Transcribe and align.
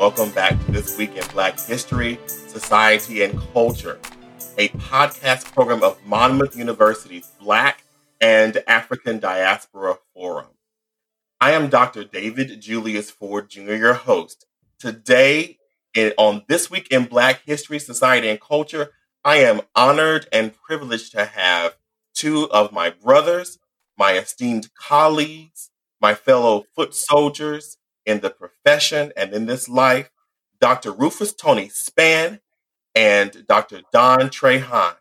welcome 0.00 0.30
back 0.30 0.58
to 0.64 0.72
This 0.72 0.96
Week 0.96 1.14
in 1.14 1.28
Black 1.34 1.60
History, 1.60 2.18
Society, 2.24 3.22
and 3.22 3.38
Culture, 3.52 4.00
a 4.56 4.70
podcast 4.70 5.52
program 5.52 5.82
of 5.82 6.02
Monmouth 6.06 6.56
University's 6.56 7.30
Black 7.38 7.84
and 8.18 8.62
African 8.66 9.18
Diaspora 9.18 9.98
Forum. 10.14 10.46
I 11.38 11.52
am 11.52 11.68
Dr. 11.68 12.04
David 12.04 12.62
Julius 12.62 13.10
Ford 13.10 13.50
Jr., 13.50 13.74
your 13.74 13.92
host. 13.92 14.46
Today, 14.78 15.58
on 16.16 16.44
This 16.48 16.70
Week 16.70 16.88
in 16.90 17.04
Black 17.04 17.42
History, 17.44 17.78
Society, 17.78 18.30
and 18.30 18.40
Culture, 18.40 18.92
I 19.22 19.36
am 19.40 19.60
honored 19.76 20.26
and 20.32 20.54
privileged 20.54 21.12
to 21.12 21.26
have 21.26 21.76
two 22.14 22.50
of 22.50 22.72
my 22.72 22.88
brothers, 22.88 23.58
my 23.98 24.12
esteemed 24.12 24.72
colleagues, 24.72 25.68
my 26.00 26.14
fellow 26.14 26.64
foot 26.74 26.94
soldiers 26.94 27.76
in 28.06 28.20
the 28.20 28.30
profession 28.30 29.12
and 29.16 29.32
in 29.32 29.46
this 29.46 29.68
life, 29.68 30.10
Dr. 30.60 30.92
Rufus 30.92 31.32
Tony 31.34 31.68
Spann 31.68 32.40
and 32.94 33.46
Dr. 33.46 33.82
Don 33.92 34.28
Trahan. 34.28 34.96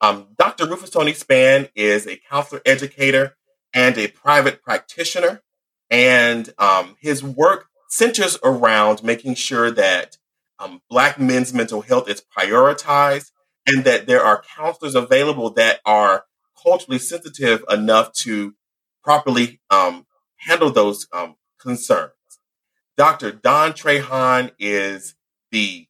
Um, 0.00 0.28
Dr. 0.36 0.66
Rufus 0.66 0.90
Tony 0.90 1.12
Spann 1.12 1.70
is 1.74 2.06
a 2.06 2.20
counselor 2.28 2.60
educator 2.66 3.36
and 3.74 3.96
a 3.96 4.08
private 4.08 4.62
practitioner 4.62 5.42
and 5.90 6.52
um, 6.58 6.96
his 7.00 7.22
work 7.22 7.66
centers 7.88 8.38
around 8.42 9.02
making 9.02 9.34
sure 9.34 9.70
that 9.70 10.16
um, 10.58 10.80
Black 10.88 11.20
men's 11.20 11.52
mental 11.52 11.82
health 11.82 12.08
is 12.08 12.22
prioritized 12.36 13.30
and 13.66 13.84
that 13.84 14.06
there 14.06 14.22
are 14.22 14.42
counselors 14.56 14.94
available 14.94 15.50
that 15.50 15.80
are 15.84 16.24
culturally 16.60 16.98
sensitive 16.98 17.64
enough 17.68 18.12
to 18.12 18.54
properly 19.02 19.60
um, 19.70 20.06
handle 20.36 20.70
those 20.70 21.06
um, 21.12 21.36
concerns. 21.58 22.12
Dr. 22.96 23.32
Don 23.32 23.72
Trahan 23.72 24.52
is 24.58 25.14
the 25.50 25.86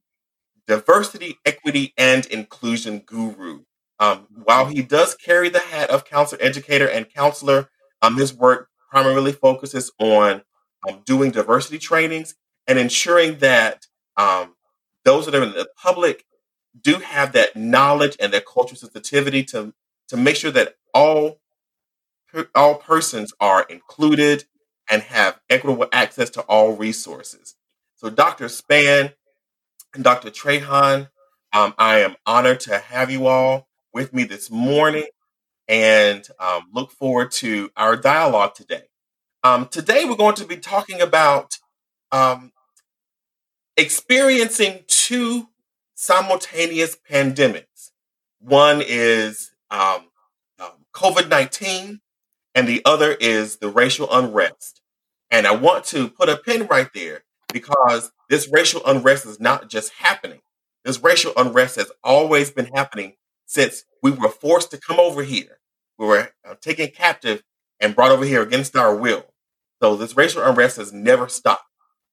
diversity, 0.67 1.39
equity, 1.45 1.93
and 1.97 2.27
inclusion 2.27 3.01
guru. 3.01 3.63
Um, 3.99 4.27
while 4.45 4.67
he 4.67 4.83
does 4.83 5.15
carry 5.15 5.49
the 5.49 5.61
hat 5.61 5.91
of 5.91 6.05
counselor, 6.05 6.43
educator, 6.43 6.89
and 6.89 7.13
counselor, 7.13 7.69
um, 8.01 8.17
his 8.17 8.35
work 8.35 8.69
primarily 8.91 9.33
focuses 9.33 9.93
on 9.99 10.43
um, 10.89 11.03
doing 11.05 11.31
diversity 11.31 11.79
trainings 11.79 12.35
and 12.67 12.79
ensuring 12.79 13.39
that 13.39 13.87
um, 14.17 14.55
those 15.05 15.27
that 15.27 15.35
are 15.35 15.43
in 15.43 15.53
the 15.53 15.69
public 15.77 16.25
do 16.81 16.95
have 16.97 17.33
that 17.33 17.57
knowledge 17.57 18.17
and 18.19 18.33
that 18.33 18.47
cultural 18.47 18.79
sensitivity 18.79 19.45
to 19.45 19.73
to 20.09 20.17
make 20.17 20.37
sure 20.37 20.51
that 20.51 20.75
all 20.95 21.39
all 22.55 22.77
persons 22.77 23.33
are 23.41 23.63
included 23.69 24.45
and 24.91 25.03
have 25.03 25.41
equitable 25.49 25.87
access 25.93 26.31
to 26.31 26.43
all 26.43 26.77
resources. 26.77 27.55
So, 27.97 28.11
Dr. 28.11 28.47
Spann 28.47 29.13
and 29.95 30.05
Dr. 30.05 30.31
Trahan, 30.31 31.09
um, 31.53 31.75
I 31.79 31.99
am 31.99 32.17
honored 32.27 32.61
to 32.61 32.79
have 32.79 33.11
you 33.11 33.27
all 33.27 33.69
with 33.93 34.13
me 34.13 34.25
this 34.25 34.51
morning 34.51 35.07
and 35.69 36.27
um, 36.39 36.65
look 36.73 36.91
forward 36.91 37.31
to 37.31 37.71
our 37.77 37.97
dialogue 37.97 38.55
today. 38.55 38.83
Um, 39.45 39.69
today, 39.69 40.05
we're 40.05 40.17
going 40.17 40.35
to 40.37 40.45
be 40.45 40.57
talking 40.57 41.01
about 41.01 41.59
um, 42.11 42.53
experiencing 43.77 44.85
two 44.87 45.49
simultaneous 45.95 46.97
pandemics. 47.11 47.91
One 48.41 48.83
is 48.87 49.53
um, 49.71 50.07
um 50.61 50.73
COVID 50.95 51.29
19, 51.29 52.01
and 52.55 52.69
the 52.69 52.83
other 52.85 53.13
is 53.13 53.57
the 53.57 53.69
racial 53.69 54.13
unrest. 54.13 54.82
And 55.33 55.49
I 55.49 55.53
want 55.57 55.87
to 55.87 56.11
put 56.11 56.31
a 56.31 56.39
pin 56.39 56.69
right 56.69 56.91
there 56.95 57.25
because 57.53 58.13
this 58.31 58.49
racial 58.53 58.83
unrest 58.87 59.27
is 59.27 59.41
not 59.41 59.71
just 59.71 59.93
happening. 59.95 60.43
This 60.85 61.03
racial 61.03 61.35
unrest 61.37 61.77
has 61.77 61.93
always 62.05 62.53
been 62.53 62.69
happening 62.75 63.15
since 63.47 63.85
we 64.03 64.13
were 64.13 64.31
forced 64.31 64.73
to 64.73 64.79
come 64.79 65.01
over 65.01 65.25
here. 65.25 65.61
We 65.99 66.07
were 66.07 66.31
uh, 66.49 66.57
taken 66.63 66.91
captive 66.91 67.45
and 67.81 67.97
brought 67.97 68.13
over 68.13 68.27
here 68.27 68.43
against 68.43 68.77
our 68.77 68.97
will. 68.97 69.27
So 69.83 69.97
this 69.97 70.17
racial 70.17 70.45
unrest 70.45 70.79
has 70.79 70.93
never 70.95 71.29
stopped. 71.29 71.65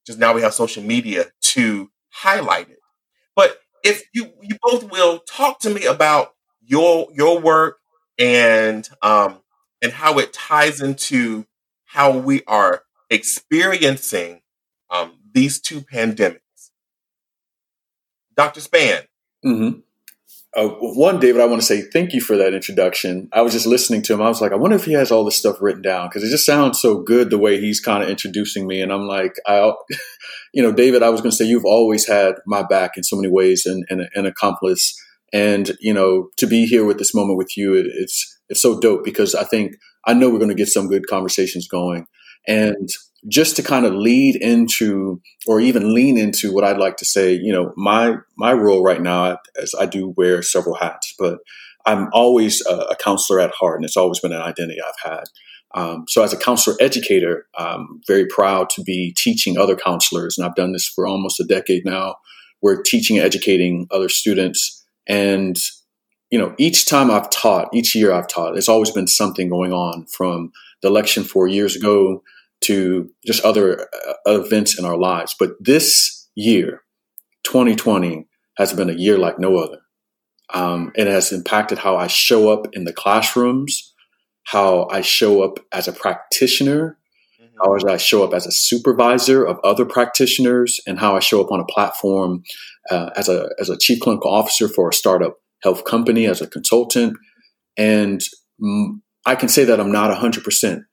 Just 0.07 0.19
now 0.19 0.33
we 0.33 0.43
have 0.43 0.55
social 0.55 0.83
media 0.83 1.27
to 1.43 1.91
highlight 2.11 2.69
it. 2.69 2.79
But 3.35 3.59
if 3.83 4.03
you 4.13 4.31
you 4.41 4.57
both 4.61 4.91
will 4.91 5.19
talk 5.19 5.59
to 5.61 5.69
me 5.69 5.85
about 5.85 6.33
your 6.61 7.07
your 7.13 7.39
work 7.39 7.77
and 8.19 8.87
um 9.01 9.41
and 9.81 9.91
how 9.93 10.19
it 10.19 10.33
ties 10.33 10.81
into 10.81 11.45
how 11.85 12.17
we 12.17 12.43
are 12.45 12.83
experiencing 13.09 14.41
um, 14.89 15.13
these 15.33 15.59
two 15.59 15.81
pandemics. 15.81 16.39
Dr. 18.35 18.61
Spann. 18.61 19.05
Mm-hmm. 19.45 19.79
Uh, 20.55 20.67
one, 20.79 21.19
David, 21.19 21.41
I 21.41 21.45
want 21.45 21.61
to 21.61 21.65
say 21.65 21.81
thank 21.81 22.11
you 22.13 22.21
for 22.21 22.35
that 22.37 22.55
introduction. 22.55 23.29
I 23.31 23.41
was 23.41 23.53
just 23.53 23.67
listening 23.67 24.01
to 24.03 24.13
him. 24.13 24.21
I 24.21 24.29
was 24.29 24.41
like, 24.41 24.51
I 24.51 24.55
wonder 24.55 24.75
if 24.75 24.85
he 24.85 24.93
has 24.93 25.11
all 25.11 25.23
this 25.23 25.35
stuff 25.35 25.61
written 25.61 25.83
down 25.83 26.07
because 26.07 26.23
it 26.23 26.31
just 26.31 26.45
sounds 26.45 26.81
so 26.81 27.03
good 27.03 27.29
the 27.29 27.37
way 27.37 27.59
he's 27.59 27.79
kind 27.79 28.01
of 28.01 28.09
introducing 28.09 28.65
me. 28.65 28.81
And 28.81 28.91
I'm 28.91 29.07
like, 29.07 29.35
I, 29.45 29.71
you 30.53 30.63
know, 30.63 30.71
David, 30.71 31.03
I 31.03 31.09
was 31.09 31.21
going 31.21 31.29
to 31.29 31.37
say 31.37 31.45
you've 31.45 31.65
always 31.65 32.07
had 32.07 32.35
my 32.47 32.63
back 32.63 32.97
in 32.97 33.03
so 33.03 33.15
many 33.15 33.29
ways 33.29 33.67
and, 33.67 33.85
and 33.89 34.09
an 34.15 34.25
accomplice. 34.25 34.99
And 35.31 35.71
you 35.79 35.93
know, 35.93 36.29
to 36.37 36.47
be 36.47 36.65
here 36.65 36.83
with 36.83 36.97
this 36.97 37.13
moment 37.13 37.37
with 37.37 37.55
you, 37.55 37.75
it, 37.75 37.85
it's 37.87 38.39
it's 38.49 38.61
so 38.61 38.79
dope 38.79 39.05
because 39.05 39.35
I 39.35 39.43
think 39.43 39.75
I 40.05 40.15
know 40.15 40.29
we're 40.29 40.39
going 40.39 40.49
to 40.49 40.55
get 40.55 40.69
some 40.69 40.87
good 40.87 41.05
conversations 41.07 41.67
going. 41.67 42.07
And 42.47 42.89
just 43.27 43.55
to 43.57 43.63
kind 43.63 43.85
of 43.85 43.93
lead 43.93 44.35
into 44.37 45.21
or 45.45 45.59
even 45.59 45.93
lean 45.93 46.17
into 46.17 46.53
what 46.53 46.63
I'd 46.63 46.77
like 46.77 46.97
to 46.97 47.05
say, 47.05 47.33
you 47.33 47.51
know, 47.51 47.73
my 47.75 48.15
my 48.37 48.53
role 48.53 48.83
right 48.83 49.01
now 49.01 49.37
as 49.61 49.73
I 49.77 49.85
do 49.85 50.13
wear 50.15 50.41
several 50.41 50.75
hats, 50.75 51.13
but 51.19 51.39
I'm 51.85 52.09
always 52.13 52.65
a, 52.65 52.75
a 52.75 52.95
counselor 52.95 53.39
at 53.39 53.51
heart, 53.51 53.77
and 53.77 53.85
it's 53.85 53.97
always 53.97 54.19
been 54.19 54.31
an 54.31 54.41
identity 54.41 54.79
I've 54.81 55.11
had. 55.11 55.23
Um, 55.75 56.05
so, 56.07 56.23
as 56.23 56.33
a 56.33 56.37
counselor 56.37 56.75
educator, 56.79 57.45
I'm 57.57 58.01
very 58.07 58.25
proud 58.25 58.69
to 58.71 58.83
be 58.83 59.13
teaching 59.17 59.57
other 59.57 59.75
counselors, 59.75 60.37
and 60.37 60.45
I've 60.45 60.55
done 60.55 60.71
this 60.71 60.87
for 60.87 61.07
almost 61.07 61.39
a 61.39 61.45
decade 61.45 61.85
now. 61.85 62.15
We're 62.61 62.81
teaching 62.81 63.17
and 63.17 63.25
educating 63.25 63.87
other 63.91 64.09
students, 64.09 64.85
and 65.07 65.57
you 66.31 66.37
know, 66.37 66.53
each 66.57 66.85
time 66.85 67.09
I've 67.09 67.29
taught, 67.29 67.69
each 67.73 67.95
year 67.95 68.11
I've 68.11 68.27
taught, 68.27 68.53
there's 68.53 68.69
always 68.69 68.91
been 68.91 69.07
something 69.07 69.49
going 69.49 69.73
on 69.73 70.05
from 70.05 70.51
the 70.81 70.87
election 70.87 71.23
four 71.23 71.47
years 71.47 71.75
ago 71.75 72.23
to 72.61 73.09
just 73.25 73.43
other 73.43 73.87
uh, 74.25 74.41
events 74.41 74.77
in 74.77 74.85
our 74.85 74.97
lives. 74.97 75.35
But 75.37 75.51
this 75.59 76.29
year, 76.35 76.83
2020, 77.43 78.27
has 78.57 78.73
been 78.73 78.89
a 78.89 78.93
year 78.93 79.17
like 79.17 79.39
no 79.39 79.57
other. 79.57 79.79
Um, 80.53 80.91
it 80.95 81.07
has 81.07 81.31
impacted 81.31 81.77
how 81.77 81.95
I 81.95 82.07
show 82.07 82.51
up 82.51 82.67
in 82.73 82.83
the 82.83 82.93
classrooms, 82.93 83.93
how 84.43 84.87
I 84.91 85.01
show 85.01 85.43
up 85.43 85.59
as 85.71 85.87
a 85.87 85.93
practitioner, 85.93 86.97
mm-hmm. 87.41 87.55
how 87.63 87.91
I 87.91 87.97
show 87.97 88.23
up 88.23 88.33
as 88.33 88.45
a 88.45 88.51
supervisor 88.51 89.45
of 89.45 89.59
other 89.63 89.85
practitioners, 89.85 90.81
and 90.87 90.99
how 90.99 91.15
I 91.15 91.19
show 91.19 91.41
up 91.41 91.51
on 91.51 91.59
a 91.59 91.65
platform 91.65 92.43
uh, 92.89 93.11
as 93.15 93.29
a 93.29 93.49
as 93.59 93.69
a 93.69 93.77
chief 93.77 93.99
clinical 93.99 94.31
officer 94.31 94.67
for 94.67 94.89
a 94.89 94.93
startup 94.93 95.37
health 95.63 95.85
company, 95.85 96.25
as 96.25 96.41
a 96.41 96.47
consultant, 96.47 97.15
and 97.77 98.21
I 99.25 99.35
can 99.35 99.49
say 99.49 99.65
that 99.65 99.79
I'm 99.79 99.91
not 99.91 100.15
100% 100.15 100.83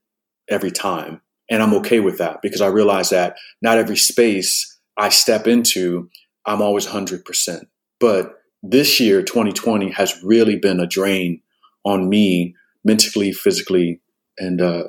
every 0.48 0.70
time, 0.70 1.20
and 1.50 1.62
I'm 1.62 1.74
okay 1.74 2.00
with 2.00 2.18
that 2.18 2.42
because 2.42 2.60
I 2.60 2.66
realize 2.66 3.10
that 3.10 3.36
not 3.62 3.78
every 3.78 3.96
space 3.96 4.78
I 4.96 5.10
step 5.10 5.46
into, 5.46 6.10
I'm 6.44 6.62
always 6.62 6.86
100%. 6.86 7.66
But 8.00 8.34
this 8.62 9.00
year, 9.00 9.22
2020, 9.22 9.90
has 9.92 10.22
really 10.22 10.56
been 10.56 10.80
a 10.80 10.86
drain 10.86 11.42
on 11.84 12.08
me 12.08 12.54
mentally, 12.84 13.32
physically, 13.32 14.00
and 14.38 14.60
uh, 14.60 14.84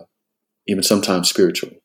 even 0.68 0.84
sometimes 0.84 1.30
spiritually. 1.30 1.82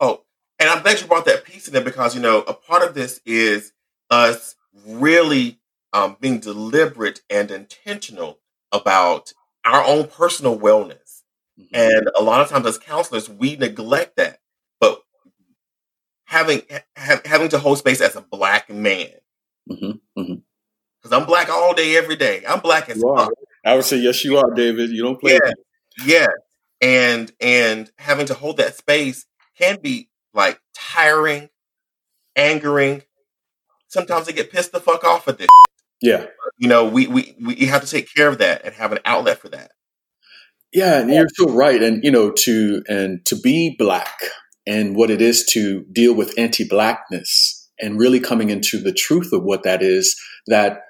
Oh, 0.00 0.22
and 0.58 0.68
I'm 0.68 0.82
glad 0.82 1.00
you 1.00 1.06
brought 1.06 1.24
that 1.26 1.44
piece 1.44 1.66
in 1.66 1.72
there 1.72 1.82
because, 1.82 2.14
you 2.14 2.20
know, 2.20 2.40
a 2.42 2.54
part 2.54 2.82
of 2.82 2.94
this 2.94 3.20
is 3.24 3.72
us 4.10 4.56
really 4.86 5.58
um, 5.92 6.16
being 6.20 6.40
deliberate 6.40 7.22
and 7.30 7.50
intentional 7.50 8.40
about 8.72 9.32
our 9.64 9.84
own 9.84 10.06
personal 10.08 10.58
wellness 10.58 11.04
Mm-hmm. 11.58 11.74
And 11.74 12.10
a 12.16 12.22
lot 12.22 12.40
of 12.40 12.48
times 12.48 12.66
as 12.66 12.78
counselors, 12.78 13.28
we 13.28 13.56
neglect 13.56 14.16
that. 14.16 14.38
But 14.80 15.00
having 16.24 16.62
ha- 16.96 17.20
having 17.24 17.48
to 17.50 17.58
hold 17.58 17.78
space 17.78 18.00
as 18.00 18.16
a 18.16 18.22
black 18.22 18.68
man, 18.68 19.10
because 19.68 19.84
mm-hmm. 19.84 20.20
mm-hmm. 20.20 21.14
I'm 21.14 21.26
black 21.26 21.48
all 21.48 21.74
day, 21.74 21.96
every 21.96 22.16
day. 22.16 22.42
I'm 22.48 22.60
black 22.60 22.88
as 22.88 23.00
fuck. 23.00 23.30
I 23.64 23.74
would 23.74 23.84
say 23.84 23.98
yes, 23.98 24.24
you 24.24 24.36
are, 24.38 24.50
David. 24.52 24.90
You 24.90 25.04
don't 25.04 25.20
play. 25.20 25.38
Yeah, 25.44 25.52
yeah. 26.04 26.26
And 26.80 27.32
and 27.40 27.90
having 27.98 28.26
to 28.26 28.34
hold 28.34 28.56
that 28.56 28.76
space 28.76 29.26
can 29.56 29.78
be 29.80 30.08
like 30.32 30.60
tiring, 30.74 31.50
angering. 32.34 33.02
Sometimes 33.86 34.26
they 34.26 34.32
get 34.32 34.50
pissed 34.50 34.72
the 34.72 34.80
fuck 34.80 35.04
off 35.04 35.28
at 35.28 35.38
this. 35.38 35.46
Yeah. 36.04 36.26
You 36.58 36.68
know, 36.68 36.84
we, 36.84 37.06
we 37.06 37.34
we 37.40 37.66
have 37.66 37.82
to 37.82 37.90
take 37.90 38.12
care 38.14 38.28
of 38.28 38.38
that 38.38 38.64
and 38.64 38.74
have 38.74 38.92
an 38.92 38.98
outlet 39.04 39.38
for 39.38 39.48
that. 39.48 39.72
Yeah, 40.72 41.00
and 41.00 41.10
you're 41.10 41.28
so 41.34 41.50
right. 41.50 41.82
And 41.82 42.04
you 42.04 42.10
know, 42.10 42.30
to 42.30 42.82
and 42.88 43.24
to 43.26 43.36
be 43.36 43.74
black 43.78 44.18
and 44.66 44.96
what 44.96 45.10
it 45.10 45.22
is 45.22 45.44
to 45.50 45.84
deal 45.92 46.14
with 46.14 46.38
anti-blackness 46.38 47.70
and 47.80 47.98
really 47.98 48.20
coming 48.20 48.50
into 48.50 48.78
the 48.78 48.92
truth 48.92 49.32
of 49.32 49.42
what 49.42 49.62
that 49.62 49.82
is 49.82 50.16
that 50.46 50.80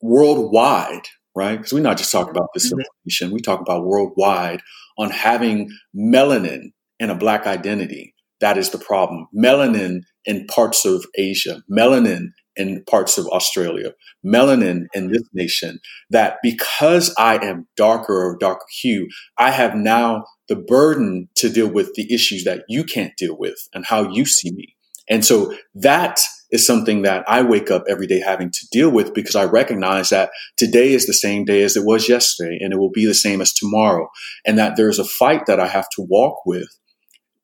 worldwide 0.00 1.06
right 1.34 1.56
because 1.56 1.72
we're 1.72 1.80
not 1.80 1.96
just 1.96 2.12
talking 2.12 2.30
about 2.30 2.48
this 2.54 2.72
mm-hmm. 2.72 2.80
information 2.80 3.32
we 3.32 3.40
talk 3.40 3.60
about 3.60 3.84
worldwide 3.84 4.60
on 4.98 5.10
having 5.10 5.70
melanin 5.96 6.72
and 6.98 7.10
a 7.10 7.14
black 7.14 7.46
identity 7.46 8.14
that 8.40 8.58
is 8.58 8.70
the 8.70 8.78
problem 8.78 9.26
melanin 9.36 10.00
in 10.24 10.46
parts 10.46 10.84
of 10.84 11.04
asia 11.16 11.62
melanin 11.70 12.28
in 12.56 12.84
parts 12.84 13.18
of 13.18 13.26
australia 13.28 13.92
melanin 14.24 14.86
in 14.94 15.10
this 15.10 15.22
nation 15.32 15.78
that 16.10 16.36
because 16.42 17.14
i 17.18 17.36
am 17.44 17.66
darker 17.76 18.14
or 18.14 18.36
darker 18.38 18.66
hue 18.80 19.08
i 19.38 19.50
have 19.50 19.74
now 19.74 20.24
the 20.52 20.56
burden 20.56 21.28
to 21.36 21.48
deal 21.48 21.68
with 21.68 21.94
the 21.94 22.12
issues 22.12 22.44
that 22.44 22.64
you 22.68 22.84
can't 22.84 23.16
deal 23.16 23.36
with 23.38 23.56
and 23.72 23.86
how 23.86 24.10
you 24.12 24.26
see 24.26 24.50
me. 24.52 24.76
And 25.08 25.24
so 25.24 25.54
that 25.74 26.20
is 26.50 26.66
something 26.66 27.02
that 27.02 27.24
I 27.26 27.40
wake 27.40 27.70
up 27.70 27.84
every 27.88 28.06
day 28.06 28.20
having 28.20 28.50
to 28.50 28.68
deal 28.70 28.90
with 28.90 29.14
because 29.14 29.34
I 29.34 29.44
recognize 29.44 30.10
that 30.10 30.30
today 30.58 30.92
is 30.92 31.06
the 31.06 31.14
same 31.14 31.46
day 31.46 31.62
as 31.62 31.74
it 31.74 31.86
was 31.86 32.06
yesterday 32.06 32.58
and 32.60 32.72
it 32.72 32.78
will 32.78 32.90
be 32.90 33.06
the 33.06 33.14
same 33.14 33.40
as 33.40 33.54
tomorrow. 33.54 34.08
And 34.46 34.58
that 34.58 34.76
there's 34.76 34.98
a 34.98 35.04
fight 35.04 35.46
that 35.46 35.58
I 35.58 35.68
have 35.68 35.88
to 35.96 36.02
walk 36.02 36.44
with. 36.44 36.68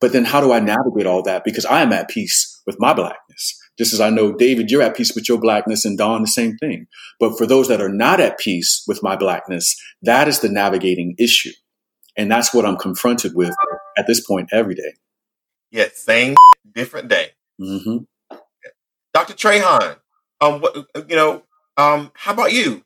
But 0.01 0.13
then 0.13 0.27
how 0.27 0.43
do 0.43 0.53
I 0.53 0.61
navigate 0.61 1.07
all 1.07 1.23
that? 1.23 1.45
Because 1.45 1.65
I 1.65 1.81
am 1.81 1.93
at 1.93 2.11
peace 2.11 2.61
with 2.67 2.77
my 2.79 2.93
blackness. 2.93 3.59
Just 3.79 3.93
as 3.93 4.01
I 4.01 4.11
know, 4.11 4.33
David, 4.33 4.71
you're 4.71 4.83
at 4.83 4.97
peace 4.97 5.15
with 5.15 5.29
your 5.29 5.39
blackness 5.39 5.85
and 5.85 5.97
Don, 5.97 6.23
the 6.23 6.29
same 6.29 6.57
thing. 6.57 6.87
But 7.21 7.39
for 7.39 7.47
those 7.47 7.69
that 7.69 7.81
are 7.81 7.89
not 7.89 8.21
at 8.21 8.39
peace 8.39 8.85
with 8.89 9.03
my 9.03 9.17
blackness, 9.17 9.77
that 10.03 10.27
is 10.27 10.41
the 10.41 10.49
navigating 10.49 11.15
issue. 11.19 11.53
And 12.17 12.31
that's 12.31 12.53
what 12.53 12.67
I'm 12.67 12.77
confronted 12.77 13.35
with 13.35 13.55
at 13.97 14.07
this 14.09 14.21
point 14.21 14.49
every 14.53 14.75
day. 14.75 14.95
Yeah, 15.71 15.87
same 15.95 16.35
different 16.75 17.09
day. 17.09 17.31
Mm-hmm. 17.61 17.99
Dr. 19.15 19.35
Trahan, 19.35 19.97
um, 20.41 20.61
what, 20.61 20.75
you 21.09 21.17
know, 21.17 21.43
um, 21.77 22.11
how 22.15 22.33
about 22.33 22.53
you? 22.53 22.83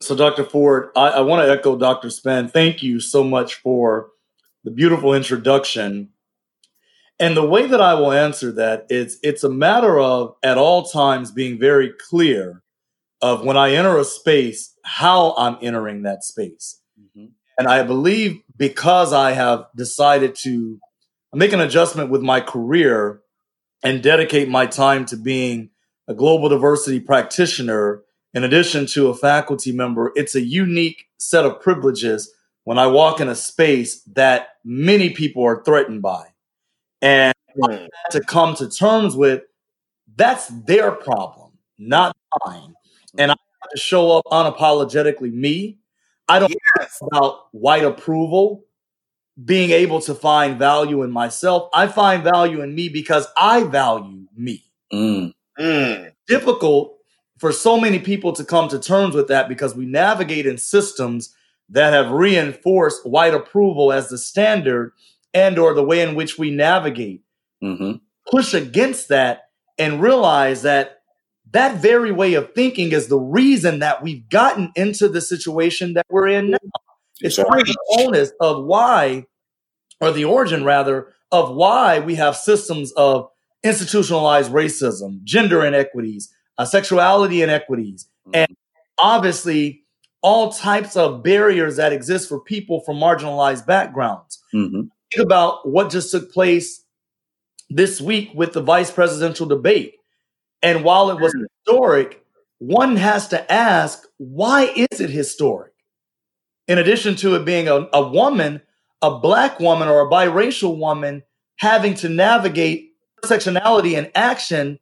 So, 0.00 0.14
Dr. 0.14 0.44
Ford, 0.44 0.90
I, 0.96 1.08
I 1.08 1.20
want 1.20 1.46
to 1.46 1.50
echo 1.50 1.76
Dr. 1.76 2.08
Spann. 2.08 2.50
Thank 2.50 2.82
you 2.82 3.00
so 3.00 3.24
much 3.24 3.54
for 3.54 4.08
the 4.64 4.70
beautiful 4.70 5.14
introduction. 5.14 6.10
And 7.20 7.36
the 7.36 7.46
way 7.46 7.66
that 7.66 7.80
I 7.80 7.94
will 7.94 8.12
answer 8.12 8.50
that 8.52 8.86
is 8.90 9.18
it's 9.22 9.44
a 9.44 9.48
matter 9.48 9.98
of 10.00 10.34
at 10.42 10.58
all 10.58 10.84
times 10.84 11.30
being 11.30 11.58
very 11.58 11.92
clear 12.08 12.62
of 13.22 13.44
when 13.44 13.56
I 13.56 13.74
enter 13.74 13.96
a 13.96 14.04
space, 14.04 14.74
how 14.84 15.34
I'm 15.38 15.56
entering 15.62 16.02
that 16.02 16.24
space. 16.24 16.80
Mm-hmm. 17.00 17.26
And 17.56 17.68
I 17.68 17.82
believe 17.84 18.40
because 18.56 19.12
I 19.12 19.32
have 19.32 19.66
decided 19.76 20.34
to 20.42 20.78
make 21.32 21.52
an 21.52 21.60
adjustment 21.60 22.10
with 22.10 22.22
my 22.22 22.40
career 22.40 23.20
and 23.82 24.02
dedicate 24.02 24.48
my 24.48 24.66
time 24.66 25.04
to 25.06 25.16
being 25.16 25.70
a 26.08 26.14
global 26.14 26.48
diversity 26.48 27.00
practitioner, 27.00 28.02
in 28.32 28.44
addition 28.44 28.86
to 28.86 29.08
a 29.08 29.14
faculty 29.14 29.72
member, 29.72 30.12
it's 30.16 30.34
a 30.34 30.40
unique 30.40 31.06
set 31.18 31.46
of 31.46 31.60
privileges 31.60 32.32
when 32.64 32.78
I 32.78 32.86
walk 32.88 33.20
in 33.20 33.28
a 33.28 33.34
space 33.34 34.02
that 34.14 34.48
many 34.64 35.10
people 35.10 35.44
are 35.44 35.62
threatened 35.62 36.02
by. 36.02 36.33
And 37.04 37.34
mm. 37.56 37.88
to 38.10 38.20
come 38.20 38.56
to 38.56 38.68
terms 38.68 39.14
with 39.14 39.42
that's 40.16 40.48
their 40.66 40.90
problem, 40.90 41.52
not 41.78 42.16
mine. 42.44 42.74
And 43.18 43.30
I 43.30 43.36
have 43.62 43.70
to 43.70 43.78
show 43.78 44.10
up 44.10 44.24
unapologetically 44.32 45.32
me 45.32 45.78
I 46.28 46.38
don't 46.38 46.54
yes. 46.78 46.98
about 47.02 47.48
white 47.52 47.84
approval, 47.84 48.64
being 49.44 49.70
able 49.70 50.00
to 50.02 50.14
find 50.14 50.58
value 50.58 51.02
in 51.02 51.10
myself. 51.10 51.68
I 51.74 51.86
find 51.88 52.22
value 52.22 52.62
in 52.62 52.74
me 52.74 52.88
because 52.88 53.26
I 53.36 53.64
value 53.64 54.26
me. 54.36 54.64
Mm. 54.92 55.32
Mm. 55.58 56.12
Difficult 56.26 56.96
for 57.38 57.52
so 57.52 57.78
many 57.78 57.98
people 57.98 58.32
to 58.32 58.44
come 58.44 58.68
to 58.68 58.78
terms 58.78 59.14
with 59.14 59.28
that 59.28 59.48
because 59.48 59.74
we 59.74 59.84
navigate 59.84 60.46
in 60.46 60.56
systems 60.56 61.34
that 61.68 61.92
have 61.92 62.10
reinforced 62.10 63.06
white 63.06 63.34
approval 63.34 63.92
as 63.92 64.08
the 64.08 64.18
standard 64.18 64.92
and 65.34 65.58
or 65.58 65.74
the 65.74 65.84
way 65.84 66.00
in 66.00 66.14
which 66.14 66.38
we 66.38 66.50
navigate. 66.50 67.22
Mm-hmm. 67.62 67.96
Push 68.30 68.54
against 68.54 69.08
that 69.08 69.48
and 69.78 70.00
realize 70.00 70.62
that 70.62 71.00
that 71.50 71.76
very 71.76 72.12
way 72.12 72.34
of 72.34 72.54
thinking 72.54 72.92
is 72.92 73.08
the 73.08 73.18
reason 73.18 73.80
that 73.80 74.02
we've 74.02 74.28
gotten 74.28 74.72
into 74.74 75.08
the 75.08 75.20
situation 75.20 75.94
that 75.94 76.06
we're 76.08 76.28
in 76.28 76.52
now. 76.52 76.58
It's 77.20 77.36
the 77.36 77.76
onus 77.98 78.32
of 78.40 78.64
why, 78.64 79.26
or 80.00 80.10
the 80.10 80.24
origin 80.24 80.64
rather, 80.64 81.12
of 81.30 81.54
why 81.54 82.00
we 82.00 82.16
have 82.16 82.36
systems 82.36 82.92
of 82.92 83.28
institutionalized 83.62 84.52
racism, 84.52 85.22
gender 85.22 85.64
inequities, 85.64 86.34
uh, 86.58 86.64
sexuality 86.64 87.42
inequities, 87.42 88.08
mm-hmm. 88.26 88.34
and 88.34 88.56
obviously 88.98 89.84
all 90.22 90.52
types 90.52 90.96
of 90.96 91.22
barriers 91.22 91.76
that 91.76 91.92
exist 91.92 92.28
for 92.28 92.40
people 92.40 92.80
from 92.80 92.96
marginalized 92.96 93.66
backgrounds. 93.66 94.42
Mm-hmm. 94.54 94.82
Think 95.14 95.26
about 95.26 95.68
what 95.68 95.90
just 95.90 96.10
took 96.10 96.32
place 96.32 96.82
this 97.70 98.00
week 98.00 98.30
with 98.34 98.52
the 98.52 98.62
vice 98.62 98.90
presidential 98.90 99.46
debate. 99.46 99.94
And 100.62 100.84
while 100.84 101.10
it 101.10 101.20
was 101.20 101.32
hmm. 101.32 101.44
historic, 101.58 102.24
one 102.58 102.96
has 102.96 103.28
to 103.28 103.52
ask, 103.52 104.02
why 104.16 104.72
is 104.74 105.00
it 105.00 105.10
historic? 105.10 105.72
In 106.66 106.78
addition 106.78 107.14
to 107.16 107.34
it 107.34 107.44
being 107.44 107.68
a, 107.68 107.88
a 107.92 108.08
woman, 108.08 108.62
a 109.02 109.18
black 109.18 109.60
woman 109.60 109.88
or 109.88 110.00
a 110.00 110.10
biracial 110.10 110.78
woman 110.78 111.22
having 111.58 111.94
to 111.94 112.08
navigate 112.08 112.92
intersectionality 113.22 113.98
and 113.98 114.10
action 114.14 114.78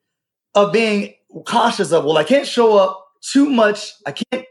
of 0.54 0.72
being 0.72 1.14
cautious 1.46 1.92
of, 1.92 2.04
well, 2.04 2.18
I 2.18 2.24
can't 2.24 2.46
show 2.46 2.78
up 2.78 3.04
too 3.20 3.50
much. 3.50 3.92
I 4.06 4.12
can't 4.12 4.46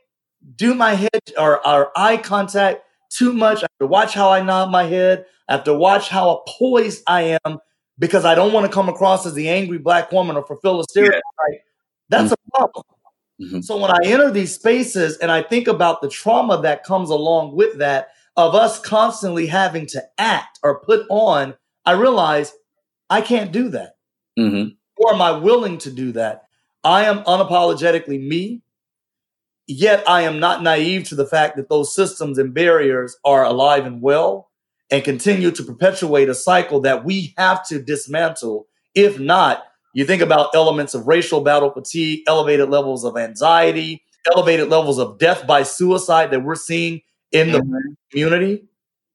do 0.56 0.74
my 0.74 0.96
head 0.96 1.22
or, 1.38 1.66
or 1.66 1.92
eye 1.96 2.18
contact 2.18 2.82
too 3.10 3.34
much. 3.34 3.60
I 3.60 3.62
have 3.62 3.80
to 3.80 3.88
watch 3.88 4.14
how 4.14 4.32
I 4.32 4.42
nod 4.42 4.72
my 4.72 4.84
head. 4.84 5.26
I 5.52 5.56
have 5.56 5.66
to 5.66 5.74
watch 5.74 6.08
how 6.08 6.44
poised 6.48 7.04
I 7.08 7.38
am 7.44 7.60
because 8.00 8.24
I 8.24 8.36
don't 8.36 8.54
want 8.54 8.66
to 8.66 8.72
come 8.72 8.88
across 8.88 9.26
as 9.26 9.34
the 9.34 9.50
angry 9.50 9.80
black 9.80 10.10
woman 10.10 10.38
or 10.38 10.46
fulfill 10.46 10.80
a 10.80 10.86
stereotype. 10.86 11.22
Yeah. 11.52 11.58
That's 12.08 12.32
mm-hmm. 12.32 12.34
a 12.34 12.58
problem. 12.58 12.86
Mm-hmm. 13.42 13.60
So 13.60 13.76
when 13.76 13.92
I 13.92 13.98
enter 14.06 14.32
these 14.32 14.56
spaces 14.56 15.18
and 15.18 15.30
I 15.30 15.44
think 15.44 15.68
about 15.68 16.02
the 16.02 16.08
trauma 16.08 16.62
that 16.62 16.86
comes 16.86 17.10
along 17.10 17.54
with 17.58 17.80
that 17.80 18.12
of 18.38 18.56
us 18.56 18.80
constantly 18.80 19.46
having 19.46 19.88
to 19.88 20.02
act 20.18 20.58
or 20.64 20.80
put 20.80 21.06
on, 21.10 21.54
I 21.86 21.94
realize 21.94 22.54
I 23.10 23.20
can't 23.20 23.52
do 23.52 23.68
that. 23.72 23.98
Mm-hmm. 24.40 24.70
Or 24.96 25.14
am 25.14 25.22
I 25.22 25.34
willing 25.34 25.80
to 25.80 25.92
do 25.92 26.14
that? 26.14 26.44
I 26.86 27.04
am 27.04 27.26
unapologetically 27.26 28.26
me, 28.26 28.62
yet 29.68 30.08
I 30.08 30.22
am 30.22 30.40
not 30.40 30.64
naive 30.64 31.10
to 31.10 31.16
the 31.16 31.26
fact 31.26 31.58
that 31.58 31.68
those 31.68 31.94
systems 31.94 32.38
and 32.38 32.54
barriers 32.54 33.18
are 33.26 33.44
alive 33.44 33.86
and 33.86 34.02
well 34.02 34.48
and 34.92 35.04
continue 35.04 35.52
to 35.52 35.64
perpetuate 35.64 36.30
a 36.30 36.36
cycle 36.36 36.82
that 36.82 37.06
we 37.06 37.34
have 37.38 37.66
to 37.68 37.82
dismantle. 37.82 38.68
If 38.94 39.20
not, 39.20 39.64
you 39.94 40.06
think 40.06 40.22
about 40.22 40.54
elements 40.54 40.94
of 40.94 41.08
racial 41.08 41.42
battle 41.42 41.72
fatigue, 41.72 42.24
elevated 42.28 42.70
levels 42.70 43.04
of 43.04 43.18
anxiety, 43.18 44.04
elevated 44.32 44.70
levels 44.70 45.00
of 45.00 45.18
death 45.18 45.48
by 45.48 45.64
suicide 45.64 46.32
that 46.32 46.44
we're 46.44 46.56
seeing 46.56 47.02
in 47.32 47.52
the 47.52 47.60
mm-hmm. 47.60 47.94
community 48.12 48.66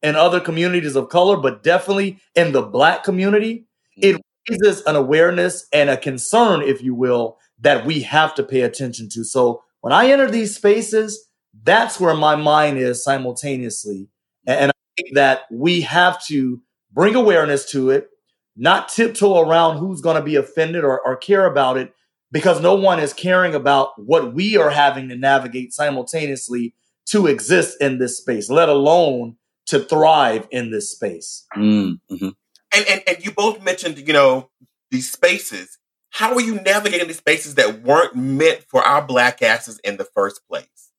and 0.03 0.17
other 0.17 0.41
communities 0.41 0.97
of 0.97 1.09
color, 1.09 1.37
but 1.37 1.63
definitely 1.63 2.19
in 2.35 2.53
the 2.53 2.63
black 2.63 3.05
community. 3.05 3.67
It 3.97 4.21
raises 4.49 4.83
an 4.83 4.97
awareness 4.97 5.67
and 5.73 5.91
a 5.91 5.97
concern, 5.97 6.63
if 6.63 6.83
you 6.83 6.95
will, 6.95 7.39
that 7.61 7.87
we 7.87 8.01
have 8.01 8.35
to 8.35 8.43
pay 8.43 8.63
attention 8.63 9.09
to. 9.11 9.25
So 9.25 9.63
when 9.81 9.93
I 9.93 10.11
enter 10.11 10.31
these 10.31 10.55
spaces, 10.55 11.29
that's 11.63 11.99
where 11.99 12.15
my 12.15 12.37
mind 12.37 12.79
is 12.79 13.03
simultaneously. 13.03 14.09
And 14.47 14.73
that 15.13 15.43
we 15.51 15.83
have 15.83 16.25
to 16.27 16.61
bring 16.93 17.15
awareness 17.15 17.71
to 17.73 17.91
it, 17.91 18.09
not 18.57 18.89
tiptoe 18.89 19.41
around 19.41 19.79
who's 19.79 20.01
going 20.01 20.17
to 20.17 20.23
be 20.23 20.37
offended 20.37 20.85
or, 20.85 21.01
or 21.01 21.17
care 21.17 21.47
about 21.47 21.77
it, 21.77 21.93
because 22.33 22.61
no 22.61 22.75
one 22.75 22.99
is 22.99 23.13
caring 23.13 23.55
about 23.55 23.91
what 24.03 24.35
we 24.35 24.57
are 24.57 24.71
having 24.71 25.09
to 25.09 25.17
navigate 25.17 25.73
simultaneously 25.73 26.75
to 27.07 27.27
exist 27.27 27.77
in 27.81 27.99
this 27.99 28.19
space, 28.19 28.51
let 28.51 28.69
alone 28.69 29.37
to 29.67 29.81
thrive 29.81 30.49
in 30.51 30.71
this 30.71 30.91
space. 30.91 31.47
Mm-hmm. 31.57 32.29
And, 32.75 32.87
and 32.89 33.03
and 33.07 33.25
you 33.25 33.31
both 33.31 33.63
mentioned, 33.63 33.99
you 33.99 34.13
know, 34.13 34.51
these 34.91 35.11
spaces. 35.11 35.79
How 36.11 36.35
are 36.35 36.41
you 36.41 36.61
navigating 36.61 37.07
these 37.09 37.19
spaces 37.19 37.57
that 37.57 37.83
weren't 37.83 38.17
meant 38.17 38.65
for 38.69 38.83
our 38.83 39.03
black 39.07 39.43
asses 39.43 39.79
in 39.81 39.99
the 39.99 40.05
first 40.05 40.41
place? 40.49 40.91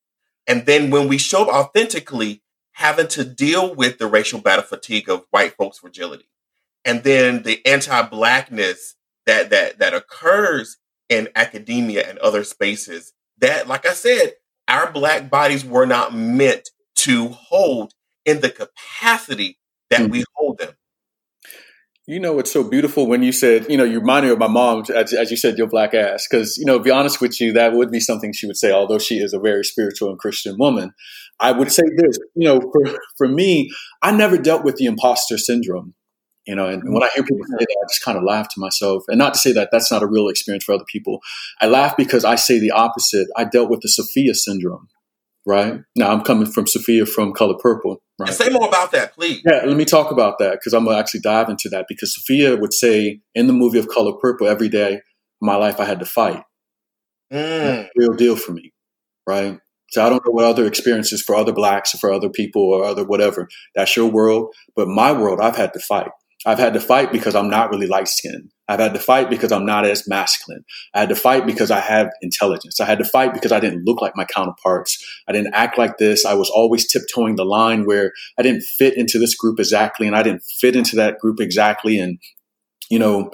And 0.45 0.65
then 0.65 0.91
when 0.91 1.07
we 1.07 1.17
show 1.17 1.43
up 1.43 1.49
authentically, 1.49 2.41
having 2.77 3.07
to 3.07 3.23
deal 3.23 3.73
with 3.73 3.97
the 3.97 4.05
racial 4.05 4.39
battle 4.39 4.63
fatigue 4.63 5.09
of 5.09 5.25
white 5.31 5.55
folks' 5.55 5.79
fragility, 5.79 6.29
and 6.85 7.03
then 7.03 7.41
the 7.41 7.65
anti-blackness 7.65 8.93
that 9.25 9.49
that 9.49 9.79
that 9.79 9.95
occurs 9.95 10.77
in 11.09 11.27
academia 11.35 12.07
and 12.07 12.19
other 12.19 12.43
spaces. 12.43 13.13
That, 13.39 13.67
like 13.67 13.87
I 13.87 13.93
said, 13.93 14.33
our 14.67 14.91
black 14.91 15.27
bodies 15.29 15.65
were 15.65 15.87
not 15.87 16.13
meant 16.13 16.69
to 16.97 17.29
hold 17.29 17.93
in 18.25 18.41
the 18.41 18.51
capacity 18.51 19.57
that 19.89 20.01
mm-hmm. 20.01 20.11
we 20.11 20.23
hold 20.35 20.59
them. 20.59 20.73
You 22.09 22.21
know, 22.21 22.39
it's 22.39 22.53
so 22.53 22.63
beautiful 22.63 23.05
when 23.05 23.21
you 23.21 23.33
said, 23.33 23.65
you 23.69 23.75
know, 23.75 23.83
you 23.83 23.99
remind 23.99 24.25
me 24.25 24.31
of 24.31 24.39
my 24.39 24.47
mom, 24.47 24.85
as, 24.95 25.11
as 25.11 25.29
you 25.29 25.35
said, 25.35 25.57
your 25.57 25.67
black 25.67 25.93
ass. 25.93 26.25
Because, 26.25 26.57
you 26.57 26.63
know, 26.63 26.77
to 26.77 26.83
be 26.83 26.89
honest 26.89 27.19
with 27.19 27.41
you, 27.41 27.51
that 27.51 27.73
would 27.73 27.91
be 27.91 27.99
something 27.99 28.31
she 28.31 28.47
would 28.47 28.55
say, 28.55 28.71
although 28.71 28.97
she 28.97 29.15
is 29.15 29.33
a 29.33 29.39
very 29.39 29.65
spiritual 29.65 30.09
and 30.09 30.17
Christian 30.17 30.55
woman. 30.57 30.93
I 31.41 31.51
would 31.51 31.69
say 31.69 31.83
this, 31.97 32.17
you 32.33 32.47
know, 32.47 32.61
for, 32.61 32.97
for 33.17 33.27
me, 33.27 33.69
I 34.01 34.13
never 34.13 34.37
dealt 34.37 34.63
with 34.63 34.77
the 34.77 34.85
imposter 34.85 35.37
syndrome. 35.37 35.95
You 36.45 36.55
know, 36.55 36.65
and, 36.67 36.81
and 36.81 36.93
when 36.93 37.03
I 37.03 37.09
hear 37.13 37.25
people 37.25 37.45
say 37.45 37.57
that, 37.59 37.77
I 37.83 37.87
just 37.89 38.05
kind 38.05 38.17
of 38.17 38.23
laugh 38.23 38.47
to 38.53 38.59
myself. 38.61 39.03
And 39.09 39.17
not 39.17 39.33
to 39.33 39.39
say 39.39 39.51
that 39.51 39.67
that's 39.69 39.91
not 39.91 40.01
a 40.01 40.07
real 40.07 40.29
experience 40.29 40.63
for 40.63 40.75
other 40.75 40.85
people. 40.89 41.19
I 41.59 41.65
laugh 41.65 41.97
because 41.97 42.23
I 42.23 42.35
say 42.35 42.57
the 42.57 42.71
opposite. 42.71 43.27
I 43.35 43.43
dealt 43.43 43.69
with 43.69 43.81
the 43.81 43.89
Sofia 43.89 44.33
syndrome 44.33 44.87
right? 45.47 45.79
Now 45.95 46.11
I'm 46.11 46.21
coming 46.21 46.45
from 46.45 46.67
Sofia 46.67 47.05
from 47.05 47.33
Color 47.33 47.55
Purple, 47.59 48.01
right? 48.19 48.29
And 48.29 48.37
say 48.37 48.49
more 48.49 48.67
about 48.67 48.91
that, 48.91 49.13
please. 49.13 49.41
Yeah, 49.45 49.61
let 49.65 49.77
me 49.77 49.85
talk 49.85 50.11
about 50.11 50.37
that 50.39 50.53
because 50.53 50.73
I'm 50.73 50.85
gonna 50.85 50.97
actually 50.97 51.21
dive 51.21 51.49
into 51.49 51.69
that 51.69 51.85
because 51.87 52.13
Sofia 52.13 52.57
would 52.57 52.73
say 52.73 53.21
in 53.33 53.47
the 53.47 53.53
movie 53.53 53.79
of 53.79 53.87
Color 53.87 54.13
Purple, 54.21 54.47
every 54.47 54.67
day 54.67 54.95
of 54.95 55.01
my 55.41 55.55
life 55.55 55.79
I 55.79 55.85
had 55.85 55.99
to 55.99 56.05
fight. 56.05 56.43
Mm. 57.33 57.87
Real 57.95 58.13
deal 58.13 58.35
for 58.35 58.51
me, 58.51 58.73
right? 59.25 59.59
So 59.91 60.05
I 60.05 60.09
don't 60.09 60.25
know 60.25 60.33
what 60.33 60.45
other 60.45 60.65
experiences 60.65 61.21
for 61.21 61.35
other 61.35 61.53
blacks 61.53 61.95
or 61.95 61.97
for 61.97 62.11
other 62.11 62.29
people 62.29 62.61
or 62.61 62.83
other 62.83 63.05
whatever. 63.05 63.47
That's 63.73 63.95
your 63.95 64.11
world, 64.11 64.53
but 64.75 64.89
my 64.89 65.13
world, 65.13 65.39
I've 65.39 65.55
had 65.55 65.71
to 65.73 65.79
fight. 65.79 66.11
I've 66.45 66.59
had 66.59 66.73
to 66.73 66.81
fight 66.81 67.13
because 67.13 67.35
I'm 67.35 67.49
not 67.49 67.69
really 67.69 67.87
light 67.87 68.09
skinned. 68.09 68.51
I've 68.67 68.79
had 68.79 68.93
to 68.93 68.99
fight 68.99 69.29
because 69.29 69.51
I'm 69.51 69.65
not 69.65 69.85
as 69.85 70.07
masculine. 70.07 70.65
I 70.93 70.99
had 71.01 71.09
to 71.09 71.15
fight 71.15 71.45
because 71.45 71.71
I 71.71 71.79
have 71.79 72.09
intelligence. 72.21 72.79
I 72.79 72.85
had 72.85 72.99
to 72.99 73.05
fight 73.05 73.33
because 73.33 73.51
I 73.51 73.59
didn't 73.59 73.85
look 73.85 74.01
like 74.01 74.15
my 74.15 74.25
counterparts. 74.25 75.03
I 75.27 75.31
didn't 75.31 75.53
act 75.53 75.77
like 75.77 75.97
this. 75.97 76.25
I 76.25 76.33
was 76.33 76.49
always 76.49 76.87
tiptoeing 76.87 77.35
the 77.35 77.45
line 77.45 77.85
where 77.85 78.11
I 78.37 78.41
didn't 78.41 78.63
fit 78.63 78.97
into 78.97 79.19
this 79.19 79.35
group 79.35 79.59
exactly 79.59 80.07
and 80.07 80.15
I 80.15 80.23
didn't 80.23 80.43
fit 80.43 80.75
into 80.75 80.95
that 80.97 81.19
group 81.19 81.39
exactly. 81.39 81.97
And, 81.99 82.19
you 82.89 82.99
know, 82.99 83.31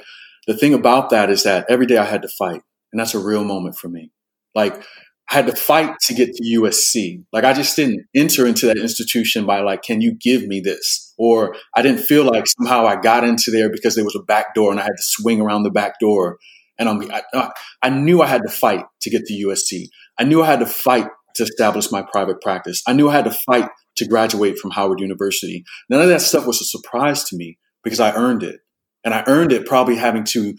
the 0.48 0.56
thing 0.56 0.74
about 0.74 1.10
that 1.10 1.30
is 1.30 1.44
that 1.44 1.66
every 1.70 1.86
day 1.86 1.98
I 1.98 2.06
had 2.06 2.22
to 2.22 2.28
fight. 2.28 2.62
And 2.92 3.00
that's 3.00 3.16
a 3.16 3.20
real 3.20 3.44
moment 3.44 3.76
for 3.76 3.90
me. 3.90 4.12
Like, 4.54 4.84
I 5.32 5.36
had 5.36 5.48
to 5.48 5.56
fight 5.56 5.96
to 6.02 6.14
get 6.14 6.34
to 6.34 6.44
USC. 6.60 7.24
Like 7.32 7.44
I 7.44 7.54
just 7.54 7.76
didn't 7.76 8.06
enter 8.16 8.46
into 8.46 8.66
that 8.68 8.78
institution 8.78 9.46
by 9.46 9.62
like, 9.62 9.82
can 9.82 10.02
you 10.02 10.14
give 10.14 10.46
me 10.46 10.60
this? 10.60 11.14
Or 11.18 11.56
I 11.76 11.82
didn't 11.82 12.02
feel 12.02 12.26
like 12.26 12.46
somehow 12.48 12.86
I 12.86 13.00
got 13.00 13.24
into 13.24 13.50
there 13.50 13.70
because 13.70 13.96
there 13.96 14.04
was 14.04 14.16
a 14.16 14.24
back 14.24 14.54
door 14.54 14.72
and 14.72 14.80
I 14.80 14.84
had 14.84 14.90
to 14.90 15.04
swing 15.04 15.42
around 15.42 15.64
the 15.64 15.72
back 15.72 16.00
door. 16.00 16.38
And 16.78 16.90
I'm, 16.90 17.12
I, 17.12 17.52
I 17.82 17.90
knew 17.90 18.22
I 18.22 18.28
had 18.28 18.42
to 18.46 18.52
fight 18.52 18.86
to 19.02 19.10
get 19.10 19.26
to 19.26 19.34
USC. 19.48 19.88
I 20.20 20.24
knew 20.24 20.44
I 20.44 20.48
had 20.48 20.60
to 20.60 20.66
fight 20.66 21.08
to 21.36 21.44
establish 21.44 21.92
my 21.92 22.04
private 22.12 22.42
practice. 22.42 22.82
I 22.88 22.94
knew 22.94 23.10
I 23.10 23.14
had 23.14 23.26
to 23.26 23.32
fight 23.32 23.70
to 23.96 24.08
graduate 24.08 24.58
from 24.58 24.72
Howard 24.72 25.00
University. 25.00 25.64
None 25.90 26.02
of 26.02 26.10
that 26.10 26.22
stuff 26.22 26.46
was 26.46 26.62
a 26.62 26.66
surprise 26.66 27.24
to 27.26 27.38
me 27.38 27.58
because 27.84 28.00
I 28.00 28.14
earned 28.14 28.44
it. 28.44 28.60
And 29.04 29.14
I 29.14 29.24
earned 29.28 29.52
it 29.52 29.66
probably 29.66 29.98
having 29.98 30.24
to 30.26 30.54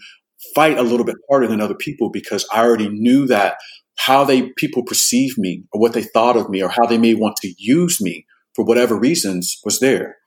fight 0.53 0.77
a 0.77 0.83
little 0.83 1.05
bit 1.05 1.15
harder 1.29 1.47
than 1.47 1.61
other 1.61 1.75
people 1.75 2.09
because 2.11 2.47
I 2.53 2.63
already 2.63 2.89
knew 2.89 3.25
that 3.27 3.57
how 3.97 4.23
they 4.23 4.49
people 4.57 4.83
perceive 4.83 5.37
me 5.37 5.63
or 5.71 5.81
what 5.81 5.93
they 5.93 6.03
thought 6.03 6.37
of 6.37 6.49
me 6.49 6.61
or 6.61 6.69
how 6.69 6.85
they 6.85 6.97
may 6.97 7.13
want 7.13 7.35
to 7.37 7.53
use 7.57 8.01
me 8.01 8.25
for 8.53 8.65
whatever 8.65 8.97
reasons 8.97 9.59
was 9.63 9.79
there. 9.79 10.17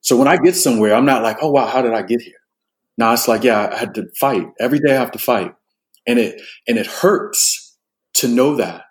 So 0.00 0.16
when 0.16 0.28
I 0.28 0.36
get 0.36 0.54
somewhere, 0.54 0.94
I'm 0.94 1.04
not 1.04 1.22
like, 1.22 1.38
oh 1.42 1.50
wow, 1.50 1.66
how 1.66 1.82
did 1.82 1.92
I 1.92 2.02
get 2.02 2.20
here? 2.20 2.34
Now 2.96 3.12
it's 3.12 3.28
like, 3.28 3.44
yeah, 3.44 3.70
I 3.72 3.76
had 3.76 3.94
to 3.94 4.06
fight. 4.18 4.46
Every 4.60 4.78
day 4.78 4.92
I 4.92 4.98
have 4.98 5.12
to 5.12 5.18
fight. 5.18 5.52
And 6.06 6.18
it 6.18 6.40
and 6.66 6.78
it 6.78 6.86
hurts 6.86 7.76
to 8.14 8.28
know 8.28 8.56
that. 8.56 8.82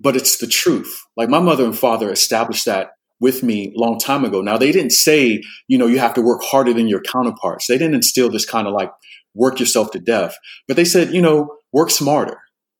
But 0.00 0.16
it's 0.16 0.38
the 0.38 0.46
truth. 0.46 1.00
Like 1.16 1.28
my 1.28 1.40
mother 1.40 1.64
and 1.64 1.78
father 1.78 2.10
established 2.10 2.66
that 2.66 2.90
with 3.20 3.42
me 3.42 3.72
long 3.76 3.98
time 3.98 4.24
ago. 4.24 4.40
Now 4.40 4.58
they 4.58 4.72
didn't 4.72 4.90
say, 4.90 5.42
you 5.68 5.78
know, 5.78 5.86
you 5.86 5.98
have 5.98 6.14
to 6.14 6.22
work 6.22 6.42
harder 6.42 6.72
than 6.72 6.88
your 6.88 7.02
counterparts. 7.02 7.66
They 7.66 7.78
didn't 7.78 7.94
instill 7.94 8.30
this 8.30 8.46
kind 8.46 8.66
of 8.66 8.72
like 8.72 8.90
work 9.34 9.60
yourself 9.60 9.90
to 9.92 10.00
death. 10.00 10.34
But 10.66 10.76
they 10.76 10.84
said, 10.84 11.12
you 11.14 11.22
know, 11.22 11.56
work 11.72 11.90
smarter 11.90 12.38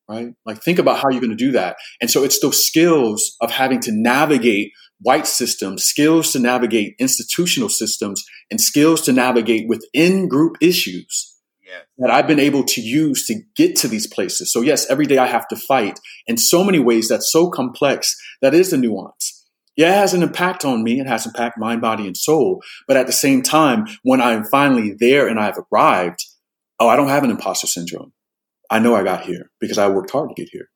right? 0.08 0.34
Like 0.44 0.62
think 0.62 0.78
about 0.78 0.98
how 0.98 1.10
you're 1.10 1.20
going 1.20 1.30
to 1.30 1.36
do 1.36 1.52
that. 1.52 1.76
And 2.00 2.10
so 2.10 2.24
it's 2.24 2.40
those 2.40 2.64
skills 2.64 3.36
of 3.40 3.50
having 3.50 3.80
to 3.80 3.92
navigate 3.92 4.72
white 5.00 5.26
systems, 5.26 5.84
skills 5.84 6.32
to 6.32 6.38
navigate 6.38 6.94
institutional 6.98 7.68
systems, 7.68 8.24
and 8.50 8.60
skills 8.60 9.00
to 9.02 9.12
navigate 9.12 9.68
within 9.68 10.28
group 10.28 10.56
issues 10.60 11.32
that 11.98 12.10
I've 12.10 12.26
been 12.26 12.40
able 12.40 12.64
to 12.64 12.80
use 12.80 13.26
to 13.26 13.40
get 13.56 13.76
to 13.76 13.88
these 13.88 14.06
places. 14.06 14.52
So 14.52 14.60
yes, 14.60 14.90
every 14.90 15.06
day 15.06 15.18
I 15.18 15.26
have 15.26 15.48
to 15.48 15.56
fight 15.56 15.98
in 16.26 16.36
so 16.36 16.64
many 16.64 16.78
ways 16.78 17.08
that's 17.08 17.30
so 17.30 17.50
complex. 17.50 18.16
That 18.40 18.54
is 18.54 18.70
the 18.70 18.76
nuance. 18.76 19.38
Yeah, 19.76 19.92
it 19.92 19.98
has 19.98 20.12
an 20.12 20.22
impact 20.22 20.64
on 20.64 20.84
me. 20.84 21.00
It 21.00 21.06
has 21.06 21.24
impact 21.24 21.58
mind, 21.58 21.80
body, 21.80 22.06
and 22.06 22.16
soul. 22.16 22.60
But 22.86 22.98
at 22.98 23.06
the 23.06 23.12
same 23.12 23.42
time, 23.42 23.86
when 24.02 24.20
I'm 24.20 24.44
finally 24.44 24.94
there 24.98 25.26
and 25.26 25.40
I've 25.40 25.58
arrived, 25.72 26.24
oh, 26.78 26.88
I 26.88 26.96
don't 26.96 27.08
have 27.08 27.24
an 27.24 27.30
imposter 27.30 27.66
syndrome. 27.66 28.12
I 28.72 28.78
know 28.78 28.94
I 28.94 29.04
got 29.04 29.26
here 29.26 29.50
because 29.60 29.76
I 29.76 29.86
worked 29.88 30.10
hard 30.10 30.30
to 30.30 30.34
get 30.34 30.48
here. 30.50 30.70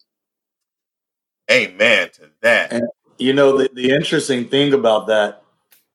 Amen 1.50 2.10
to 2.16 2.30
that. 2.42 2.70
And 2.70 2.82
you 3.18 3.32
know, 3.32 3.56
the, 3.56 3.70
the 3.72 3.90
interesting 3.90 4.48
thing 4.48 4.74
about 4.74 5.06
that 5.06 5.42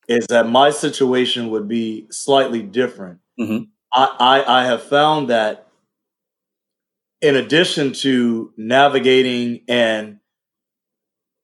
is 0.07 0.25
that 0.27 0.49
my 0.49 0.71
situation 0.71 1.51
would 1.51 1.67
be 1.67 2.07
slightly 2.09 2.63
different. 2.63 3.19
Mm-hmm. 3.39 3.65
I, 3.93 4.15
I, 4.19 4.61
I 4.61 4.65
have 4.65 4.81
found 4.81 5.29
that 5.29 5.67
in 7.21 7.35
addition 7.35 7.93
to 7.93 8.51
navigating 8.57 9.61
and 9.67 10.17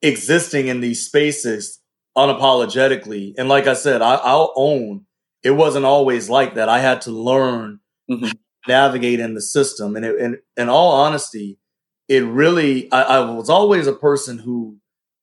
existing 0.01 0.69
in 0.69 0.81
these 0.81 1.05
spaces 1.05 1.79
unapologetically, 2.17 3.35
and 3.37 3.47
like 3.47 3.67
I 3.67 3.75
said, 3.75 4.01
I, 4.01 4.33
will 4.33 4.53
own 4.55 5.05
it 5.43 5.51
wasn't 5.51 5.85
always 5.85 6.31
like 6.31 6.55
that. 6.55 6.67
I 6.67 6.79
had 6.79 7.01
to 7.01 7.11
learn 7.11 7.79
mm-hmm 8.09 8.31
navigate 8.67 9.19
in 9.19 9.33
the 9.33 9.41
system. 9.41 9.95
And, 9.95 10.05
it, 10.05 10.19
and 10.19 10.38
in 10.55 10.69
all 10.69 10.91
honesty, 10.91 11.59
it 12.07 12.24
really, 12.24 12.91
I, 12.91 13.01
I, 13.01 13.19
was 13.31 13.50
always 13.50 13.88
a 13.88 13.93
person 13.93 14.38
who 14.38 14.77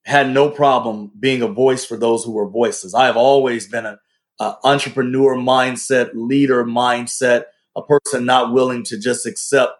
had 0.04 0.30
no 0.30 0.50
problem 0.50 1.10
being 1.18 1.42
a 1.42 1.48
voice 1.48 1.84
for 1.84 1.96
those 1.96 2.24
who 2.24 2.32
were 2.32 2.48
voices. 2.48 2.94
I 2.94 3.06
have 3.06 3.16
always 3.16 3.68
been 3.68 3.86
an 3.86 3.98
entrepreneur 4.38 5.34
mindset, 5.36 6.10
leader 6.14 6.64
mindset, 6.64 7.44
a 7.74 7.82
person 7.82 8.24
not 8.24 8.52
willing 8.52 8.82
to 8.84 8.98
just 8.98 9.26
accept 9.26 9.72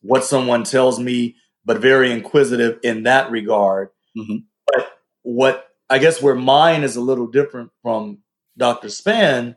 what 0.00 0.24
someone 0.24 0.64
tells 0.64 0.98
me, 0.98 1.36
but 1.64 1.80
very 1.80 2.10
inquisitive 2.10 2.78
in 2.82 3.04
that 3.04 3.30
regard. 3.30 3.90
Mm-hmm. 4.16 4.38
But 4.66 4.92
what 5.22 5.68
I 5.90 5.98
guess 5.98 6.20
where 6.20 6.34
mine 6.34 6.82
is 6.82 6.96
a 6.96 7.00
little 7.00 7.26
different 7.26 7.70
from 7.82 8.18
Dr. 8.56 8.88
Spann 8.88 9.56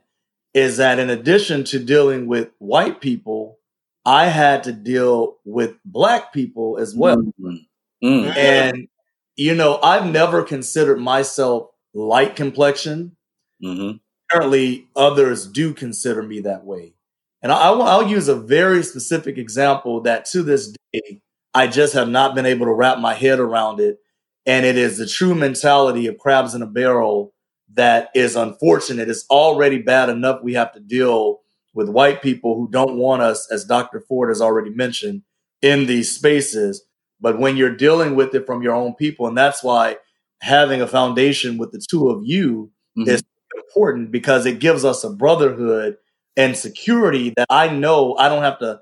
is 0.54 0.76
that 0.76 0.98
in 0.98 1.10
addition 1.10 1.64
to 1.64 1.78
dealing 1.78 2.26
with 2.26 2.50
white 2.58 3.00
people, 3.00 3.58
I 4.04 4.26
had 4.26 4.64
to 4.64 4.72
deal 4.72 5.38
with 5.44 5.76
black 5.84 6.32
people 6.32 6.78
as 6.78 6.94
well. 6.94 7.16
Mm-hmm. 7.16 8.06
Mm-hmm. 8.06 8.38
And, 8.38 8.88
you 9.36 9.54
know, 9.54 9.78
I've 9.82 10.06
never 10.06 10.42
considered 10.42 10.98
myself 10.98 11.68
light 11.94 12.36
complexion. 12.36 13.16
Mm-hmm. 13.62 13.98
Apparently, 14.30 14.88
others 14.96 15.46
do 15.46 15.72
consider 15.72 16.22
me 16.22 16.40
that 16.40 16.64
way. 16.64 16.94
And 17.42 17.50
I, 17.52 17.70
will 17.70 18.08
use 18.08 18.28
a 18.28 18.36
very 18.36 18.82
specific 18.82 19.36
example 19.36 20.00
that 20.02 20.24
to 20.26 20.42
this 20.42 20.74
day, 20.92 21.20
I 21.54 21.66
just 21.66 21.94
have 21.94 22.08
not 22.08 22.34
been 22.34 22.46
able 22.46 22.66
to 22.66 22.72
wrap 22.72 22.98
my 22.98 23.14
head 23.14 23.40
around 23.40 23.80
it. 23.80 23.98
And 24.46 24.64
it 24.64 24.76
is 24.76 24.98
the 24.98 25.06
true 25.06 25.34
mentality 25.34 26.06
of 26.06 26.18
crabs 26.18 26.54
in 26.54 26.62
a 26.62 26.66
barrel 26.66 27.31
that 27.74 28.10
is 28.14 28.36
unfortunate. 28.36 29.08
It's 29.08 29.26
already 29.30 29.78
bad 29.78 30.08
enough 30.08 30.42
we 30.42 30.54
have 30.54 30.72
to 30.72 30.80
deal 30.80 31.40
with 31.74 31.88
white 31.88 32.22
people 32.22 32.54
who 32.56 32.68
don't 32.70 32.96
want 32.96 33.22
us, 33.22 33.50
as 33.50 33.64
Dr. 33.64 34.00
Ford 34.00 34.28
has 34.28 34.42
already 34.42 34.70
mentioned, 34.70 35.22
in 35.62 35.86
these 35.86 36.14
spaces. 36.14 36.84
But 37.20 37.38
when 37.38 37.56
you're 37.56 37.74
dealing 37.74 38.14
with 38.14 38.34
it 38.34 38.46
from 38.46 38.62
your 38.62 38.74
own 38.74 38.94
people, 38.94 39.26
and 39.26 39.38
that's 39.38 39.62
why 39.62 39.96
having 40.40 40.82
a 40.82 40.86
foundation 40.86 41.56
with 41.56 41.72
the 41.72 41.82
two 41.88 42.10
of 42.10 42.22
you 42.24 42.70
mm-hmm. 42.98 43.08
is 43.08 43.22
important 43.54 44.10
because 44.10 44.44
it 44.44 44.58
gives 44.58 44.84
us 44.84 45.04
a 45.04 45.10
brotherhood 45.10 45.96
and 46.36 46.56
security 46.56 47.32
that 47.36 47.46
I 47.48 47.68
know 47.68 48.16
I 48.16 48.28
don't 48.28 48.42
have 48.42 48.58
to 48.58 48.80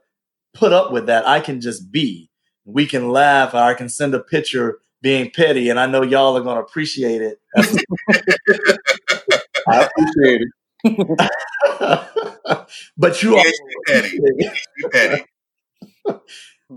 put 0.55 0.73
up 0.73 0.91
with 0.91 1.07
that. 1.07 1.27
I 1.27 1.41
can 1.41 1.61
just 1.61 1.93
be. 1.93 2.31
We 2.65 2.87
can 2.87 3.11
laugh. 3.11 3.55
I 3.55 3.75
can 3.75 3.89
send 3.89 4.15
a 4.15 4.21
picture 4.21 4.79
being 5.03 5.31
petty, 5.31 5.71
and 5.71 5.81
I 5.81 5.87
know 5.87 6.03
y'all 6.03 6.37
are 6.37 6.43
going 6.43 6.57
to 6.57 6.63
appreciate 6.63 7.23
it. 7.23 7.41
I 9.71 9.89
appreciate 9.89 10.43
it. 10.43 10.49
but 12.97 13.23
you 13.23 13.37
are 13.37 13.45
petty. 13.87 14.19
petty. 14.93 15.25
and 16.07 16.21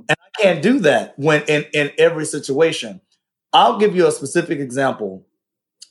I 0.09 0.41
can't 0.41 0.61
do 0.61 0.79
that 0.79 1.13
when 1.17 1.43
in, 1.43 1.65
in 1.73 1.91
every 1.97 2.25
situation. 2.25 3.01
I'll 3.53 3.77
give 3.77 3.95
you 3.95 4.07
a 4.07 4.11
specific 4.11 4.59
example. 4.59 5.25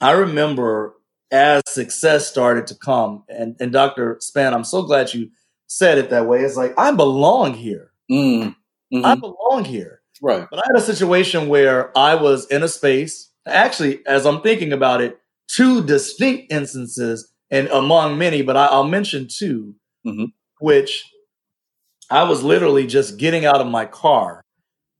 I 0.00 0.12
remember 0.12 0.94
as 1.30 1.62
success 1.66 2.26
started 2.28 2.66
to 2.66 2.74
come, 2.74 3.24
and, 3.28 3.56
and 3.60 3.72
Dr. 3.72 4.16
Spann, 4.16 4.52
I'm 4.52 4.64
so 4.64 4.82
glad 4.82 5.14
you 5.14 5.30
said 5.66 5.96
it 5.98 6.10
that 6.10 6.26
way. 6.26 6.40
It's 6.40 6.56
like, 6.56 6.74
I 6.76 6.92
belong 6.92 7.54
here. 7.54 7.92
Mm, 8.10 8.54
mm-hmm. 8.92 9.04
I 9.04 9.14
belong 9.14 9.64
here. 9.64 10.02
Right. 10.20 10.46
But 10.50 10.58
I 10.58 10.62
had 10.66 10.76
a 10.76 10.84
situation 10.84 11.48
where 11.48 11.96
I 11.96 12.16
was 12.16 12.46
in 12.46 12.62
a 12.62 12.68
space. 12.68 13.30
Actually, 13.46 14.06
as 14.06 14.26
I'm 14.26 14.42
thinking 14.42 14.72
about 14.72 15.00
it, 15.00 15.18
two 15.54 15.84
distinct 15.84 16.52
instances, 16.52 17.32
and 17.50 17.68
among 17.68 18.18
many, 18.18 18.42
but 18.42 18.56
I, 18.56 18.74
will 18.74 18.84
mention 18.84 19.28
2 19.28 19.74
mm-hmm. 20.06 20.24
which 20.60 21.04
I 22.10 22.24
was 22.24 22.42
literally 22.42 22.86
just 22.86 23.18
getting 23.18 23.44
out 23.44 23.60
of 23.60 23.66
my 23.66 23.84
car 23.84 24.42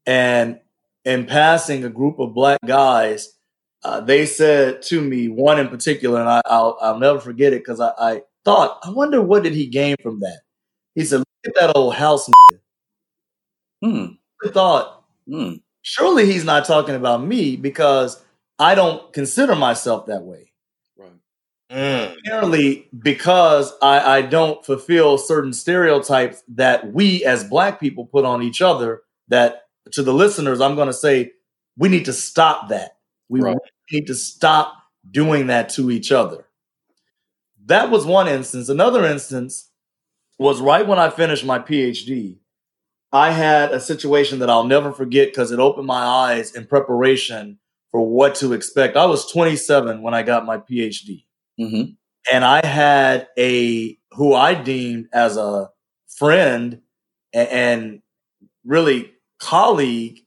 and 0.07 0.61
in 1.05 1.27
passing 1.27 1.85
a 1.85 1.89
group 1.89 2.19
of 2.19 2.35
black 2.35 2.61
guys, 2.65 3.37
uh, 3.85 4.01
they 4.01 4.27
said 4.27 4.83
to 4.83 5.01
me, 5.01 5.29
one 5.29 5.59
in 5.59 5.69
particular, 5.69 6.21
and 6.21 6.29
I, 6.29 6.43
will 6.47 6.79
I'll 6.81 6.99
never 6.99 7.19
forget 7.19 7.53
it 7.53 7.61
because 7.61 7.81
I, 7.81 7.93
I, 7.99 8.23
thought, 8.45 8.79
I 8.85 8.91
wonder 8.91 9.21
what 9.23 9.43
did 9.43 9.55
he 9.55 9.67
gain 9.67 9.97
from 10.03 10.21
that? 10.21 10.41
He 10.95 11.05
said, 11.05 11.19
look 11.19 11.29
at 11.47 11.55
that 11.55 11.77
old 11.77 11.95
house. 11.95 12.29
Hmm. 13.83 14.07
I 14.45 14.49
thought, 14.51 15.05
Hmm. 15.29 15.55
surely 15.83 16.27
he's 16.27 16.45
not 16.45 16.65
talking 16.65 16.97
about 16.97 17.25
me 17.25 17.57
because 17.57 18.23
I 18.63 18.75
don't 18.75 19.13
consider 19.13 19.55
myself 19.57 20.07
that 20.07 20.23
way. 20.23 20.53
Right. 20.97 21.13
Mm. 21.71 22.17
Apparently, 22.19 22.89
because 22.97 23.73
I, 23.83 24.19
I 24.19 24.23
don't 24.23 24.65
fulfill 24.65 25.19
certain 25.19 25.53
stereotypes 25.53 26.43
that 26.55 26.93
we 26.93 27.25
as 27.25 27.43
black 27.45 27.81
people 27.81 28.07
put 28.07 28.25
on 28.25 28.43
each 28.43 28.63
other, 28.63 29.03
that 29.29 29.63
to 29.93 30.03
the 30.03 30.15
listeners, 30.15 30.61
I'm 30.61 30.77
going 30.77 30.87
to 30.87 30.93
say 30.93 31.33
we 31.77 31.89
need 31.89 32.05
to 32.05 32.13
stop 32.13 32.69
that. 32.69 32.99
We 33.29 33.41
Right. 33.41 33.57
need 33.91 34.07
to 34.07 34.15
stop 34.15 34.75
doing 35.11 35.49
that 35.49 35.71
to 35.71 35.91
each 35.91 36.13
other. 36.13 36.47
That 37.67 37.91
was 37.91 38.07
one 38.07 38.29
instance. 38.29 38.69
Another 38.69 39.05
instance 39.05 39.71
was 40.39 40.61
right 40.61 40.87
when 40.87 40.99
I 40.99 41.11
finished 41.11 41.45
my 41.45 41.59
PhD. 41.59 42.37
I 43.13 43.33
had 43.33 43.73
a 43.73 43.81
situation 43.81 44.39
that 44.39 44.51
I'll 44.51 44.65
never 44.65 44.93
forget 44.93 45.29
because 45.29 45.51
it 45.53 45.59
opened 45.59 45.87
my 45.87 46.03
eyes 46.05 46.55
in 46.55 46.67
preparation 46.67 47.59
for 47.93 48.07
what 48.07 48.35
to 48.37 48.55
expect. 48.55 48.97
I 48.97 49.07
was 49.07 49.31
27 49.31 50.03
when 50.03 50.15
I 50.15 50.23
got 50.25 50.47
my 50.47 50.59
PhD 50.59 51.25
hmm 51.59 51.83
and 52.31 52.45
I 52.45 52.65
had 52.65 53.29
a 53.39 53.99
who 54.13 54.35
I 54.35 54.55
deemed 54.55 55.09
as 55.13 55.37
a 55.37 55.71
friend 56.17 56.81
and, 57.33 57.49
and 57.49 58.03
really 58.65 59.13
colleague 59.41 60.21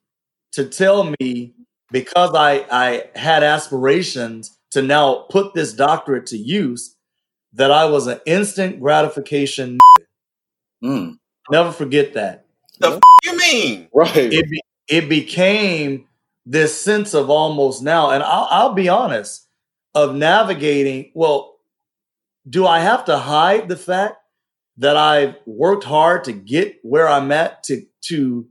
to 0.54 0.66
tell 0.66 1.14
me 1.20 1.54
because 1.92 2.32
I 2.36 2.66
I 2.72 3.04
had 3.16 3.44
aspirations 3.44 4.58
to 4.72 4.82
now 4.82 5.26
put 5.30 5.54
this 5.54 5.74
doctorate 5.74 6.26
to 6.28 6.38
use 6.38 6.96
that 7.54 7.72
I 7.72 7.86
was 7.86 8.08
an 8.08 8.20
instant 8.26 8.82
gratification. 8.82 9.78
Mm. 10.84 11.18
Never 11.50 11.72
forget 11.72 12.14
that. 12.14 12.46
The 12.80 12.90
f- 12.90 13.00
you 13.24 13.38
mean? 13.38 13.88
Right. 13.94 14.16
It 14.34 14.50
be, 14.50 14.62
it 14.90 15.08
became 15.08 16.08
this 16.46 16.80
sense 16.80 17.14
of 17.14 17.30
almost 17.30 17.82
now, 17.82 18.12
and 18.12 18.24
I'll, 18.24 18.48
I'll 18.52 18.74
be 18.74 18.90
honest, 18.90 19.48
of 19.94 20.16
navigating. 20.16 21.12
Well, 21.16 21.58
do 22.48 22.68
I 22.68 22.80
have 22.80 23.06
to 23.06 23.18
hide 23.18 23.70
the 23.70 23.78
fact 23.78 24.18
that 24.78 24.98
I've 24.98 25.36
worked 25.46 25.86
hard 25.86 26.26
to 26.26 26.34
get 26.34 26.78
where 26.84 27.08
I'm 27.08 27.32
at 27.32 27.64
to 27.64 27.84
to 28.08 28.48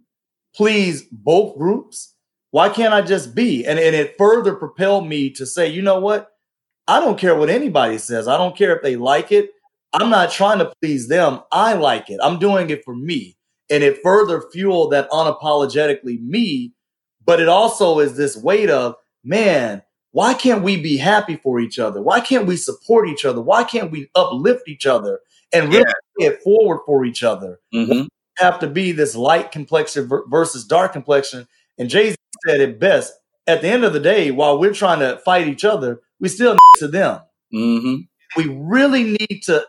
please 0.54 1.04
both 1.12 1.56
groups? 1.56 2.14
Why 2.50 2.68
can't 2.68 2.94
I 2.94 3.02
just 3.02 3.34
be? 3.34 3.66
And, 3.66 3.78
and 3.78 3.94
it 3.96 4.16
further 4.16 4.54
propelled 4.54 5.08
me 5.08 5.30
to 5.30 5.44
say, 5.44 5.68
you 5.68 5.82
know 5.82 5.98
what? 5.98 6.30
I 6.86 7.00
don't 7.00 7.18
care 7.18 7.34
what 7.34 7.50
anybody 7.50 7.98
says. 7.98 8.28
I 8.28 8.36
don't 8.36 8.56
care 8.56 8.76
if 8.76 8.82
they 8.82 8.96
like 8.96 9.32
it. 9.32 9.50
I'm 9.92 10.10
not 10.10 10.30
trying 10.30 10.58
to 10.58 10.72
please 10.80 11.08
them. 11.08 11.40
I 11.50 11.74
like 11.74 12.10
it. 12.10 12.20
I'm 12.22 12.38
doing 12.38 12.70
it 12.70 12.84
for 12.84 12.94
me. 12.94 13.36
And 13.70 13.82
it 13.82 14.02
further 14.02 14.44
fueled 14.52 14.92
that 14.92 15.10
unapologetically 15.10 16.20
me. 16.20 16.72
But 17.24 17.40
it 17.40 17.48
also 17.48 18.00
is 18.00 18.16
this 18.16 18.36
weight 18.36 18.70
of, 18.70 18.96
man, 19.22 19.82
why 20.12 20.34
can't 20.34 20.62
we 20.62 20.80
be 20.80 20.96
happy 20.96 21.36
for 21.36 21.58
each 21.58 21.78
other? 21.78 22.00
Why 22.00 22.20
can't 22.20 22.46
we 22.46 22.56
support 22.56 23.08
each 23.08 23.24
other? 23.24 23.40
Why 23.40 23.64
can't 23.64 23.90
we 23.90 24.10
uplift 24.14 24.68
each 24.68 24.86
other 24.86 25.20
and 25.52 25.72
really 25.72 25.84
pay 26.18 26.26
it 26.26 26.42
forward 26.42 26.80
for 26.86 27.04
each 27.04 27.22
other? 27.22 27.60
hmm 27.72 28.02
have 28.38 28.58
to 28.58 28.66
be 28.66 28.90
this 28.90 29.14
light 29.14 29.52
complexion 29.52 30.10
versus 30.26 30.64
dark 30.64 30.92
complexion. 30.92 31.46
And 31.78 31.88
Jay 31.88 32.10
Z 32.10 32.16
said 32.44 32.60
it 32.60 32.80
best. 32.80 33.12
At 33.46 33.62
the 33.62 33.68
end 33.68 33.84
of 33.84 33.92
the 33.92 34.00
day, 34.00 34.32
while 34.32 34.58
we're 34.58 34.74
trying 34.74 34.98
to 34.98 35.18
fight 35.18 35.46
each 35.46 35.64
other, 35.64 36.00
we 36.18 36.28
still 36.28 36.54
need 36.54 36.78
to 36.80 36.88
them. 36.88 37.20
hmm 37.52 37.94
We 38.36 38.46
really 38.48 39.04
need 39.04 39.42
to 39.44 39.64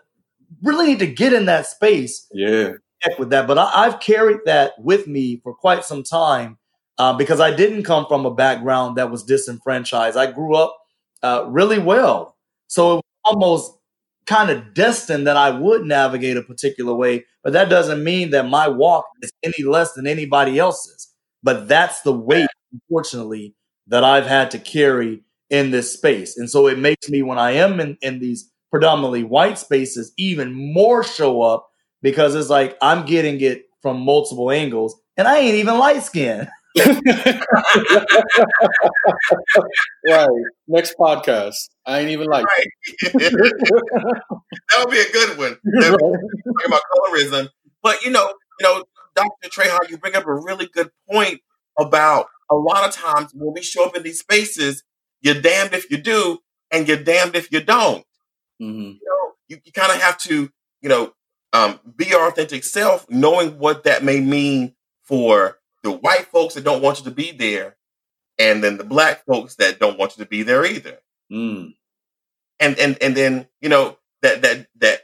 really 0.64 0.88
need 0.88 1.00
to 1.00 1.06
get 1.08 1.32
in 1.34 1.46
that 1.46 1.68
space 1.68 2.28
Yeah. 2.34 2.72
with 3.20 3.30
that. 3.30 3.46
But 3.46 3.60
I, 3.60 3.72
I've 3.86 4.00
carried 4.00 4.40
that 4.46 4.74
with 4.80 5.06
me 5.06 5.40
for 5.44 5.54
quite 5.54 5.86
some 5.86 6.02
time 6.02 6.58
uh, 6.98 7.14
because 7.14 7.40
I 7.40 7.54
didn't 7.56 7.84
come 7.84 8.06
from 8.08 8.26
a 8.26 8.34
background 8.34 8.98
that 8.98 9.12
was 9.12 9.24
disenfranchised. 9.24 10.18
I 10.18 10.32
grew 10.32 10.56
up 10.56 10.78
uh, 11.24 11.46
really 11.48 11.80
well, 11.80 12.36
so 12.68 12.94
it 12.94 12.96
was 12.96 13.04
almost 13.26 13.78
kind 14.26 14.50
of 14.50 14.74
destined 14.74 15.28
that 15.28 15.38
I 15.38 15.52
would 15.52 15.86
navigate 15.86 16.38
a 16.38 16.42
particular 16.42 16.94
way. 16.96 17.26
But 17.44 17.54
that 17.54 17.70
doesn't 17.70 18.04
mean 18.04 18.32
that 18.32 18.48
my 18.50 18.68
walk 18.68 19.06
is 19.22 19.32
any 19.44 19.64
less 19.68 19.94
than 19.94 20.08
anybody 20.08 20.58
else's. 20.58 21.14
But 21.44 21.68
that's 21.68 22.02
the 22.02 22.12
weight, 22.14 22.48
unfortunately, 22.74 23.54
that 23.88 24.04
I've 24.04 24.26
had 24.26 24.50
to 24.52 24.60
carry 24.60 25.22
in 25.52 25.70
this 25.72 25.94
space. 25.94 26.38
And 26.38 26.50
so 26.50 26.68
it 26.68 26.80
makes 26.80 27.08
me, 27.10 27.22
when 27.22 27.38
I 27.38 27.52
am 27.52 27.80
in, 27.80 27.98
in 28.02 28.20
these 28.20 28.50
predominantly 28.72 29.24
white 29.24 29.60
spaces, 29.60 30.12
even 30.18 30.54
more 30.54 31.04
show 31.04 31.42
up 31.44 31.68
because 32.02 32.34
it's 32.36 32.50
like 32.50 32.78
I'm 32.82 33.06
getting 33.06 33.40
it 33.42 33.66
from 33.82 34.02
multiple 34.02 34.50
angles 34.52 35.00
and 35.18 35.28
I 35.28 35.38
ain't 35.38 35.56
even 35.56 35.78
light 35.78 36.04
skinned. 36.04 36.50
right. 40.08 40.28
Next 40.68 40.96
podcast. 41.00 41.70
I 41.86 42.00
ain't 42.00 42.10
even 42.10 42.28
like. 42.28 42.46
Right. 42.46 42.68
that 43.14 44.80
would 44.80 44.92
be 44.92 45.00
a 45.00 45.12
good 45.12 45.38
one. 45.38 45.58
Be 45.64 45.88
talking 46.54 46.68
about 46.68 46.82
colorism. 46.96 47.50
But 47.84 48.04
you 48.04 48.12
know, 48.12 48.34
you 48.60 48.64
know, 48.64 48.84
Dr. 49.16 49.50
Trahan, 49.50 49.90
you 49.90 49.98
bring 49.98 50.16
up 50.16 50.26
a 50.26 50.34
really 50.34 50.68
good 50.68 50.90
point 51.10 51.42
about 51.80 52.28
a 52.50 52.56
lot 52.56 52.88
of 52.88 52.94
times 52.94 53.32
when 53.34 53.54
we 53.54 53.62
show 53.62 53.86
up 53.86 53.96
in 53.96 54.04
these 54.04 54.20
spaces, 54.20 54.84
you're 55.22 55.40
damned 55.42 55.74
if 55.74 55.90
you 55.92 55.98
do, 55.98 56.40
and 56.72 56.88
you're 56.88 56.98
damned 56.98 57.36
if 57.36 57.52
you 57.52 57.62
don't. 57.62 58.04
hmm 58.60 58.66
You 58.68 59.00
know, 59.06 59.32
you, 59.48 59.58
you 59.64 59.72
kind 59.72 59.92
of 59.92 60.02
have 60.02 60.18
to, 60.20 60.50
you 60.82 60.90
know, 60.90 61.14
um, 61.54 61.80
be 61.96 62.06
your 62.08 62.28
authentic 62.28 62.64
self, 62.64 63.06
knowing 63.10 63.60
what 63.60 63.84
that 63.86 64.04
may 64.04 64.20
mean 64.20 64.76
for 65.04 65.58
the 65.86 65.92
white 65.92 66.28
folks 66.28 66.56
that 66.56 66.66
don't 66.66 66.82
want 66.84 67.00
you 67.00 67.06
to 67.06 67.12
be 67.12 67.32
there, 67.32 67.78
and 68.38 68.64
then 68.64 68.78
the 68.78 68.84
black 68.84 69.26
folks 69.26 69.56
that 69.56 69.80
don't 69.80 69.98
want 69.98 70.18
you 70.18 70.26
to 70.26 70.30
be 70.30 70.44
there 70.44 70.66
either 70.66 71.00
Mm. 71.32 71.74
and 72.60 72.78
and 72.80 72.98
and 73.02 73.16
then 73.16 73.48
you 73.62 73.70
know 73.70 73.98
that 74.22 74.42
that 74.44 74.68
that 74.78 75.02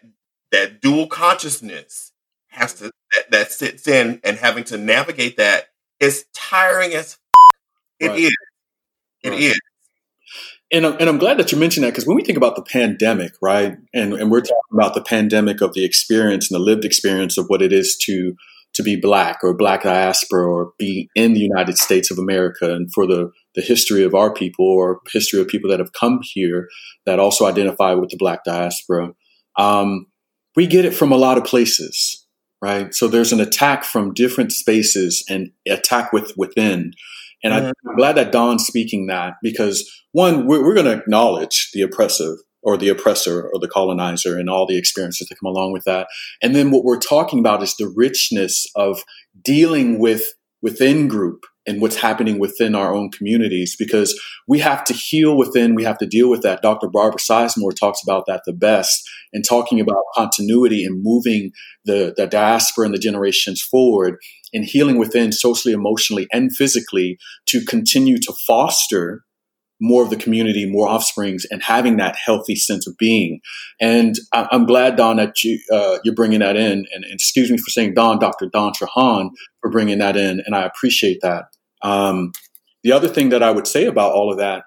that 0.51 0.81
dual 0.81 1.07
consciousness 1.07 2.11
has 2.49 2.73
to 2.75 2.85
that, 3.13 3.31
that 3.31 3.51
sits 3.51 3.87
in 3.87 4.19
and 4.23 4.37
having 4.37 4.63
to 4.65 4.77
navigate 4.77 5.37
that 5.37 5.69
is 5.99 6.25
tiring 6.33 6.93
as 6.93 7.13
f- 7.13 7.19
it 7.99 8.07
Right. 8.09 8.19
is. 8.19 8.35
It 9.23 9.29
Right. 9.31 9.39
is. 9.41 9.59
And 10.73 10.85
I'm, 10.85 10.93
and 10.99 11.09
I'm 11.09 11.17
glad 11.17 11.37
that 11.37 11.51
you 11.51 11.57
mentioned 11.57 11.83
that 11.85 11.91
because 11.91 12.07
when 12.07 12.15
we 12.15 12.23
think 12.23 12.37
about 12.37 12.55
the 12.55 12.61
pandemic, 12.63 13.33
right, 13.41 13.77
and 13.93 14.13
and 14.13 14.31
we're 14.31 14.41
talking 14.41 14.73
about 14.73 14.93
the 14.93 15.03
pandemic 15.03 15.61
of 15.61 15.73
the 15.73 15.83
experience 15.85 16.49
and 16.49 16.59
the 16.59 16.63
lived 16.63 16.85
experience 16.85 17.37
of 17.37 17.47
what 17.47 17.61
it 17.61 17.73
is 17.73 17.97
to 18.05 18.35
to 18.73 18.83
be 18.83 18.95
black 18.95 19.39
or 19.43 19.53
black 19.55 19.83
diaspora 19.83 20.47
or 20.47 20.73
be 20.77 21.09
in 21.15 21.33
the 21.33 21.39
United 21.39 21.77
States 21.77 22.11
of 22.11 22.17
America, 22.17 22.73
and 22.73 22.89
for 22.93 23.05
the 23.05 23.31
the 23.55 23.61
history 23.61 24.03
of 24.03 24.15
our 24.15 24.33
people 24.33 24.65
or 24.65 25.01
history 25.11 25.41
of 25.41 25.47
people 25.47 25.69
that 25.69 25.79
have 25.79 25.91
come 25.93 26.19
here 26.21 26.69
that 27.05 27.19
also 27.19 27.45
identify 27.45 27.93
with 27.93 28.09
the 28.09 28.17
black 28.17 28.43
diaspora, 28.45 29.09
um, 29.57 30.05
we 30.55 30.67
get 30.67 30.85
it 30.85 30.93
from 30.93 31.11
a 31.11 31.17
lot 31.17 31.37
of 31.37 31.43
places, 31.43 32.25
right? 32.61 32.93
So 32.93 33.07
there's 33.07 33.33
an 33.33 33.41
attack 33.41 33.83
from 33.83 34.13
different 34.13 34.53
spaces 34.53 35.25
and 35.29 35.51
attack 35.67 36.13
with 36.13 36.31
within. 36.37 36.93
And 37.43 37.53
I, 37.53 37.61
Mhm. 37.61 37.73
I'm 37.89 37.95
glad 37.97 38.15
that 38.17 38.31
Don's 38.31 38.65
speaking 38.65 39.07
that 39.07 39.33
because 39.43 39.89
one, 40.13 40.47
we're, 40.47 40.63
we're 40.63 40.75
going 40.75 40.85
to 40.85 40.97
acknowledge 40.97 41.71
the 41.73 41.81
oppressive 41.81 42.37
or 42.63 42.77
the 42.77 42.89
oppressor 42.89 43.49
or 43.53 43.59
the 43.59 43.67
colonizer 43.67 44.37
and 44.37 44.49
all 44.49 44.65
the 44.65 44.77
experiences 44.77 45.27
that 45.27 45.39
come 45.39 45.51
along 45.51 45.73
with 45.73 45.83
that. 45.85 46.07
And 46.41 46.55
then 46.55 46.71
what 46.71 46.83
we're 46.83 46.99
talking 46.99 47.39
about 47.39 47.63
is 47.63 47.75
the 47.75 47.91
richness 47.95 48.65
of 48.75 49.03
dealing 49.43 49.99
with 49.99 50.23
within 50.61 51.07
group 51.07 51.45
and 51.67 51.81
what's 51.81 51.95
happening 51.95 52.39
within 52.39 52.73
our 52.73 52.93
own 52.93 53.11
communities 53.11 53.75
because 53.77 54.19
we 54.47 54.59
have 54.59 54.83
to 54.83 54.93
heal 54.93 55.37
within, 55.37 55.75
we 55.75 55.83
have 55.83 55.97
to 55.99 56.07
deal 56.07 56.29
with 56.29 56.41
that. 56.41 56.61
Dr. 56.61 56.87
Barbara 56.87 57.19
Sizemore 57.19 57.75
talks 57.75 58.01
about 58.03 58.25
that 58.27 58.41
the 58.45 58.53
best 58.53 59.07
and 59.31 59.45
talking 59.45 59.79
about 59.79 60.03
continuity 60.15 60.83
and 60.83 61.03
moving 61.03 61.51
the, 61.85 62.13
the 62.17 62.27
diaspora 62.27 62.85
and 62.85 62.93
the 62.93 62.99
generations 62.99 63.61
forward 63.61 64.17
and 64.53 64.65
healing 64.65 64.97
within 64.97 65.31
socially, 65.31 65.73
emotionally, 65.73 66.27
and 66.33 66.55
physically 66.55 67.17
to 67.45 67.63
continue 67.63 68.17
to 68.17 68.33
foster 68.45 69.23
more 69.81 70.03
of 70.03 70.11
the 70.11 70.17
community, 70.17 70.65
more 70.65 70.87
offsprings, 70.89 71.45
and 71.51 71.63
having 71.63 71.97
that 71.97 72.15
healthy 72.15 72.55
sense 72.55 72.87
of 72.87 72.95
being. 72.99 73.41
And 73.81 74.15
I- 74.33 74.47
I'm 74.51 74.65
glad, 74.67 74.97
Don, 74.97 75.17
that 75.17 75.43
you, 75.43 75.59
uh, 75.73 75.99
you're 76.05 76.15
bringing 76.15 76.39
that 76.41 76.57
in. 76.57 76.71
And, 76.93 77.03
and 77.05 77.05
excuse 77.13 77.51
me 77.51 77.57
for 77.57 77.71
saying 77.71 77.95
Don, 77.95 78.19
Dr. 78.19 78.47
Don 78.53 78.73
Trahan, 78.73 79.31
for 79.61 79.71
bringing 79.71 79.99
that 79.99 80.17
in. 80.17 80.41
And 80.45 80.55
I 80.55 80.63
appreciate 80.63 81.19
that. 81.23 81.45
Um, 81.83 82.31
the 82.83 82.93
other 82.93 83.09
thing 83.09 83.29
that 83.29 83.43
I 83.43 83.51
would 83.51 83.67
say 83.67 83.85
about 83.85 84.13
all 84.13 84.31
of 84.31 84.39
that, 84.39 84.63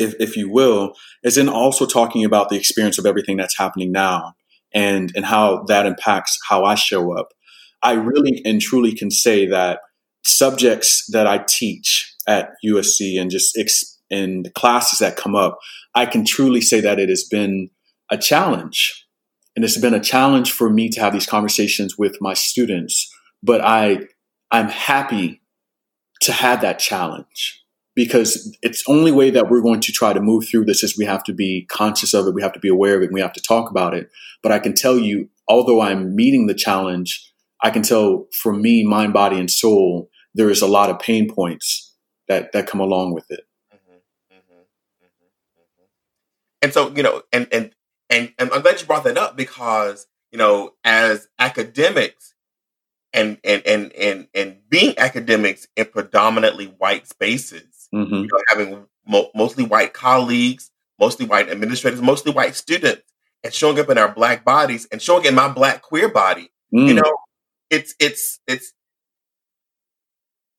if, 0.00 0.14
if 0.20 0.36
you 0.36 0.50
will, 0.50 0.94
is 1.24 1.38
in 1.38 1.48
also 1.48 1.86
talking 1.86 2.24
about 2.24 2.48
the 2.50 2.56
experience 2.56 2.98
of 2.98 3.06
everything 3.06 3.36
that's 3.36 3.58
happening 3.58 3.92
now. 3.92 4.34
and 4.74 5.12
and 5.16 5.24
how 5.26 5.64
that 5.68 5.86
impacts 5.86 6.38
how 6.48 6.64
I 6.64 6.76
show 6.76 7.16
up. 7.18 7.28
I 7.82 7.92
really 7.94 8.42
and 8.44 8.60
truly 8.60 8.94
can 8.94 9.10
say 9.10 9.46
that 9.46 9.80
subjects 10.24 11.06
that 11.12 11.26
I 11.26 11.38
teach 11.48 12.14
at 12.28 12.50
USC 12.64 13.20
and 13.20 13.30
just 13.30 13.56
ex- 13.58 13.89
in 14.10 14.42
the 14.42 14.50
classes 14.50 14.98
that 14.98 15.16
come 15.16 15.34
up, 15.34 15.58
I 15.94 16.06
can 16.06 16.24
truly 16.24 16.60
say 16.60 16.80
that 16.80 16.98
it 16.98 17.08
has 17.08 17.24
been 17.24 17.70
a 18.10 18.18
challenge. 18.18 19.06
And 19.56 19.64
it's 19.64 19.78
been 19.78 19.94
a 19.94 20.00
challenge 20.00 20.52
for 20.52 20.70
me 20.70 20.88
to 20.90 21.00
have 21.00 21.12
these 21.12 21.26
conversations 21.26 21.98
with 21.98 22.20
my 22.20 22.34
students, 22.34 23.12
but 23.42 23.60
I 23.60 24.06
I'm 24.50 24.68
happy 24.68 25.42
to 26.22 26.32
have 26.32 26.60
that 26.60 26.78
challenge 26.78 27.62
because 27.94 28.56
it's 28.62 28.82
only 28.88 29.12
way 29.12 29.30
that 29.30 29.50
we're 29.50 29.62
going 29.62 29.80
to 29.80 29.92
try 29.92 30.12
to 30.12 30.20
move 30.20 30.46
through 30.48 30.64
this 30.64 30.82
is 30.82 30.96
we 30.96 31.04
have 31.04 31.24
to 31.24 31.32
be 31.32 31.66
conscious 31.68 32.14
of 32.14 32.26
it, 32.26 32.34
we 32.34 32.42
have 32.42 32.52
to 32.52 32.60
be 32.60 32.68
aware 32.68 32.96
of 32.96 33.02
it, 33.02 33.06
And 33.06 33.14
we 33.14 33.20
have 33.20 33.32
to 33.32 33.42
talk 33.42 33.70
about 33.70 33.94
it. 33.94 34.10
But 34.42 34.52
I 34.52 34.58
can 34.58 34.74
tell 34.74 34.98
you, 34.98 35.28
although 35.48 35.80
I'm 35.80 36.14
meeting 36.14 36.46
the 36.46 36.54
challenge, 36.54 37.32
I 37.62 37.70
can 37.70 37.82
tell 37.82 38.26
for 38.32 38.52
me, 38.52 38.84
mind, 38.84 39.12
body, 39.12 39.38
and 39.38 39.50
soul, 39.50 40.08
there 40.34 40.50
is 40.50 40.62
a 40.62 40.66
lot 40.66 40.90
of 40.90 40.98
pain 40.98 41.28
points 41.28 41.94
that 42.28 42.52
that 42.52 42.66
come 42.66 42.80
along 42.80 43.12
with 43.12 43.30
it. 43.30 43.40
Mm-hmm, 43.74 43.92
mm-hmm, 44.34 44.60
mm-hmm, 45.04 45.84
and 46.62 46.72
so, 46.72 46.90
you 46.90 47.02
know, 47.02 47.22
and 47.32 47.48
and 47.52 47.72
and, 48.08 48.32
and 48.38 48.50
I'm 48.52 48.62
glad 48.62 48.80
you 48.80 48.86
brought 48.86 49.04
that 49.04 49.18
up 49.18 49.36
because 49.36 50.06
you 50.32 50.38
know, 50.38 50.74
as 50.84 51.28
academics, 51.38 52.34
and 53.12 53.38
and 53.44 53.62
and 53.66 53.92
and 53.92 54.28
and 54.34 54.58
being 54.68 54.98
academics 54.98 55.66
in 55.76 55.86
predominantly 55.86 56.66
white 56.66 57.06
spaces, 57.08 57.88
mm-hmm. 57.92 58.14
you 58.14 58.28
know, 58.28 58.40
having 58.48 58.86
mo- 59.06 59.30
mostly 59.34 59.64
white 59.64 59.92
colleagues, 59.92 60.70
mostly 60.98 61.26
white 61.26 61.48
administrators, 61.48 62.00
mostly 62.00 62.32
white 62.32 62.54
students, 62.54 63.02
and 63.42 63.52
showing 63.52 63.78
up 63.80 63.90
in 63.90 63.98
our 63.98 64.12
black 64.12 64.44
bodies 64.44 64.86
and 64.92 65.02
showing 65.02 65.24
in 65.24 65.34
my 65.34 65.48
black 65.48 65.82
queer 65.82 66.08
body, 66.08 66.50
mm. 66.72 66.86
you 66.86 66.94
know, 66.94 67.16
it's 67.70 67.94
it's 67.98 68.38
it's 68.46 68.72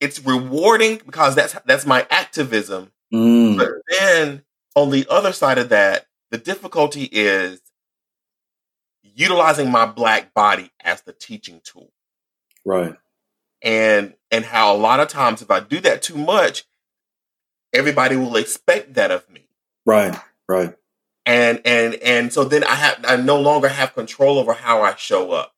it's 0.00 0.20
rewarding 0.24 1.00
because 1.06 1.34
that's 1.34 1.56
that's 1.64 1.86
my 1.86 2.06
activism. 2.10 2.90
Mm. 3.14 3.56
But 3.56 3.68
then 3.88 4.42
on 4.74 4.90
the 4.90 5.06
other 5.08 5.32
side 5.32 5.58
of 5.58 5.68
that, 5.70 6.06
the 6.30 6.38
difficulty 6.38 7.08
is 7.10 7.60
utilizing 9.02 9.70
my 9.70 9.86
black 9.86 10.32
body 10.34 10.70
as 10.82 11.02
the 11.02 11.12
teaching 11.12 11.60
tool. 11.64 11.92
Right. 12.64 12.96
And 13.62 14.14
and 14.30 14.44
how 14.44 14.74
a 14.74 14.76
lot 14.76 15.00
of 15.00 15.08
times 15.08 15.42
if 15.42 15.50
I 15.50 15.60
do 15.60 15.80
that 15.80 16.02
too 16.02 16.16
much, 16.16 16.64
everybody 17.72 18.16
will 18.16 18.36
expect 18.36 18.94
that 18.94 19.10
of 19.10 19.28
me. 19.30 19.46
Right. 19.84 20.18
Right. 20.48 20.74
And 21.26 21.60
and 21.64 21.94
and 21.96 22.32
so 22.32 22.44
then 22.44 22.64
I 22.64 22.74
have 22.74 23.04
I 23.06 23.16
no 23.16 23.40
longer 23.40 23.68
have 23.68 23.94
control 23.94 24.38
over 24.38 24.52
how 24.52 24.82
I 24.82 24.94
show 24.96 25.32
up. 25.32 25.54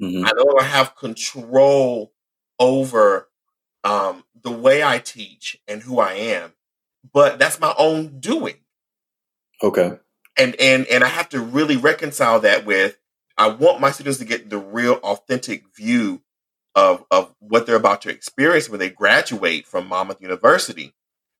Mm-hmm. 0.00 0.26
I 0.26 0.32
no 0.36 0.44
longer 0.44 0.64
have 0.64 0.96
control 0.96 2.12
over 2.58 3.28
um, 3.84 4.24
the 4.42 4.50
way 4.50 4.82
I 4.82 4.98
teach 4.98 5.60
and 5.68 5.82
who 5.82 6.00
I 6.00 6.14
am, 6.14 6.52
but 7.12 7.38
that's 7.38 7.60
my 7.60 7.74
own 7.78 8.20
doing. 8.20 8.56
Okay. 9.62 9.98
And 10.36 10.56
and 10.60 10.86
and 10.86 11.04
I 11.04 11.08
have 11.08 11.28
to 11.30 11.40
really 11.40 11.76
reconcile 11.76 12.40
that 12.40 12.64
with 12.64 12.98
I 13.36 13.48
want 13.48 13.80
my 13.80 13.90
students 13.90 14.18
to 14.18 14.24
get 14.24 14.50
the 14.50 14.58
real 14.58 14.94
authentic 14.94 15.64
view 15.76 16.22
of 16.74 17.04
of 17.10 17.34
what 17.38 17.66
they're 17.66 17.76
about 17.76 18.02
to 18.02 18.10
experience 18.10 18.68
when 18.68 18.80
they 18.80 18.90
graduate 18.90 19.66
from 19.66 19.88
Monmouth 19.88 20.20
University. 20.20 20.92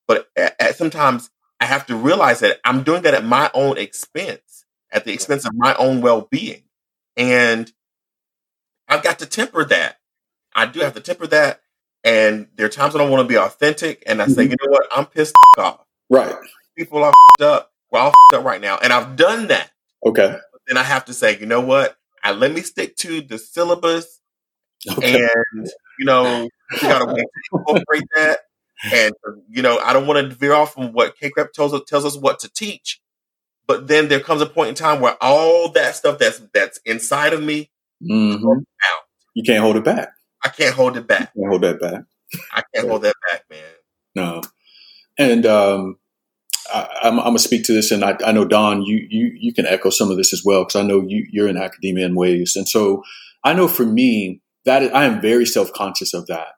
But 0.07 0.29
at, 0.37 0.55
at 0.61 0.77
sometimes 0.77 1.31
I 1.61 1.67
have 1.67 1.87
to 1.87 1.97
realize 1.97 2.41
that 2.41 2.61
I'm 2.65 2.83
doing 2.83 3.03
that 3.03 3.15
at 3.15 3.25
my 3.25 3.51
own 3.55 3.79
expense, 3.79 4.65
at 4.93 5.05
the 5.05 5.13
expense 5.13 5.45
of 5.45 5.53
my 5.55 5.75
own 5.77 6.01
well 6.01 6.29
being, 6.31 6.63
and 7.17 7.73
I've 8.89 9.03
got 9.03 9.19
to 9.21 9.27
temper 9.27 9.65
that. 9.65 9.97
I 10.55 10.67
do 10.67 10.81
have 10.81 10.95
to 10.95 11.01
temper 11.01 11.27
that, 11.29 11.63
and 12.05 12.49
there 12.57 12.67
are 12.67 12.71
times 12.71 12.95
when 12.95 13.03
I 13.03 13.09
want 13.09 13.27
to 13.27 13.29
be 13.29 13.39
authentic, 13.39 14.03
and 14.07 14.23
I 14.23 14.27
say, 14.27 14.45
mm-hmm. 14.45 14.53
you 14.53 14.57
know 14.63 14.71
what, 14.71 14.87
I'm 14.95 15.07
pissed 15.07 15.35
off. 15.59 15.81
Right. 16.11 16.35
People 16.77 17.03
are 17.03 17.13
up. 17.41 17.73
We're 17.91 18.01
all 18.01 18.13
up 18.35 18.45
right 18.45 18.61
now, 18.61 18.79
and 18.83 18.93
I've 18.93 19.17
done 19.17 19.49
that. 19.49 19.71
Okay. 20.05 20.37
But 20.53 20.61
then 20.67 20.77
I 20.77 20.83
have 20.83 21.07
to 21.07 21.15
say, 21.15 21.39
you 21.39 21.47
know 21.47 21.61
what? 21.61 21.97
I 22.23 22.33
let 22.33 22.53
me 22.53 22.63
stick 22.63 22.97
to 22.99 23.21
the 23.21 23.39
syllabus 23.39 24.21
Okay. 24.91 25.29
And, 25.55 25.69
you 25.99 26.05
know, 26.05 26.49
we 26.73 26.81
got 26.81 26.99
to 27.05 27.25
incorporate 27.53 28.05
that. 28.17 28.41
And, 28.93 29.15
you 29.49 29.63
know, 29.63 29.79
I 29.79 29.93
don't 29.93 30.07
want 30.07 30.29
to 30.29 30.35
veer 30.35 30.53
off 30.53 30.75
from 30.75 30.93
what 30.93 31.17
CACREP 31.19 31.53
tells 31.53 31.73
us, 31.73 31.83
tells 31.87 32.05
us 32.05 32.17
what 32.17 32.39
to 32.41 32.53
teach. 32.53 33.01
But 33.67 33.89
then 33.89 34.09
there 34.09 34.21
comes 34.21 34.43
a 34.43 34.47
point 34.47 34.71
in 34.71 34.75
time 34.75 35.01
where 35.01 35.17
all 35.23 35.71
that 35.71 35.97
stuff 35.97 36.19
that's 36.19 36.43
that's 36.53 36.79
inside 36.85 37.33
of 37.33 37.43
me 37.43 37.71
mm-hmm. 38.03 38.47
out. 38.47 39.03
You 39.33 39.43
can't 39.43 39.63
hold 39.63 39.77
it 39.77 39.85
back. 39.85 40.11
I 40.45 40.49
can't 40.49 40.75
hold 40.75 40.97
it 40.97 41.07
back. 41.07 41.33
hold 41.37 41.63
that 41.63 41.81
back. 41.81 42.03
I 42.53 42.63
can't 42.75 42.89
hold 42.89 43.03
that 43.03 43.15
back, 43.31 43.45
man. 43.51 43.63
No. 44.15 44.43
And 45.19 45.47
um, 45.47 45.97
I, 46.73 46.89
am 47.05 47.17
gonna 47.17 47.39
speak 47.39 47.65
to 47.65 47.73
this, 47.73 47.91
and 47.91 48.05
I, 48.05 48.17
I, 48.25 48.33
know 48.33 48.45
Don, 48.45 48.83
you 48.83 49.07
you 49.09 49.33
you 49.35 49.55
can 49.55 49.67
echo 49.67 49.91
some 49.91 50.11
of 50.11 50.17
this 50.17 50.33
as 50.33 50.43
well 50.45 50.63
because 50.63 50.77
I 50.77 50.83
know 50.83 51.05
you 51.07 51.27
you're 51.31 51.49
in 51.49 51.57
academia 51.57 52.07
in 52.07 52.15
ways, 52.15 52.57
and 52.57 52.69
so 52.69 53.03
I 53.45 53.55
know 53.55 53.69
for 53.69 53.87
me, 53.87 54.41
that 54.65 54.83
is, 54.83 54.91
I 54.91 55.05
am 55.05 55.21
very 55.21 55.47
self 55.47 55.73
conscious 55.73 56.15
of 56.15 56.27
that 56.27 56.55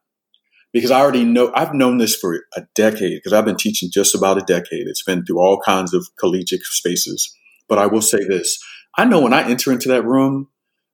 because 0.73 0.91
I 0.91 1.01
already 1.01 1.25
know 1.25 1.53
I've 1.55 1.75
known 1.75 1.99
this 1.99 2.17
for 2.17 2.45
a 2.57 2.63
decade 2.75 3.19
because 3.19 3.33
I've 3.33 3.45
been 3.45 3.57
teaching 3.57 3.91
just 3.93 4.15
about 4.15 4.39
a 4.39 4.45
decade. 4.45 4.87
It's 4.87 5.03
been 5.03 5.25
through 5.25 5.39
all 5.39 5.61
kinds 5.61 5.93
of 5.93 6.07
collegiate 6.19 6.63
spaces. 6.63 7.35
But 7.69 7.79
I 7.79 7.87
will 7.87 8.03
say 8.03 8.25
this 8.25 8.59
I 8.97 9.05
know 9.05 9.21
when 9.21 9.33
I 9.33 9.49
enter 9.49 9.73
into 9.73 9.89
that 9.89 10.05
room, 10.05 10.49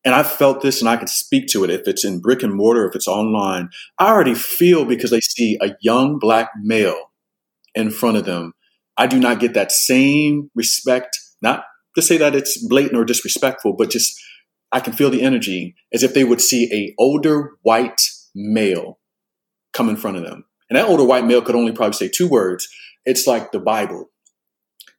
and 0.05 0.15
I've 0.15 0.31
felt 0.31 0.63
this 0.63 0.81
and 0.81 0.89
I 0.89 0.97
can 0.97 1.07
speak 1.07 1.47
to 1.49 1.65
it 1.65 1.71
if 1.71 1.87
it's 1.87 2.05
in 2.05 2.21
brick 2.21 2.43
and 2.43 2.55
mortar, 2.55 2.89
if 2.89 2.95
it's 2.95 3.09
online, 3.09 3.71
I 3.99 4.09
already 4.09 4.35
feel 4.35 4.85
because 4.85 5.11
they 5.11 5.21
see 5.21 5.59
a 5.61 5.77
young 5.81 6.19
black 6.19 6.51
male 6.61 7.13
in 7.75 7.91
front 7.91 8.17
of 8.17 8.25
them. 8.25 8.55
I 8.97 9.07
do 9.07 9.19
not 9.19 9.41
get 9.41 9.55
that 9.55 9.73
same 9.73 10.51
respect, 10.55 11.19
not 11.41 11.65
to 11.95 12.03
say 12.03 12.17
that 12.19 12.35
it's 12.35 12.59
blatant 12.67 12.97
or 12.97 13.05
disrespectful, 13.05 13.75
but 13.75 13.91
just 13.91 14.21
I 14.73 14.81
can 14.81 14.93
feel 14.93 15.11
the 15.11 15.23
energy 15.23 15.75
as 15.93 16.03
if 16.03 16.15
they 16.15 16.25
would 16.25 16.41
see 16.41 16.73
a 16.73 16.95
older 16.99 17.53
white 17.63 18.01
male 18.35 18.99
come 19.73 19.89
in 19.89 19.97
front 19.97 20.17
of 20.17 20.25
them. 20.25 20.45
And 20.69 20.77
that 20.77 20.89
older 20.89 21.05
white 21.05 21.27
male 21.27 21.43
could 21.43 21.55
only 21.55 21.73
probably 21.73 21.95
say 21.95 22.09
two 22.09 22.29
words. 22.29 22.69
It's 23.05 23.27
like 23.27 23.53
the 23.53 23.61
Bible. 23.61 24.11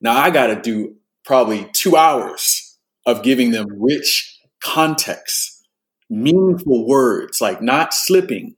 Now 0.02 0.18
I 0.18 0.30
got 0.30 0.48
to 0.48 0.62
do 0.62 0.96
probably 1.26 1.70
two 1.74 1.96
hours 1.96 2.78
of 3.06 3.24
giving 3.24 3.52
them 3.52 3.68
rich 3.80 4.33
context, 4.64 5.68
meaningful 6.10 6.88
words, 6.88 7.42
like 7.42 7.62
not 7.62 7.94
slipping, 7.94 8.56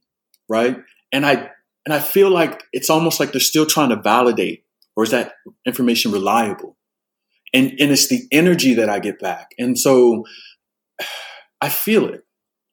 right? 0.47 0.77
And 1.11 1.25
I 1.25 1.49
and 1.85 1.93
I 1.93 1.99
feel 1.99 2.29
like 2.29 2.63
it's 2.71 2.89
almost 2.89 3.19
like 3.19 3.31
they're 3.31 3.41
still 3.41 3.65
trying 3.65 3.89
to 3.89 4.01
validate, 4.01 4.63
or 4.95 5.03
is 5.03 5.11
that 5.11 5.33
information 5.65 6.11
reliable? 6.11 6.77
And 7.53 7.71
and 7.79 7.91
it's 7.91 8.07
the 8.07 8.23
energy 8.31 8.73
that 8.75 8.89
I 8.89 8.99
get 8.99 9.19
back. 9.19 9.51
And 9.57 9.77
so 9.77 10.25
I 11.61 11.69
feel 11.69 12.07
it. 12.09 12.21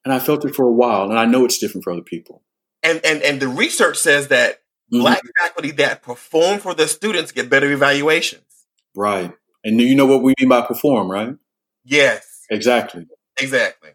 And 0.05 0.13
I 0.13 0.19
felt 0.19 0.43
it 0.43 0.53
for 0.53 0.65
a 0.65 0.71
while, 0.71 1.09
and 1.09 1.17
I 1.17 1.25
know 1.25 1.45
it's 1.45 1.57
different 1.57 1.85
for 1.85 1.93
other 1.93 2.01
people. 2.01 2.43
And 2.81 2.99
and 3.05 3.21
and 3.21 3.39
the 3.41 3.47
research 3.47 3.97
says 3.97 4.27
that 4.27 4.55
mm-hmm. 4.91 4.99
black 4.99 5.21
faculty 5.39 5.71
that 5.71 6.01
perform 6.01 6.59
for 6.59 6.73
the 6.73 6.87
students 6.87 7.31
get 7.31 7.49
better 7.49 7.71
evaluations. 7.71 8.43
Right. 8.95 9.31
And 9.63 9.79
you 9.79 9.95
know 9.95 10.05
what 10.05 10.21
we 10.21 10.33
mean 10.39 10.49
by 10.49 10.61
perform, 10.61 11.09
right? 11.09 11.35
Yes. 11.85 12.45
Exactly. 12.51 13.07
Exactly. 13.39 13.91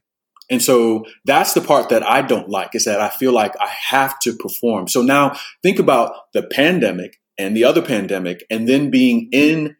And 0.51 0.63
so 0.63 1.05
that's 1.25 1.53
the 1.53 1.61
part 1.61 1.91
that 1.91 2.03
I 2.03 2.23
don't 2.23 2.49
like 2.49 2.75
is 2.75 2.85
that 2.85 3.01
I 3.01 3.11
feel 3.11 3.33
like 3.33 3.55
I 3.61 3.69
have 3.91 4.19
to 4.21 4.35
perform. 4.35 4.89
So 4.89 5.03
now 5.03 5.39
think 5.63 5.79
about 5.79 6.33
the 6.33 6.43
pandemic 6.43 7.19
and 7.37 7.57
the 7.57 7.65
other 7.65 7.83
pandemic 7.83 8.45
and 8.51 8.67
then 8.67 8.91
being 8.91 9.29
in 9.31 9.77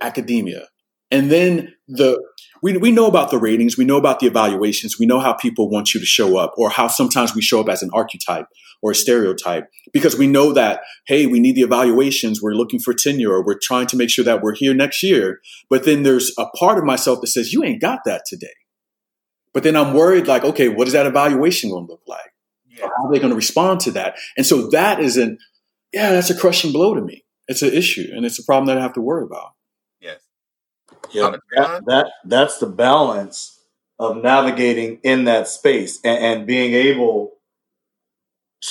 academia 0.00 0.68
and 1.10 1.30
then 1.30 1.74
the 1.88 2.20
we, 2.62 2.76
we 2.76 2.92
know 2.92 3.06
about 3.06 3.30
the 3.30 3.38
ratings, 3.38 3.78
we 3.78 3.84
know 3.84 3.96
about 3.96 4.20
the 4.20 4.26
evaluations, 4.26 4.98
we 4.98 5.06
know 5.06 5.18
how 5.18 5.32
people 5.32 5.70
want 5.70 5.94
you 5.94 6.00
to 6.00 6.06
show 6.06 6.36
up, 6.36 6.52
or 6.58 6.68
how 6.68 6.88
sometimes 6.88 7.34
we 7.34 7.40
show 7.40 7.60
up 7.60 7.68
as 7.68 7.82
an 7.82 7.90
archetype 7.92 8.46
or 8.82 8.90
a 8.90 8.94
stereotype, 8.94 9.66
because 9.92 10.16
we 10.16 10.26
know 10.26 10.52
that, 10.52 10.82
hey, 11.06 11.26
we 11.26 11.40
need 11.40 11.54
the 11.54 11.62
evaluations, 11.62 12.42
we're 12.42 12.52
looking 12.52 12.80
for 12.80 12.92
tenure, 12.92 13.32
or 13.32 13.44
we're 13.44 13.58
trying 13.62 13.86
to 13.86 13.96
make 13.96 14.10
sure 14.10 14.24
that 14.24 14.42
we're 14.42 14.54
here 14.54 14.74
next 14.74 15.02
year. 15.02 15.40
But 15.68 15.84
then 15.84 16.02
there's 16.02 16.32
a 16.38 16.46
part 16.58 16.78
of 16.78 16.84
myself 16.84 17.20
that 17.22 17.28
says, 17.28 17.52
you 17.52 17.64
ain't 17.64 17.80
got 17.80 18.00
that 18.04 18.24
today. 18.26 18.48
But 19.52 19.62
then 19.62 19.76
I'm 19.76 19.94
worried, 19.94 20.26
like, 20.26 20.44
okay, 20.44 20.68
what 20.68 20.86
is 20.86 20.92
that 20.92 21.06
evaluation 21.06 21.70
going 21.70 21.86
to 21.86 21.92
look 21.92 22.02
like? 22.06 22.32
Yeah. 22.68 22.86
How 22.86 23.06
are 23.06 23.12
they 23.12 23.18
going 23.18 23.30
to 23.30 23.36
respond 23.36 23.80
to 23.80 23.90
that? 23.92 24.16
And 24.36 24.46
so 24.46 24.68
that 24.70 25.00
isn't, 25.00 25.40
yeah, 25.92 26.12
that's 26.12 26.30
a 26.30 26.38
crushing 26.38 26.72
blow 26.72 26.94
to 26.94 27.00
me. 27.00 27.24
It's 27.48 27.62
an 27.62 27.72
issue, 27.72 28.10
and 28.14 28.24
it's 28.24 28.38
a 28.38 28.44
problem 28.44 28.66
that 28.66 28.78
I 28.78 28.82
have 28.82 28.92
to 28.92 29.00
worry 29.00 29.24
about. 29.24 29.54
Yes. 30.00 30.20
Yeah, 31.10 31.36
that, 31.56 31.82
that 31.86 32.06
that's 32.24 32.58
the 32.58 32.66
balance 32.66 33.60
of 33.98 34.22
navigating 34.22 35.00
in 35.02 35.24
that 35.24 35.48
space 35.48 35.98
and, 36.04 36.24
and 36.24 36.46
being 36.46 36.74
able 36.74 37.32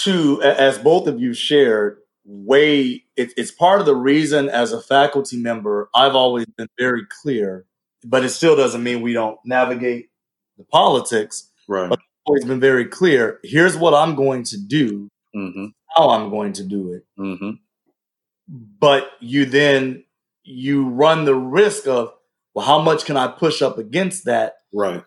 to, 0.04 0.42
as 0.42 0.78
both 0.78 1.08
of 1.08 1.20
you 1.20 1.34
shared, 1.34 1.98
way 2.24 3.04
It, 3.18 3.34
it's 3.36 3.52
part 3.52 3.82
of 3.82 3.86
the 3.86 3.96
reason, 3.96 4.48
as 4.48 4.72
a 4.72 4.82
faculty 4.82 5.36
member, 5.36 5.90
I've 5.94 6.16
always 6.16 6.46
been 6.46 6.70
very 6.78 7.06
clear 7.22 7.66
but 8.04 8.24
it 8.24 8.30
still 8.30 8.56
doesn't 8.56 8.84
mean 8.84 9.02
we 9.02 9.14
don't 9.14 9.40
navigate 9.46 10.09
the 10.60 10.66
politics. 10.66 11.50
Right. 11.68 11.90
But 11.90 12.00
always 12.26 12.46
been 12.46 12.60
very 12.60 12.86
clear. 12.86 13.40
Here's 13.44 13.76
what 13.76 13.96
I'm 13.96 14.14
going 14.16 14.44
to 14.44 14.58
do, 14.58 15.10
Mm-hmm. 15.36 15.66
how 15.96 16.10
I'm 16.12 16.30
going 16.30 16.54
to 16.54 16.64
do 16.64 16.94
it. 16.94 17.06
Mm-hmm. 17.20 17.52
But 18.80 19.10
you 19.20 19.46
then 19.46 20.04
you 20.44 20.88
run 20.90 21.26
the 21.26 21.36
risk 21.36 21.88
of, 21.88 22.14
well, 22.54 22.66
how 22.66 22.82
much 22.82 23.06
can 23.06 23.16
I 23.18 23.28
push 23.28 23.62
up 23.62 23.78
against 23.78 24.26
that 24.26 24.56
Right. 24.74 25.04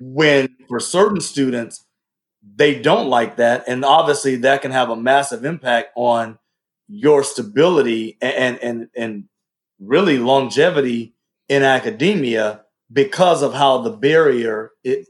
when 0.00 0.56
for 0.68 0.80
certain 0.80 1.20
students 1.20 1.84
they 2.56 2.80
don't 2.80 3.08
like 3.08 3.36
that 3.36 3.64
and 3.68 3.84
obviously 3.84 4.36
that 4.36 4.60
can 4.62 4.70
have 4.70 4.90
a 4.90 4.96
massive 4.96 5.44
impact 5.44 5.90
on 5.96 6.38
your 6.88 7.22
stability 7.24 8.18
and 8.20 8.58
and 8.58 8.88
and 8.96 9.24
really 9.80 10.18
longevity 10.18 11.14
in 11.48 11.62
academia 11.62 12.63
because 12.94 13.42
of 13.42 13.52
how 13.52 13.78
the 13.78 13.90
barrier 13.90 14.70
it 14.84 15.06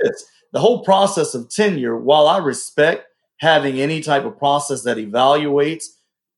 is 0.00 0.24
the 0.52 0.60
whole 0.60 0.84
process 0.84 1.34
of 1.34 1.50
tenure 1.50 1.96
while 1.96 2.28
i 2.28 2.38
respect 2.38 3.06
having 3.38 3.80
any 3.80 4.00
type 4.00 4.24
of 4.24 4.38
process 4.38 4.82
that 4.82 4.96
evaluates 4.96 5.84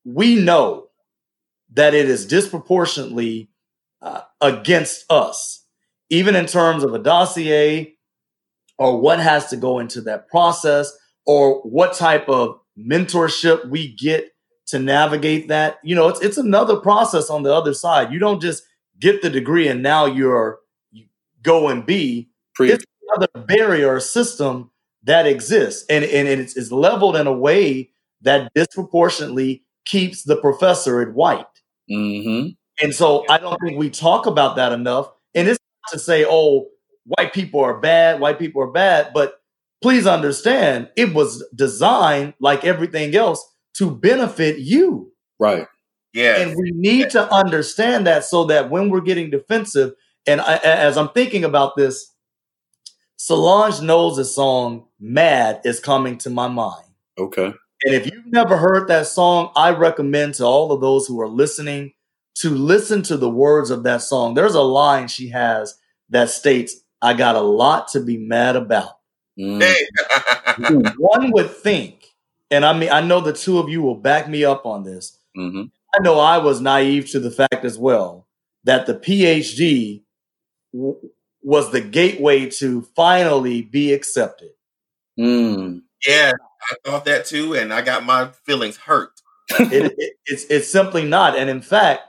we 0.05 0.35
know 0.35 0.87
that 1.73 1.93
it 1.93 2.09
is 2.09 2.25
disproportionately 2.25 3.49
uh, 4.01 4.21
against 4.41 5.05
us 5.11 5.65
even 6.09 6.35
in 6.35 6.45
terms 6.45 6.83
of 6.83 6.93
a 6.93 6.99
dossier 6.99 7.93
or 8.77 8.99
what 8.99 9.19
has 9.19 9.47
to 9.47 9.57
go 9.57 9.79
into 9.79 10.01
that 10.01 10.27
process 10.29 10.91
or 11.25 11.61
what 11.61 11.93
type 11.93 12.29
of 12.29 12.59
mentorship 12.77 13.67
we 13.69 13.93
get 13.95 14.31
to 14.67 14.79
navigate 14.79 15.47
that. 15.47 15.77
You 15.83 15.95
know 15.95 16.07
it's 16.07 16.21
it's 16.21 16.37
another 16.37 16.77
process 16.77 17.29
on 17.29 17.43
the 17.43 17.53
other 17.53 17.73
side. 17.73 18.11
You 18.11 18.19
don't 18.19 18.41
just 18.41 18.63
get 18.99 19.21
the 19.21 19.29
degree 19.29 19.67
and 19.67 19.83
now 19.83 20.05
you're 20.05 20.59
you 20.59 20.66
go 21.41 21.67
and 21.67 21.85
be 21.85 22.29
Pre- 22.55 22.71
it's 22.71 22.85
another 23.15 23.45
barrier 23.45 23.95
or 23.95 23.99
system 23.99 24.71
that 25.03 25.25
exists 25.27 25.85
and 25.89 26.03
and 26.03 26.27
it's, 26.27 26.57
it's 26.57 26.71
leveled 26.71 27.15
in 27.15 27.27
a 27.27 27.33
way 27.33 27.89
that 28.21 28.51
disproportionately 28.55 29.63
keeps 29.85 30.23
the 30.23 30.35
professor 30.35 31.01
at 31.01 31.13
white 31.13 31.45
mm-hmm. 31.89 32.49
and 32.83 32.93
so 32.93 33.25
I 33.29 33.37
don't 33.37 33.57
think 33.63 33.77
we 33.77 33.89
talk 33.89 34.25
about 34.25 34.55
that 34.57 34.71
enough. 34.73 35.09
And 35.35 35.47
it's 35.47 35.59
not 35.83 35.93
to 35.93 35.99
say, 35.99 36.25
oh, 36.27 36.67
white 37.05 37.33
people 37.33 37.61
are 37.61 37.79
bad, 37.79 38.19
white 38.19 38.39
people 38.39 38.61
are 38.61 38.71
bad, 38.71 39.11
but 39.13 39.39
please 39.81 40.07
understand 40.07 40.89
it 40.95 41.13
was 41.13 41.45
designed 41.55 42.33
like 42.39 42.65
everything 42.65 43.15
else 43.15 43.45
to 43.77 43.91
benefit 43.91 44.59
you. 44.59 45.11
Right. 45.39 45.67
Yeah. 46.13 46.39
And 46.39 46.55
we 46.55 46.71
need 46.73 47.11
to 47.11 47.31
understand 47.31 48.07
that 48.07 48.23
so 48.25 48.45
that 48.45 48.69
when 48.69 48.89
we're 48.89 49.01
getting 49.01 49.29
defensive, 49.29 49.93
and 50.27 50.41
I, 50.41 50.57
as 50.57 50.97
I'm 50.97 51.09
thinking 51.09 51.43
about 51.43 51.75
this, 51.75 52.13
Solange 53.17 53.81
Knowles 53.81 54.17
the 54.17 54.25
song 54.25 54.85
Mad 54.99 55.61
is 55.63 55.79
coming 55.79 56.17
to 56.19 56.29
my 56.29 56.47
mind. 56.47 56.85
Okay. 57.17 57.53
And 57.83 57.95
if 57.95 58.05
you've 58.05 58.27
never 58.27 58.57
heard 58.57 58.87
that 58.87 59.07
song, 59.07 59.51
I 59.55 59.71
recommend 59.71 60.35
to 60.35 60.45
all 60.45 60.71
of 60.71 60.81
those 60.81 61.07
who 61.07 61.21
are 61.21 61.27
listening 61.27 61.93
to 62.35 62.49
listen 62.51 63.01
to 63.03 63.17
the 63.17 63.29
words 63.29 63.71
of 63.71 63.83
that 63.83 64.01
song. 64.01 64.33
There's 64.33 64.55
a 64.55 64.61
line 64.61 65.07
she 65.07 65.29
has 65.29 65.75
that 66.09 66.29
states, 66.29 66.75
I 67.01 67.13
got 67.13 67.35
a 67.35 67.41
lot 67.41 67.87
to 67.89 67.99
be 67.99 68.17
mad 68.17 68.55
about. 68.55 68.97
Mm. 69.39 69.61
One 70.97 71.31
would 71.31 71.51
think, 71.51 72.15
and 72.49 72.65
I 72.65 72.73
mean, 72.73 72.89
I 72.89 73.01
know 73.01 73.21
the 73.21 73.33
two 73.33 73.59
of 73.59 73.69
you 73.69 73.81
will 73.81 73.95
back 73.95 74.27
me 74.27 74.43
up 74.43 74.65
on 74.65 74.83
this. 74.83 75.19
Mm-hmm. 75.37 75.63
I 75.93 76.03
know 76.03 76.19
I 76.19 76.39
was 76.39 76.61
naive 76.61 77.09
to 77.11 77.19
the 77.19 77.31
fact 77.31 77.63
as 77.63 77.77
well 77.77 78.27
that 78.63 78.85
the 78.85 78.95
PhD 78.95 80.03
w- 80.73 80.99
was 81.41 81.71
the 81.71 81.81
gateway 81.81 82.49
to 82.49 82.81
finally 82.95 83.61
be 83.61 83.93
accepted. 83.93 84.51
Mm. 85.19 85.81
yeah, 86.05 86.33
I 86.71 86.75
thought 86.85 87.05
that 87.05 87.25
too, 87.25 87.55
and 87.55 87.73
I 87.73 87.81
got 87.81 88.05
my 88.05 88.29
feelings 88.45 88.77
hurt. 88.77 89.19
it, 89.59 89.93
it, 89.97 90.13
it's 90.25 90.45
it's 90.45 90.69
simply 90.69 91.05
not. 91.05 91.37
And 91.37 91.49
in 91.49 91.61
fact, 91.61 92.01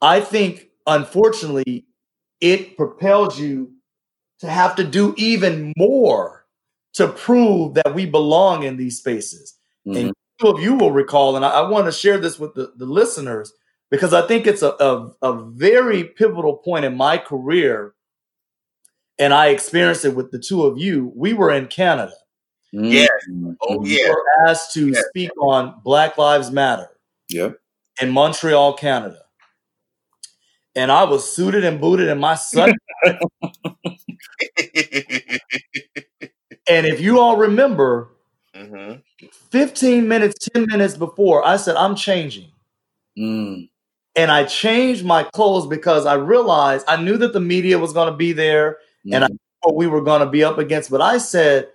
I 0.00 0.20
think 0.20 0.68
unfortunately, 0.86 1.86
it 2.40 2.76
propels 2.76 3.38
you 3.38 3.72
to 4.40 4.48
have 4.50 4.74
to 4.76 4.84
do 4.84 5.14
even 5.16 5.72
more 5.76 6.46
to 6.94 7.08
prove 7.08 7.74
that 7.74 7.94
we 7.94 8.06
belong 8.06 8.64
in 8.64 8.76
these 8.76 8.98
spaces. 8.98 9.54
Mhm. 9.86 9.96
And 9.96 10.12
two 10.40 10.48
of 10.48 10.60
you 10.60 10.74
will 10.74 10.90
recall, 10.90 11.36
and 11.36 11.44
I, 11.44 11.50
I 11.50 11.68
want 11.68 11.86
to 11.86 11.92
share 11.92 12.18
this 12.18 12.38
with 12.38 12.54
the, 12.54 12.72
the 12.76 12.86
listeners 12.86 13.52
because 13.92 14.14
I 14.14 14.26
think 14.26 14.46
it's 14.48 14.62
a, 14.62 14.70
a, 14.80 15.12
a 15.22 15.44
very 15.50 16.02
pivotal 16.04 16.56
point 16.56 16.86
in 16.86 16.96
my 16.96 17.18
career. 17.18 17.92
And 19.18 19.34
I 19.34 19.48
experienced 19.48 20.06
it 20.06 20.16
with 20.16 20.30
the 20.32 20.38
two 20.38 20.62
of 20.64 20.78
you. 20.78 21.12
We 21.14 21.34
were 21.34 21.52
in 21.52 21.66
Canada. 21.68 22.14
Mm. 22.74 22.90
Yes. 22.90 23.10
Mhm. 23.30 23.54
Oh 23.62 23.80
We 23.80 23.98
yeah. 24.02 24.08
were 24.08 24.24
asked 24.48 24.72
to 24.74 24.88
Yeah. 24.88 25.00
speak 25.10 25.30
on 25.38 25.74
Black 25.84 26.16
Lives 26.16 26.50
Matter 26.50 26.88
Yep. 27.28 27.58
in 28.00 28.10
Montreal, 28.10 28.72
Canada. 28.78 29.18
And 30.74 30.90
I 30.90 31.04
was 31.04 31.30
suited 31.30 31.64
and 31.64 31.78
booted 31.78 32.08
in 32.08 32.18
my 32.18 32.34
sun. 32.34 32.72
and 36.66 36.86
if 36.86 37.00
you 37.02 37.20
all 37.20 37.36
remember, 37.36 38.08
hmm 38.54 38.94
15 39.50 40.08
minutes, 40.08 40.48
10 40.48 40.64
minutes 40.66 40.96
before, 40.96 41.46
I 41.46 41.56
said, 41.58 41.76
I'm 41.76 41.94
changing. 41.94 42.50
Mm. 43.18 43.68
And 44.14 44.30
I 44.30 44.44
changed 44.44 45.04
my 45.04 45.22
clothes 45.24 45.66
because 45.66 46.04
I 46.06 46.14
realized 46.14 46.84
I 46.88 46.96
knew 47.02 47.16
that 47.18 47.32
the 47.32 47.40
media 47.40 47.78
was 47.78 47.92
going 47.92 48.10
to 48.10 48.16
be 48.16 48.32
there 48.32 48.78
And 49.12 49.24
I- 49.24 49.28
Mhm. 49.28 49.38
what 49.62 49.74
we 49.74 49.86
were 49.88 50.00
going 50.02 50.20
to 50.20 50.26
be 50.26 50.44
up 50.44 50.58
against. 50.58 50.90
But 50.90 51.00
I 51.00 51.18
said, 51.18 51.68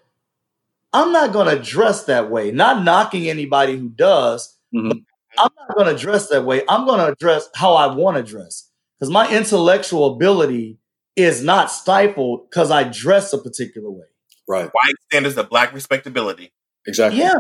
I'm 0.94 1.12
not 1.12 1.34
going 1.34 1.54
to 1.56 1.62
dress 1.62 2.06
that 2.06 2.30
way. 2.30 2.52
Not 2.52 2.84
knocking 2.84 3.30
anybody 3.30 3.76
who 3.78 3.90
does. 3.90 4.56
Mhm. 4.74 5.04
I'm 5.38 5.50
not 5.60 5.76
going 5.76 5.94
to 5.94 6.02
dress 6.02 6.28
that 6.30 6.46
way. 6.46 6.64
I'm 6.70 6.86
going 6.86 7.06
to 7.06 7.16
dress 7.20 7.50
how 7.56 7.74
I 7.74 7.88
want 7.94 8.18
to 8.18 8.24
dress 8.24 8.70
because 8.98 9.12
my 9.12 9.30
intellectual 9.30 10.16
ability 10.16 10.80
is 11.18 11.44
not 11.44 11.70
stifled 11.72 12.50
because 12.50 12.72
I 12.72 12.84
dress 12.84 13.34
a 13.34 13.38
particular 13.38 13.90
way. 13.92 14.06
Right. 14.48 14.66
White 14.72 14.96
standards 15.10 15.38
of 15.38 15.50
black 15.50 15.74
respectability. 15.74 16.54
Exactly. 16.88 17.20
Yeah. 17.20 17.34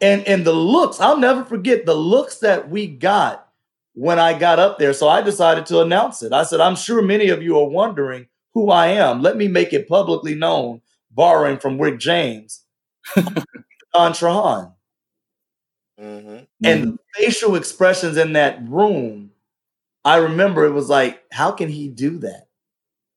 And 0.00 0.26
and 0.28 0.44
the 0.46 0.52
looks, 0.52 1.00
I'll 1.00 1.16
never 1.16 1.44
forget 1.44 1.84
the 1.86 1.94
looks 1.94 2.38
that 2.38 2.70
we 2.70 2.86
got 2.86 3.45
when 3.96 4.18
I 4.18 4.38
got 4.38 4.58
up 4.58 4.78
there. 4.78 4.92
So 4.92 5.08
I 5.08 5.22
decided 5.22 5.64
to 5.66 5.80
announce 5.80 6.22
it. 6.22 6.32
I 6.32 6.42
said, 6.42 6.60
I'm 6.60 6.76
sure 6.76 7.00
many 7.00 7.30
of 7.30 7.42
you 7.42 7.58
are 7.58 7.68
wondering 7.68 8.26
who 8.52 8.70
I 8.70 8.88
am. 8.88 9.22
Let 9.22 9.38
me 9.38 9.48
make 9.48 9.72
it 9.72 9.88
publicly 9.88 10.34
known, 10.34 10.82
borrowing 11.10 11.58
from 11.58 11.80
Rick 11.80 11.98
James, 11.98 12.62
Don 13.94 14.12
Trahan. 14.12 14.74
hmm 15.98 16.38
And 16.62 16.84
the 16.84 16.98
facial 17.14 17.56
expressions 17.56 18.18
in 18.18 18.34
that 18.34 18.68
room, 18.68 19.30
I 20.04 20.16
remember 20.16 20.66
it 20.66 20.72
was 20.72 20.90
like, 20.90 21.22
how 21.32 21.50
can 21.52 21.70
he 21.70 21.88
do 21.88 22.18
that? 22.18 22.48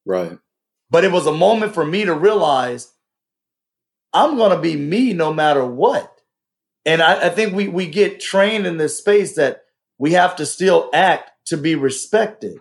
Right. 0.05 0.39
But 0.89 1.03
it 1.03 1.11
was 1.11 1.27
a 1.27 1.33
moment 1.33 1.73
for 1.73 1.85
me 1.85 2.05
to 2.05 2.13
realize 2.13 2.93
I'm 4.13 4.37
going 4.37 4.51
to 4.51 4.61
be 4.61 4.77
me 4.77 5.11
no 5.11 5.33
matter 5.33 5.65
what. 5.65 6.21
And 6.85 7.01
I, 7.01 7.27
I 7.27 7.29
think 7.29 7.53
we, 7.53 7.67
we 7.67 7.85
get 7.85 8.21
trained 8.21 8.65
in 8.65 8.77
this 8.77 8.97
space 8.97 9.35
that 9.35 9.63
we 9.99 10.13
have 10.13 10.35
to 10.37 10.45
still 10.45 10.89
act 10.93 11.31
to 11.45 11.57
be 11.57 11.75
respected. 11.75 12.59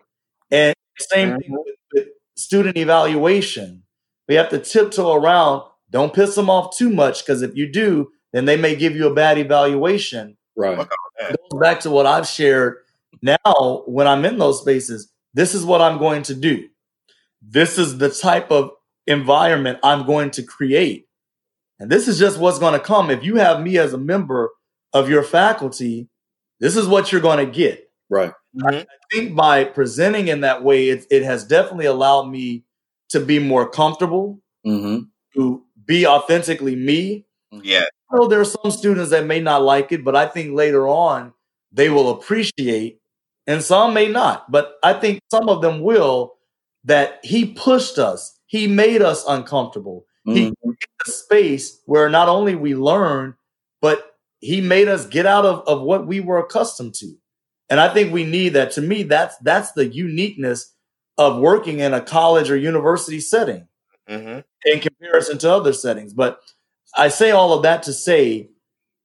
And 0.51 0.75
same 0.99 1.39
thing 1.39 1.51
mm-hmm. 1.51 1.55
with, 1.55 1.77
with 1.95 2.09
student 2.37 2.77
evaluation. 2.77 3.85
We 4.29 4.35
have 4.35 4.51
to 4.51 4.59
tiptoe 4.59 5.15
around. 5.15 5.63
Don't 5.91 6.13
piss 6.13 6.35
them 6.35 6.51
off 6.51 6.77
too 6.77 6.91
much 6.91 7.25
because 7.25 7.41
if 7.41 7.57
you 7.57 7.73
do, 7.73 8.11
then 8.35 8.45
they 8.45 8.57
may 8.59 8.77
give 8.77 8.95
you 8.95 9.07
a 9.07 9.15
bad 9.15 9.39
evaluation 9.39 10.37
Right. 10.59 10.77
goes 10.77 11.61
back 11.61 11.81
to 11.81 11.91
what 11.91 12.05
I've 12.05 12.27
shared 12.27 12.79
now 13.23 13.85
when 13.87 14.09
I'm 14.09 14.25
in 14.25 14.39
those 14.39 14.61
spaces. 14.61 15.09
This 15.33 15.55
is 15.55 15.65
what 15.65 15.81
I'm 15.81 15.99
going 15.99 16.25
to 16.25 16.35
do. 16.35 16.69
This 17.41 17.79
is 17.79 17.99
the 17.99 18.11
type 18.11 18.51
of 18.51 18.73
environment 19.07 19.79
I'm 19.85 20.05
going 20.05 20.33
to 20.33 20.43
create. 20.43 21.07
And 21.79 21.89
this 21.89 22.09
is 22.09 22.19
just 22.19 22.41
what's 22.41 22.59
going 22.59 22.73
to 22.73 22.85
come. 22.85 23.09
If 23.09 23.23
you 23.23 23.37
have 23.37 23.61
me 23.61 23.79
as 23.79 23.93
a 23.93 23.99
member 23.99 24.51
of 24.93 25.09
your 25.09 25.23
faculty, 25.23 26.09
this 26.61 26.77
is 26.77 26.87
what 26.87 27.11
you're 27.13 27.21
going 27.21 27.45
to 27.45 27.51
get. 27.53 27.91
Right. 28.11 28.33
Mhm. 28.57 28.83
I 28.83 28.87
think 29.13 29.37
by 29.37 29.65
presenting 29.65 30.29
in 30.29 30.41
that 30.41 30.65
way, 30.65 30.89
it, 30.89 31.07
it 31.11 31.23
has 31.23 31.45
definitely 31.45 31.87
allowed 31.87 32.25
me 32.31 32.65
to 33.11 33.21
be 33.21 33.39
more 33.39 33.69
comfortable, 33.69 34.41
Mm-hmm. 34.67 35.05
to 35.37 35.63
be 35.87 36.07
authentically 36.07 36.75
me, 36.77 37.27
Yeah. 37.53 37.85
know 38.13 38.27
there 38.27 38.41
are 38.41 38.45
some 38.45 38.71
students 38.71 39.11
that 39.11 39.27
may 39.27 39.41
not 39.41 39.63
like 39.63 39.93
it, 39.93 40.05
but 40.05 40.17
I 40.17 40.27
think 40.27 40.55
later 40.55 40.87
on 40.89 41.33
they 41.73 41.89
will 41.91 42.11
appreciate, 42.11 43.01
and 43.47 43.63
some 43.63 43.95
may 43.95 44.09
not. 44.09 44.51
But 44.51 44.77
I 44.83 44.95
think 44.95 45.21
some 45.31 45.49
of 45.49 45.63
them 45.63 45.81
will. 45.83 46.35
That 46.85 47.21
he 47.23 47.45
pushed 47.53 47.99
us, 47.99 48.39
he 48.47 48.67
made 48.67 49.03
us 49.03 49.25
uncomfortable. 49.29 50.07
He 50.25 50.51
Mhm. 50.51 50.75
a 51.07 51.11
space 51.11 51.81
where 51.87 52.09
not 52.09 52.29
only 52.29 52.55
we 52.55 52.75
learn, 52.75 53.35
but 53.83 54.15
he 54.41 54.61
made 54.61 54.89
us 54.89 55.07
get 55.07 55.27
out 55.27 55.45
of, 55.45 55.67
of 55.67 55.83
what 55.83 56.07
we 56.07 56.21
were 56.21 56.39
accustomed 56.39 56.95
to. 56.95 57.15
And 57.71 57.81
I 57.81 57.93
think 57.93 58.13
we 58.13 58.25
need 58.25 58.51
that. 58.51 58.73
To 58.73 58.81
me, 58.81 59.03
that's 59.03 59.37
that's 59.39 59.73
the 59.73 59.87
uniqueness 59.87 60.75
of 61.19 61.41
working 61.41 61.81
in 61.81 61.93
a 61.95 62.01
college 62.01 62.51
or 62.51 62.57
university 62.57 63.21
setting 63.21 63.67
hmm 64.09 64.41
in 64.65 64.81
comparison 64.81 65.39
to 65.39 65.51
other 65.53 65.73
settings. 65.73 66.13
But 66.13 66.41
I 66.97 67.09
say 67.09 67.31
all 67.31 67.53
of 67.53 67.63
that 67.63 67.85
to 67.85 67.93
say 67.93 68.51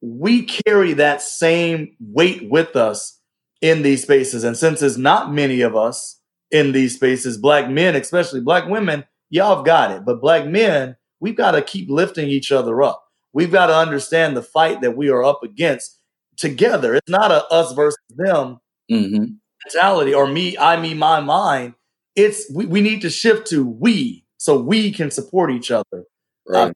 we 0.02 0.44
carry 0.44 0.94
that 0.94 1.22
same 1.22 1.96
weight 2.00 2.50
with 2.50 2.76
us 2.76 3.20
in 3.62 3.82
these 3.84 4.04
spaces. 4.04 4.44
And 4.44 4.58
since 4.58 4.82
there's 4.82 4.98
not 4.98 5.32
many 5.32 5.62
of 5.62 5.76
us 5.76 6.20
in 6.52 6.74
these 6.74 6.96
spaces, 6.96 7.38
black 7.38 7.70
men, 7.70 7.96
especially 7.96 8.42
black 8.42 8.68
women, 8.68 9.06
y'all 9.30 9.56
have 9.56 9.66
got 9.66 9.92
it. 9.92 10.04
But 10.06 10.22
black 10.22 10.46
men, 10.46 10.98
we've 11.20 11.38
got 11.38 11.52
to 11.52 11.62
keep 11.62 11.90
lifting 11.90 12.28
each 12.28 12.52
other 12.52 12.84
up. 12.84 13.06
We've 13.34 13.52
got 13.52 13.68
to 13.68 13.76
understand 13.76 14.38
the 14.38 14.44
fight 14.44 14.82
that 14.82 14.96
we 14.96 15.10
are 15.10 15.24
up 15.24 15.44
against 15.44 16.00
together. 16.38 16.96
It's 16.96 17.10
not 17.10 17.32
a 17.32 17.46
us 17.48 17.74
versus 17.74 18.00
them 18.10 18.60
hmm 18.90 19.26
mentality 19.66 20.14
or 20.14 20.28
me, 20.28 20.58
I, 20.58 20.80
me, 20.80 20.94
my, 20.94 21.22
mine. 21.22 21.76
It's 22.16 22.52
we, 22.54 22.66
we 22.66 22.82
need 22.82 23.02
to 23.02 23.10
shift 23.10 23.48
to 23.48 23.66
we 23.66 24.26
so 24.38 24.60
we 24.60 24.92
can 24.92 25.10
support 25.10 25.52
each 25.52 25.72
other. 25.72 26.06
Right. 26.48 26.74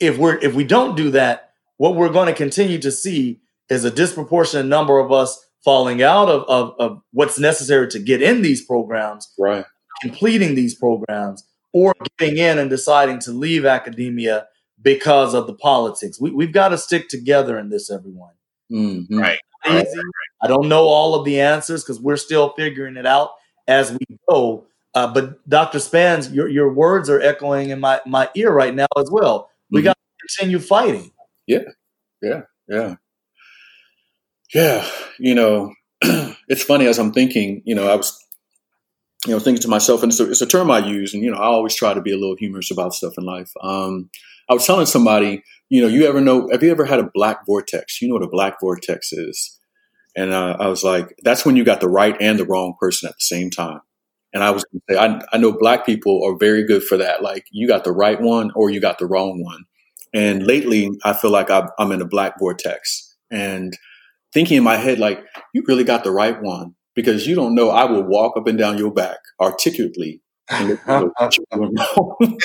If 0.00 0.18
we're 0.18 0.36
if 0.38 0.54
we 0.54 0.64
don't 0.64 0.96
do 0.96 1.10
that, 1.12 1.52
what 1.76 1.94
we're 1.94 2.10
going 2.10 2.26
to 2.26 2.34
continue 2.34 2.78
to 2.80 2.90
see 2.90 3.40
is 3.70 3.84
a 3.84 3.90
disproportionate 3.90 4.66
number 4.66 4.98
of 4.98 5.12
us 5.12 5.40
falling 5.64 6.02
out 6.02 6.28
of, 6.28 6.42
of, 6.42 6.74
of 6.78 7.00
what's 7.12 7.38
necessary 7.38 7.88
to 7.88 7.98
get 7.98 8.20
in 8.20 8.42
these 8.42 8.62
programs, 8.66 9.32
right. 9.38 9.64
completing 10.02 10.54
these 10.54 10.74
programs, 10.74 11.48
or 11.72 11.94
getting 12.18 12.36
in 12.36 12.58
and 12.58 12.68
deciding 12.68 13.18
to 13.20 13.32
leave 13.32 13.64
academia 13.64 14.46
because 14.84 15.34
of 15.34 15.48
the 15.48 15.54
politics. 15.54 16.20
We, 16.20 16.30
we've 16.30 16.52
got 16.52 16.68
to 16.68 16.78
stick 16.78 17.08
together 17.08 17.58
in 17.58 17.70
this, 17.70 17.90
everyone. 17.90 18.34
Mhm. 18.70 19.06
Right. 19.10 19.38
Easy. 19.66 19.98
I 20.42 20.46
don't 20.46 20.68
know 20.68 20.84
all 20.86 21.14
of 21.16 21.24
the 21.24 21.40
answers 21.40 21.82
because 21.82 21.98
we're 22.00 22.18
still 22.18 22.52
figuring 22.56 22.96
it 22.96 23.06
out 23.06 23.30
as 23.66 23.90
we 23.92 23.98
go. 24.28 24.66
Uh, 24.94 25.12
but 25.12 25.48
Dr. 25.48 25.80
Spann's, 25.80 26.30
your, 26.30 26.48
your 26.48 26.72
words 26.72 27.10
are 27.10 27.20
echoing 27.20 27.70
in 27.70 27.80
my, 27.80 28.00
my 28.06 28.28
ear 28.36 28.52
right 28.52 28.74
now 28.74 28.86
as 28.96 29.10
well. 29.10 29.50
We 29.70 29.80
Mhm. 29.80 29.84
got 29.84 29.96
to 29.96 30.28
continue 30.38 30.58
fighting. 30.60 31.10
Yeah. 31.46 31.64
Yeah. 32.22 32.42
Yeah. 32.68 32.96
Yeah. 34.54 34.86
You 35.18 35.34
know, 35.34 35.72
it's 36.48 36.62
funny 36.62 36.86
as 36.86 36.98
I'm 36.98 37.12
thinking, 37.12 37.62
you 37.64 37.74
know, 37.74 37.88
I 37.88 37.96
was, 37.96 38.18
you 39.26 39.32
know, 39.32 39.38
thinking 39.40 39.62
to 39.62 39.68
myself, 39.68 40.02
and 40.02 40.12
it's 40.12 40.20
a, 40.20 40.30
it's 40.30 40.42
a 40.42 40.46
term 40.46 40.70
I 40.70 40.78
use, 40.86 41.14
and, 41.14 41.22
you 41.22 41.30
know, 41.30 41.38
I 41.38 41.44
always 41.46 41.74
try 41.74 41.94
to 41.94 42.02
be 42.02 42.12
a 42.12 42.16
little 42.18 42.36
humorous 42.36 42.70
about 42.70 42.92
stuff 42.94 43.14
in 43.16 43.24
life. 43.24 43.50
Um, 43.62 44.10
I 44.48 44.54
was 44.54 44.66
telling 44.66 44.86
somebody, 44.86 45.42
you 45.68 45.82
know, 45.82 45.88
you 45.88 46.06
ever 46.06 46.20
know, 46.20 46.48
have 46.50 46.62
you 46.62 46.70
ever 46.70 46.84
had 46.84 47.00
a 47.00 47.10
black 47.14 47.46
vortex? 47.46 48.00
You 48.00 48.08
know 48.08 48.14
what 48.14 48.24
a 48.24 48.28
black 48.28 48.60
vortex 48.60 49.12
is? 49.12 49.58
And 50.16 50.32
uh, 50.32 50.56
I 50.60 50.68
was 50.68 50.84
like, 50.84 51.14
that's 51.22 51.44
when 51.44 51.56
you 51.56 51.64
got 51.64 51.80
the 51.80 51.88
right 51.88 52.16
and 52.20 52.38
the 52.38 52.44
wrong 52.44 52.74
person 52.78 53.08
at 53.08 53.14
the 53.14 53.24
same 53.24 53.50
time. 53.50 53.80
And 54.32 54.42
I 54.42 54.50
was 54.50 54.64
say, 54.90 54.96
I, 54.96 55.20
I 55.32 55.38
know 55.38 55.52
black 55.52 55.86
people 55.86 56.22
are 56.24 56.36
very 56.36 56.64
good 56.64 56.82
for 56.82 56.96
that. 56.96 57.22
Like, 57.22 57.46
you 57.50 57.68
got 57.68 57.84
the 57.84 57.92
right 57.92 58.20
one 58.20 58.50
or 58.54 58.70
you 58.70 58.80
got 58.80 58.98
the 58.98 59.06
wrong 59.06 59.42
one. 59.42 59.64
And 60.12 60.46
lately, 60.46 60.90
I 61.04 61.12
feel 61.12 61.30
like 61.30 61.50
I'm, 61.50 61.68
I'm 61.78 61.92
in 61.92 62.02
a 62.02 62.06
black 62.06 62.38
vortex 62.38 63.16
and 63.30 63.76
thinking 64.32 64.58
in 64.58 64.64
my 64.64 64.76
head, 64.76 64.98
like, 64.98 65.24
you 65.52 65.64
really 65.66 65.84
got 65.84 66.04
the 66.04 66.10
right 66.10 66.40
one 66.40 66.74
because 66.94 67.26
you 67.26 67.34
don't 67.34 67.54
know. 67.54 67.70
I 67.70 67.84
will 67.84 68.02
walk 68.02 68.36
up 68.36 68.46
and 68.46 68.58
down 68.58 68.78
your 68.78 68.92
back 68.92 69.18
articulately. 69.40 70.20
And 70.50 70.68
you 70.68 70.78
know 70.86 71.10
what 71.16 71.36
you're 71.36 71.46
doing 71.52 71.74
wrong. 71.96 72.38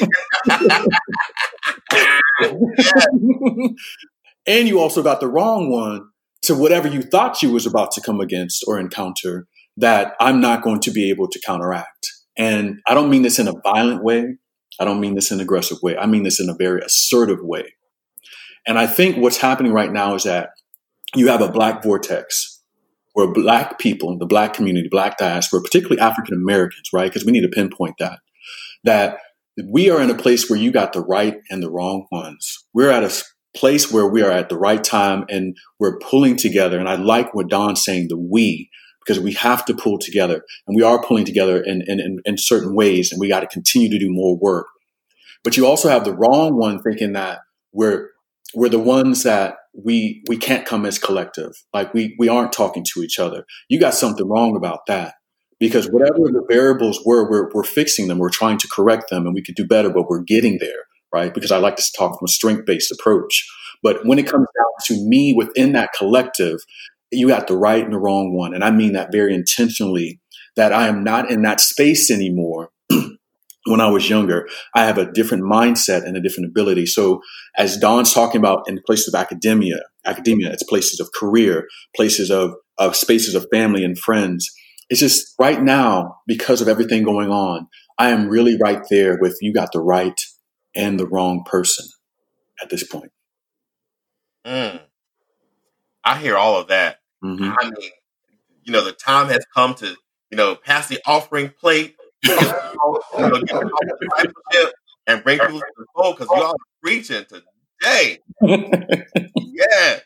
and 4.48 4.68
you 4.68 4.80
also 4.80 5.04
got 5.04 5.20
the 5.20 5.28
wrong 5.28 5.70
one 5.70 6.08
to 6.44 6.56
whatever 6.56 6.88
you 6.88 7.02
thought 7.02 7.42
you 7.42 7.52
was 7.52 7.66
about 7.66 7.92
to 7.92 8.00
come 8.02 8.22
against 8.22 8.64
or 8.68 8.80
encounter 8.80 9.48
that 9.78 10.14
I'm 10.20 10.40
not 10.40 10.62
going 10.62 10.80
to 10.82 10.92
be 10.92 11.10
able 11.10 11.28
to 11.28 11.42
counteract. 11.46 12.12
And 12.38 12.80
I 12.88 12.94
don't 12.94 13.10
mean 13.10 13.24
this 13.24 13.40
in 13.40 13.48
a 13.48 13.54
violent 13.64 14.04
way. 14.04 14.38
I 14.80 14.86
don't 14.86 15.02
mean 15.02 15.16
this 15.16 15.32
in 15.32 15.40
an 15.40 15.42
aggressive 15.42 15.80
way. 15.82 15.98
I 15.98 16.06
mean 16.06 16.22
this 16.24 16.40
in 16.40 16.50
a 16.50 16.56
very 16.56 16.82
assertive 16.82 17.40
way. 17.42 17.74
And 18.66 18.80
I 18.80 18.88
think 18.88 19.18
what's 19.18 19.38
happening 19.38 19.74
right 19.74 19.92
now 19.92 20.16
is 20.16 20.24
that 20.24 20.52
you 21.16 21.28
have 21.28 21.42
a 21.42 21.52
black 21.52 21.84
vortex 21.84 22.59
where 23.14 23.32
black 23.32 23.80
people, 23.80 24.18
the 24.18 24.26
black 24.26 24.54
community, 24.54 24.88
black 24.90 25.18
diaspora, 25.18 25.62
particularly 25.62 26.00
African 26.00 26.36
Americans, 26.36 26.90
right? 26.94 27.10
Because 27.10 27.26
we 27.26 27.32
need 27.32 27.42
to 27.42 27.50
pinpoint 27.50 27.96
that, 28.00 28.20
that 28.84 29.20
we 29.68 29.90
are 29.90 30.02
in 30.02 30.10
a 30.10 30.16
place 30.16 30.50
where 30.50 30.60
you 30.60 30.72
got 30.72 30.94
the 30.94 31.02
right 31.02 31.38
and 31.50 31.62
the 31.62 31.72
wrong 31.72 32.08
ones. 32.12 32.66
We're 32.74 32.92
at 32.92 33.04
a 33.04 33.14
place 33.56 33.92
where 33.92 34.08
we 34.08 34.22
are 34.22 34.32
at 34.32 34.50
the 34.50 34.58
right 34.58 34.84
time 34.84 35.26
and 35.30 35.58
we're 35.80 36.00
pulling 36.00 36.38
together. 36.38 36.80
And 36.80 36.88
I 36.88 36.96
like 36.96 37.34
what 37.34 37.50
Don's 37.50 37.84
saying, 37.84 38.08
the 38.10 38.18
we, 38.18 38.70
because 39.04 39.20
we 39.20 39.34
have 39.34 39.66
to 39.66 39.74
pull 39.74 39.98
together 39.98 40.44
and 40.68 40.76
we 40.76 40.84
are 40.84 41.04
pulling 41.04 41.26
together 41.26 41.62
in, 41.62 41.82
in, 41.88 42.00
in, 42.00 42.20
in 42.26 42.38
certain 42.38 42.76
ways 42.76 43.12
and 43.12 43.20
we 43.20 43.28
got 43.28 43.40
to 43.42 43.48
continue 43.48 43.90
to 43.90 44.00
do 44.00 44.12
more 44.12 44.38
work. 44.38 44.68
But 45.44 45.58
you 45.58 45.66
also 45.66 45.90
have 45.90 46.06
the 46.06 46.16
wrong 46.16 46.58
one 46.58 46.82
thinking 46.82 47.14
that 47.14 47.40
we're, 47.72 48.10
we're 48.54 48.70
the 48.70 48.80
ones 48.80 49.24
that 49.24 49.56
we, 49.74 50.24
we 50.28 50.38
can't 50.38 50.66
come 50.66 50.86
as 50.86 50.98
collective. 50.98 51.52
Like 51.74 51.94
we, 51.94 52.16
we 52.18 52.28
aren't 52.28 52.54
talking 52.54 52.84
to 52.94 53.02
each 53.02 53.20
other. 53.20 53.46
You 53.70 53.80
got 53.80 53.94
something 53.94 54.28
wrong 54.28 54.56
about 54.56 54.86
that 54.88 55.16
because 55.60 55.88
whatever 55.88 56.18
the 56.18 56.46
variables 56.50 57.02
were, 57.06 57.30
we're, 57.30 57.50
we're 57.54 57.64
fixing 57.64 58.08
them. 58.08 58.18
We're 58.18 58.30
trying 58.30 58.58
to 58.60 58.68
correct 58.68 59.10
them 59.10 59.26
and 59.26 59.36
we 59.36 59.44
could 59.44 59.56
do 59.56 59.68
better, 59.68 59.90
but 59.90 60.10
we're 60.10 60.24
getting 60.24 60.58
there, 60.60 60.84
right? 61.14 61.34
Because 61.34 61.52
I 61.52 61.58
like 61.58 61.76
to 61.76 61.84
talk 61.98 62.18
from 62.18 62.26
a 62.26 62.30
strength 62.30 62.66
based 62.66 62.92
approach. 62.92 63.48
But 63.84 64.06
when 64.06 64.20
it 64.20 64.28
comes 64.28 64.48
down 64.58 64.98
to 64.98 65.08
me 65.08 65.34
within 65.34 65.74
that 65.74 65.92
collective, 65.98 66.60
you 67.12 67.28
got 67.28 67.48
the 67.48 67.58
right 67.58 67.84
and 67.84 67.94
the 67.94 68.00
wrong 68.00 68.34
one. 68.34 68.54
And 68.54 68.64
I 68.64 68.72
mean 68.72 68.94
that 68.94 69.12
very 69.12 69.34
intentionally 69.34 70.20
that 70.56 70.74
I 70.74 70.88
am 70.88 71.04
not 71.04 71.32
in 71.32 71.42
that 71.44 71.62
space 71.62 72.12
anymore. 72.12 72.70
When 73.66 73.82
I 73.82 73.90
was 73.90 74.10
younger, 74.10 74.48
I 74.76 74.86
have 74.86 74.98
a 74.98 75.12
different 75.12 75.44
mindset 75.44 76.06
and 76.06 76.16
a 76.16 76.22
different 76.22 76.50
ability. 76.50 76.86
So 76.86 77.22
as 77.58 77.78
Don's 77.78 78.14
talking 78.14 78.40
about 78.40 78.64
in 78.68 78.80
places 78.86 79.14
of 79.14 79.20
academia, 79.20 79.78
academia, 80.06 80.52
it's 80.52 80.64
places 80.64 81.00
of 81.00 81.10
career, 81.14 81.68
places 81.96 82.32
of, 82.32 82.54
of 82.78 82.96
spaces 82.96 83.36
of 83.36 83.48
family 83.52 83.84
and 83.84 83.98
friends. 83.98 84.50
It's 84.90 85.02
just 85.02 85.36
right 85.38 85.62
now, 85.62 86.18
because 86.26 86.62
of 86.62 86.68
everything 86.68 87.04
going 87.04 87.30
on, 87.30 87.68
I 87.98 88.10
am 88.10 88.28
really 88.30 88.58
right 88.58 88.82
there 88.90 89.18
with 89.22 89.38
you 89.42 89.54
got 89.54 89.72
the 89.72 89.82
right 89.82 90.20
and 90.76 91.00
the 91.00 91.08
wrong 91.08 91.44
person 91.46 91.86
at 92.62 92.70
this 92.70 92.84
point. 92.88 93.12
Mm. 94.46 94.80
I 96.04 96.18
hear 96.18 96.38
all 96.38 96.60
of 96.60 96.70
that. 96.70 97.00
Mhm. 97.24 97.56
I 97.60 97.70
mean, 97.70 97.92
you 98.64 98.72
know, 98.72 98.84
the 98.84 98.94
time 98.94 99.28
has 99.28 99.46
come 99.54 99.76
to, 99.76 99.88
you 100.32 100.38
know, 100.38 100.56
pass 100.56 100.88
the 100.88 101.00
offering 101.06 101.50
plate, 101.50 101.96
you 102.24 102.36
know, 102.36 103.40
get 103.42 103.48
the 103.48 103.98
discipleship 104.02 104.74
and 105.08 105.24
bring 105.24 105.40
people 105.40 105.60
to 105.60 105.66
the 105.78 105.86
fold 105.96 106.18
because 106.18 106.34
you 106.36 106.44
all 106.44 106.52
are 106.52 106.56
preaching 106.82 107.26
today. 107.26 108.20
Yes. 109.38 110.02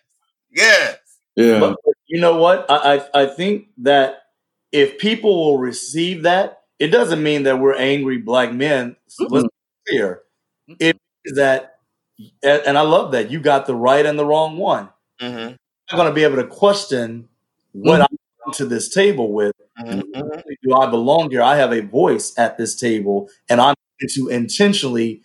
Yes. 0.51 0.97
yeah. 1.35 1.59
But 1.59 1.77
you 2.07 2.19
know 2.21 2.37
what? 2.37 2.65
I, 2.69 2.97
I 2.97 3.23
I 3.23 3.25
think 3.27 3.67
that 3.79 4.23
if 4.71 4.97
people 4.97 5.35
will 5.45 5.57
receive 5.59 6.23
that, 6.23 6.63
it 6.79 6.87
doesn't 6.87 7.21
mean 7.23 7.43
that 7.43 7.59
we're 7.59 7.75
angry 7.75 8.17
black 8.17 8.53
men. 8.53 8.95
Let's 9.19 9.45
be 9.45 9.49
clear. 9.87 10.21
It 10.79 10.97
is 11.25 11.35
that, 11.35 11.75
and 12.43 12.61
and 12.65 12.77
I 12.77 12.81
love 12.81 13.11
that 13.13 13.31
you 13.31 13.39
got 13.39 13.65
the 13.67 13.75
right 13.75 14.05
and 14.05 14.17
the 14.17 14.25
wrong 14.25 14.57
one. 14.57 14.89
hmm 15.19 15.27
I'm 15.91 15.97
not 15.97 16.03
going 16.03 16.07
to 16.11 16.15
be 16.15 16.23
able 16.23 16.37
to 16.37 16.47
question 16.47 17.29
what 17.73 18.01
I 18.01 18.07
come 18.43 18.53
to 18.55 18.65
this 18.65 18.93
table 18.93 19.31
with. 19.33 19.53
Hmm 19.77 20.01
Do 20.63 20.75
I 20.75 20.89
belong 20.89 21.31
here? 21.31 21.41
I 21.41 21.55
have 21.57 21.71
a 21.73 21.81
voice 21.81 22.33
at 22.37 22.57
this 22.57 22.75
table, 22.75 23.29
and 23.49 23.59
I'm 23.61 23.75
going 24.01 24.09
to 24.15 24.27
intentionally 24.29 25.21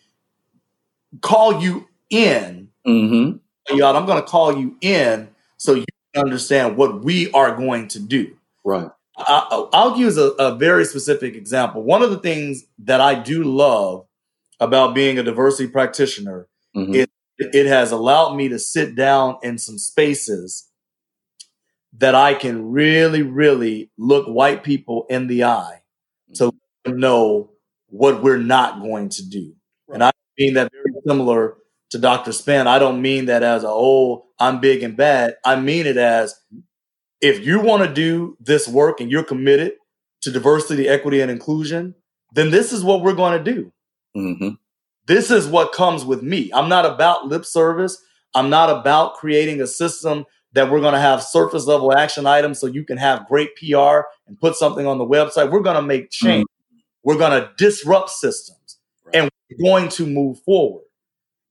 call 1.20 1.62
you 1.62 1.88
in. 2.11 2.68
Mm-hmm. 2.86 3.76
Y'all, 3.76 3.96
I'm 3.96 4.07
going 4.07 4.20
to 4.22 4.26
call 4.28 4.59
you 4.59 4.76
in 4.80 5.28
so 5.57 5.74
you 5.74 5.84
understand 6.16 6.76
what 6.76 7.05
we 7.05 7.30
are 7.32 7.55
going 7.57 7.88
to 7.88 8.01
do. 8.01 8.34
Right. 8.64 8.90
I, 9.18 9.66
I'll 9.72 9.99
use 9.99 10.16
a, 10.16 10.30
a 10.38 10.55
very 10.57 10.84
specific 10.84 11.34
example. 11.34 11.82
One 11.82 12.03
of 12.03 12.11
the 12.11 12.18
things 12.18 12.64
that 12.80 13.01
I 13.01 13.14
do 13.14 13.42
love 13.44 14.07
about 14.61 14.94
being 14.94 15.18
a 15.18 15.22
diversity 15.22 15.68
practitioner 15.70 16.46
Mhm. 16.76 16.94
It- 16.94 17.11
it 17.40 17.66
has 17.66 17.92
allowed 17.92 18.34
me 18.34 18.49
to 18.49 18.59
sit 18.59 18.94
down 18.96 19.36
in 19.44 19.59
some 19.59 19.78
spaces 19.78 20.67
that 21.99 22.14
I 22.14 22.34
can 22.34 22.70
really, 22.70 23.22
really 23.22 23.90
look 23.99 24.26
white 24.26 24.64
people 24.64 25.07
in 25.11 25.26
the 25.26 25.44
eye 25.44 25.80
to 26.34 26.53
know 26.86 27.51
what 27.88 28.22
we're 28.22 28.38
not 28.38 28.80
going 28.82 29.09
to 29.11 29.28
do. 29.28 29.55
And 29.92 30.05
I 30.05 30.12
mean 30.38 30.55
that 30.55 30.72
very 30.72 30.94
similar 31.07 31.57
to 31.90 31.99
Dr. 31.99 32.32
Spann. 32.32 32.66
I 32.66 32.78
don't 32.78 33.03
mean 33.03 33.26
that 33.26 33.42
as 33.42 33.64
a, 33.64 33.68
oh, 33.68 34.26
I'm 34.38 34.61
big 34.61 34.82
and 34.82 34.96
bad. 34.96 35.36
I 35.44 35.57
mean 35.61 35.86
it 35.86 35.96
as 35.96 36.34
if 37.20 37.44
you 37.44 37.61
want 37.61 37.84
to 37.84 37.92
do 37.92 38.36
this 38.40 38.68
work 38.68 39.01
and 39.01 39.11
you're 39.11 39.24
committed 39.24 39.72
to 40.22 40.30
diversity, 40.30 40.88
equity, 40.88 41.20
and 41.20 41.30
inclusion, 41.30 41.94
then 42.32 42.51
this 42.51 42.72
is 42.72 42.84
what 42.84 43.03
we're 43.03 43.14
going 43.14 43.42
to 43.42 43.53
do 43.53 43.72
Mm-hmm. 44.16 44.51
this 45.07 45.30
is 45.30 45.46
what 45.46 45.72
comes 45.72 46.05
with 46.05 46.22
me. 46.22 46.51
I'm 46.55 46.68
not 46.68 46.86
about 46.86 47.26
lip 47.26 47.44
service. 47.44 48.03
I'm 48.34 48.51
not 48.51 48.70
about 48.70 49.14
creating 49.16 49.61
a 49.61 49.66
system 49.66 50.24
that 50.53 50.70
we're 50.70 50.80
going 50.80 50.94
to 50.94 51.01
have 51.01 51.22
surface 51.22 51.66
level 51.66 51.96
action 51.96 52.26
items 52.26 52.59
so 52.59 52.66
you 52.66 52.84
can 52.84 52.96
have 52.96 53.26
great 53.28 53.51
PR 53.57 54.01
and 54.26 54.38
put 54.40 54.57
something 54.57 54.86
on 54.86 54.99
the 54.99 55.05
website. 55.05 55.51
We're 55.51 55.61
going 55.61 55.76
to 55.76 55.82
make 55.82 56.11
change. 56.11 56.44
Mm. 56.44 56.80
We're 57.05 57.18
going 57.18 57.40
to 57.40 57.51
disrupt 57.57 58.11
systems 58.11 58.78
right. 59.05 59.16
and 59.16 59.30
we're 59.51 59.64
going 59.64 59.88
to 59.90 60.07
move 60.07 60.40
forward. 60.40 60.84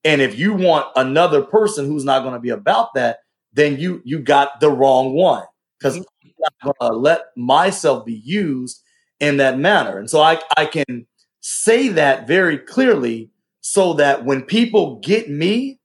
And 0.04 0.22
if 0.22 0.38
you 0.38 0.54
want 0.54 0.88
another 0.96 1.42
person 1.42 1.86
who's 1.86 2.06
not 2.06 2.22
going 2.22 2.34
to 2.34 2.40
be 2.40 2.50
about 2.50 2.94
that, 2.96 3.20
then 3.54 3.78
you 3.78 4.02
you 4.06 4.20
got 4.20 4.60
the 4.60 4.70
wrong 4.70 5.14
one 5.14 5.44
because 5.78 5.98
mm-hmm. 5.98 6.28
I'm 6.28 6.34
not 6.40 6.78
going 6.80 6.92
to 6.92 6.98
let 6.98 7.26
myself 7.36 8.06
be 8.06 8.22
used 8.24 8.82
in 9.20 9.38
that 9.38 9.58
manner. 9.58 9.98
And 9.98 10.10
so 10.10 10.22
I, 10.22 10.40
I 10.56 10.66
can 10.66 11.08
say 11.42 11.90
that 11.90 12.28
very 12.28 12.58
clearly 12.58 13.32
so 13.62 13.94
that 13.94 14.26
when 14.26 14.44
people 14.44 15.00
get 15.00 15.30
me, 15.30 15.80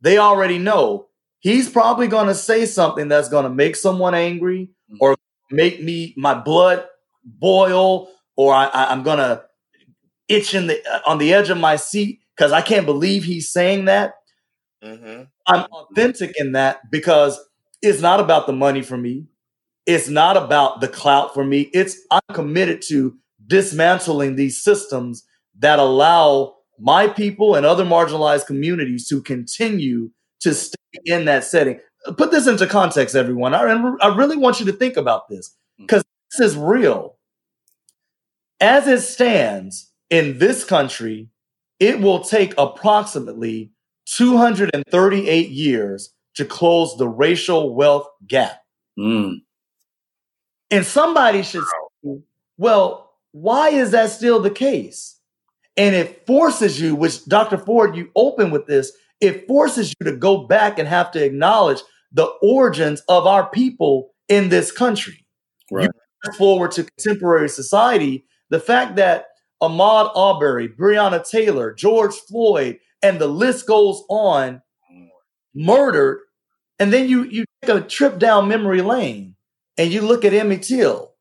they 0.00 0.18
already 0.18 0.58
know 0.58 1.05
he's 1.46 1.68
probably 1.68 2.08
going 2.08 2.26
to 2.26 2.34
say 2.34 2.66
something 2.66 3.06
that's 3.06 3.28
going 3.28 3.44
to 3.44 3.50
make 3.50 3.76
someone 3.76 4.16
angry 4.16 4.68
mm-hmm. 4.90 4.96
or 5.00 5.16
make 5.52 5.80
me 5.80 6.12
my 6.16 6.34
blood 6.34 6.84
boil 7.24 8.08
or 8.36 8.52
I, 8.52 8.92
am 8.92 9.04
going 9.04 9.18
to 9.18 9.44
itch 10.28 10.54
in 10.56 10.66
the 10.66 10.84
uh, 10.92 11.00
on 11.06 11.18
the 11.18 11.32
edge 11.32 11.48
of 11.48 11.56
my 11.56 11.76
seat 11.76 12.18
because 12.36 12.50
I 12.50 12.62
can't 12.62 12.84
believe 12.84 13.22
he's 13.22 13.52
saying 13.52 13.84
that. 13.84 14.14
Mm-hmm. 14.82 15.22
I'm 15.46 15.66
authentic 15.70 16.34
in 16.36 16.52
that 16.52 16.90
because 16.90 17.38
it's 17.80 18.00
not 18.00 18.18
about 18.18 18.48
the 18.48 18.52
money 18.52 18.82
for 18.82 18.96
me. 18.96 19.26
It's 19.86 20.08
not 20.08 20.36
about 20.36 20.80
the 20.80 20.88
clout 20.88 21.32
for 21.32 21.44
me. 21.44 21.70
It's 21.72 21.96
I'm 22.10 22.34
committed 22.34 22.82
to 22.88 23.16
dismantling 23.46 24.34
these 24.34 24.60
systems 24.60 25.24
that 25.60 25.78
allow 25.78 26.56
my 26.80 27.06
people 27.06 27.54
and 27.54 27.64
other 27.64 27.84
marginalized 27.84 28.46
communities 28.46 29.06
to 29.08 29.22
continue 29.22 30.10
to 30.40 30.54
stay 30.54 30.76
in 31.04 31.24
that 31.26 31.44
setting. 31.44 31.80
Put 32.16 32.30
this 32.30 32.46
into 32.46 32.66
context, 32.66 33.14
everyone. 33.14 33.54
I, 33.54 33.62
I 33.62 34.16
really 34.16 34.36
want 34.36 34.60
you 34.60 34.66
to 34.66 34.72
think 34.72 34.96
about 34.96 35.28
this 35.28 35.54
because 35.78 36.02
hmm. 36.02 36.38
this 36.38 36.50
is 36.50 36.56
real. 36.56 37.16
As 38.60 38.86
it 38.86 39.00
stands 39.00 39.92
in 40.08 40.38
this 40.38 40.64
country, 40.64 41.28
it 41.78 42.00
will 42.00 42.20
take 42.20 42.54
approximately 42.56 43.72
238 44.06 45.48
years 45.50 46.12
to 46.34 46.44
close 46.44 46.96
the 46.96 47.08
racial 47.08 47.74
wealth 47.74 48.08
gap. 48.26 48.60
Mm. 48.98 49.42
And 50.70 50.86
somebody 50.86 51.42
should 51.42 51.64
say, 51.64 52.18
well, 52.56 53.12
why 53.32 53.70
is 53.70 53.90
that 53.90 54.10
still 54.10 54.40
the 54.40 54.50
case? 54.50 55.18
And 55.76 55.94
it 55.94 56.26
forces 56.26 56.80
you, 56.80 56.94
which 56.94 57.24
Dr. 57.26 57.58
Ford, 57.58 57.96
you 57.96 58.10
open 58.16 58.50
with 58.50 58.66
this, 58.66 58.92
it 59.20 59.46
forces 59.46 59.94
you 59.98 60.10
to 60.10 60.16
go 60.16 60.46
back 60.46 60.78
and 60.78 60.88
have 60.88 61.10
to 61.12 61.24
acknowledge 61.24 61.80
the 62.12 62.26
origins 62.42 63.02
of 63.08 63.26
our 63.26 63.48
people 63.50 64.10
in 64.28 64.48
this 64.48 64.72
country. 64.72 65.26
Right. 65.70 65.90
Forward 66.38 66.72
to 66.72 66.84
contemporary 66.84 67.48
society, 67.48 68.26
the 68.50 68.60
fact 68.60 68.96
that 68.96 69.26
Ahmaud 69.62 70.10
Arbery, 70.16 70.68
Breonna 70.68 71.28
Taylor, 71.28 71.72
George 71.72 72.14
Floyd, 72.14 72.78
and 73.02 73.20
the 73.20 73.28
list 73.28 73.66
goes 73.66 74.02
on, 74.08 74.62
murdered, 75.54 76.20
and 76.78 76.92
then 76.92 77.08
you 77.08 77.24
you 77.24 77.44
take 77.62 77.74
a 77.74 77.80
trip 77.80 78.18
down 78.18 78.48
memory 78.48 78.82
lane 78.82 79.36
and 79.78 79.92
you 79.92 80.02
look 80.02 80.24
at 80.24 80.34
Emmett 80.34 80.62
Till 80.62 81.12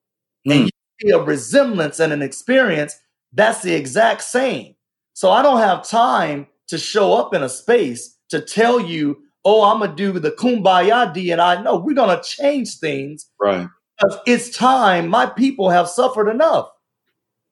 mm. 0.47 0.51
and 0.51 0.59
hmm. 0.61 0.65
you 0.65 0.71
see 1.01 1.09
a 1.11 1.19
resemblance 1.19 1.99
and 1.99 2.11
an 2.11 2.21
experience 2.21 2.99
that's 3.35 3.61
the 3.61 3.73
exact 3.73 4.23
same. 4.23 4.75
So 5.13 5.29
I 5.29 5.41
don't 5.41 5.59
have 5.59 5.87
time 5.87 6.47
to 6.67 6.77
show 6.77 7.13
up 7.13 7.33
in 7.33 7.43
a 7.43 7.49
space 7.49 8.17
to 8.29 8.41
tell 8.41 8.79
you, 8.79 9.17
oh, 9.43 9.63
I'm 9.63 9.79
gonna 9.79 9.95
do 9.95 10.19
the 10.19 10.31
kumbaya 10.31 11.13
D 11.13 11.31
and 11.31 11.41
I 11.41 11.61
know 11.61 11.77
we're 11.77 11.95
gonna 11.95 12.21
change 12.23 12.77
things. 12.79 13.29
Right. 13.39 13.67
Because 13.97 14.19
it's 14.25 14.49
time. 14.49 15.07
My 15.07 15.25
people 15.25 15.69
have 15.69 15.87
suffered 15.87 16.29
enough. 16.29 16.69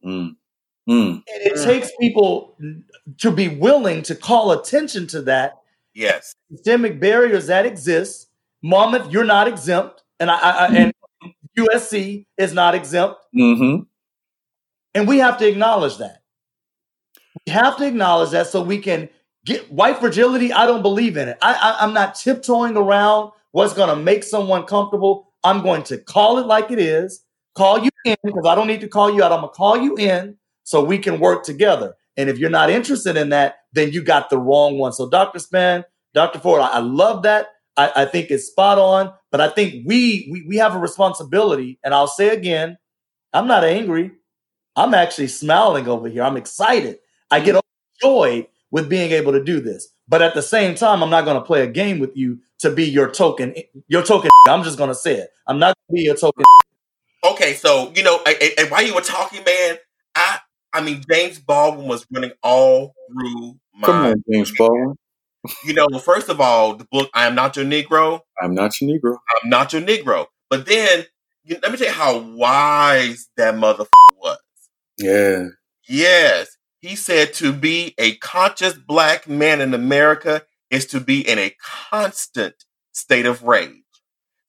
Mm. 0.06 0.36
Mm. 0.90 1.12
And 1.12 1.24
it 1.28 1.54
mm. 1.54 1.64
takes 1.64 1.90
people 2.00 2.58
to 3.20 3.32
be 3.32 3.48
willing 3.48 4.02
to 4.04 4.16
call 4.16 4.52
attention 4.52 5.08
to 5.08 5.22
that. 5.22 5.54
Yes. 5.94 6.36
Systemic 6.52 7.00
barriers 7.00 7.48
that 7.48 7.66
exist. 7.66 8.28
Monmouth, 8.62 9.12
you're 9.12 9.24
not 9.24 9.48
exempt 9.48 10.04
and 10.20 10.32
I, 10.32 10.38
I 10.38 10.68
and 10.68 10.94
USC 11.58 12.26
is 12.38 12.54
not 12.54 12.76
exempt. 12.76 13.18
Mm-hmm. 13.36 13.84
And 14.96 15.08
we 15.08 15.20
have 15.20 15.38
to 15.40 15.48
acknowledge 15.48 15.98
that. 15.98 16.23
We 17.46 17.54
have 17.54 17.78
to 17.78 17.88
acknowledge 17.88 18.32
that 18.32 18.48
so 18.48 18.62
we 18.62 18.80
can 18.80 19.10
get 19.46 19.72
white 19.72 20.00
fragility. 20.00 20.54
I 20.54 20.66
don't 20.66 20.82
believe 20.82 21.18
in 21.18 21.30
it. 21.30 21.38
I, 21.42 21.54
I, 21.54 21.84
I'm 21.84 21.94
not 21.94 22.16
tiptoeing 22.16 22.78
around 22.78 23.32
what's 23.52 23.74
going 23.74 23.90
to 23.90 23.96
make 23.96 24.24
someone 24.24 24.64
comfortable. 24.64 25.34
I'm 25.44 25.62
going 25.62 25.84
to 25.84 25.98
call 25.98 26.40
it 26.40 26.48
like 26.48 26.72
it 26.72 26.80
is. 26.80 27.24
Call 27.56 27.84
you 27.84 27.90
in 28.06 28.16
because 28.24 28.46
I 28.48 28.56
don't 28.56 28.68
need 28.68 28.82
to 28.82 28.88
call 28.88 29.14
you 29.14 29.24
out. 29.24 29.32
I'm 29.32 29.42
gonna 29.42 29.50
call 29.50 29.78
you 29.78 29.96
in 29.96 30.38
so 30.64 30.84
we 30.84 30.98
can 30.98 31.20
work 31.20 31.44
together. 31.44 31.94
And 32.18 32.30
if 32.30 32.38
you're 32.40 32.50
not 32.50 32.70
interested 32.70 33.16
in 33.16 33.30
that, 33.30 33.58
then 33.74 33.92
you 33.92 34.02
got 34.02 34.30
the 34.30 34.38
wrong 34.38 34.78
one. 34.78 34.94
So, 34.94 35.10
Dr. 35.10 35.40
Spann, 35.40 35.84
Dr. 36.14 36.40
Ford, 36.40 36.62
I, 36.62 36.68
I 36.68 36.80
love 36.80 37.24
that. 37.24 37.48
I, 37.76 37.92
I, 37.96 38.06
think 38.06 38.30
it's 38.30 38.46
spot 38.46 38.78
on. 38.78 39.14
But 39.32 39.42
I 39.42 39.50
think 39.50 39.86
we, 39.86 40.30
we 40.32 40.46
we 40.48 40.58
have 40.58 40.76
a 40.76 40.80
responsibility. 40.80 41.80
And 41.84 41.94
I'll 41.94 42.08
say 42.08 42.30
again, 42.30 42.78
I'm 43.34 43.48
not 43.48 43.64
angry. 43.64 44.12
I'm 44.76 44.94
actually 44.94 45.28
smiling 45.28 45.88
over 45.88 46.08
here. 46.08 46.24
I'm 46.24 46.38
excited. 46.38 46.98
I 47.34 47.40
get 47.40 47.62
overjoyed 48.04 48.48
with 48.72 48.90
being 48.90 49.12
able 49.12 49.32
to 49.34 49.44
do 49.44 49.60
this. 49.60 49.90
But 50.08 50.22
at 50.22 50.34
the 50.34 50.42
same 50.42 50.76
time, 50.76 51.02
I'm 51.02 51.10
not 51.10 51.26
going 51.26 51.38
to 51.38 51.44
play 51.44 51.64
a 51.64 51.68
game 51.68 52.00
with 52.00 52.16
you 52.16 52.40
to 52.60 52.70
be 52.70 52.86
your 52.86 53.10
token. 53.10 53.56
Your 53.88 54.04
token. 54.04 54.30
I'm 54.48 54.64
just 54.64 54.78
going 54.78 54.90
to 54.90 54.96
say 54.96 55.16
it. 55.16 55.30
I'm 55.48 55.60
not 55.60 55.76
going 55.76 55.98
to 55.98 56.02
be 56.02 56.06
your 56.06 56.16
token. 56.16 56.44
Okay, 57.26 57.54
so 57.54 57.92
you 57.96 58.04
know, 58.04 58.20
and 58.26 58.70
while 58.70 58.84
you 58.84 58.94
were 58.94 59.02
talking, 59.02 59.44
man, 59.46 59.78
I 60.16 60.40
I 60.74 60.82
mean, 60.82 61.04
James 61.10 61.40
Baldwin 61.40 61.88
was 61.88 62.06
running 62.12 62.32
all 62.42 62.94
through 63.12 63.56
my. 63.74 63.86
Come 63.88 64.06
on, 64.06 64.24
James 64.30 64.52
Baldwin 64.58 64.96
you 65.64 65.74
know, 65.74 65.88
first 66.00 66.30
of 66.30 66.40
all, 66.40 66.76
the 66.76 66.86
book 66.86 67.10
"I 67.14 67.28
Am 67.28 67.36
Not 67.36 67.56
Your 67.56 67.66
Negro." 67.66 68.22
I'm 68.42 68.54
not 68.54 68.80
your 68.80 68.92
Negro. 68.92 69.18
I'm 69.42 69.50
not 69.50 69.74
your 69.74 69.82
Negro. 69.82 70.28
But 70.50 70.66
then, 70.66 71.06
you, 71.44 71.58
let 71.62 71.72
me 71.72 71.78
tell 71.78 71.88
you 71.88 71.94
how 71.94 72.18
wise 72.18 73.30
that 73.38 73.56
motherfucker 73.56 73.88
was. 74.22 74.40
Yeah. 74.98 75.48
Yes, 75.88 76.58
he 76.84 76.98
said 76.98 77.34
to 77.36 77.54
be 77.54 77.96
a 77.98 78.16
conscious 78.18 78.74
black 78.74 79.26
man 79.26 79.62
in 79.62 79.74
America 79.74 80.44
is 80.70 80.86
to 80.88 81.00
be 81.00 81.22
in 81.26 81.40
a 81.40 81.56
constant 81.90 82.56
state 82.92 83.26
of 83.26 83.42
rage. 83.44 83.72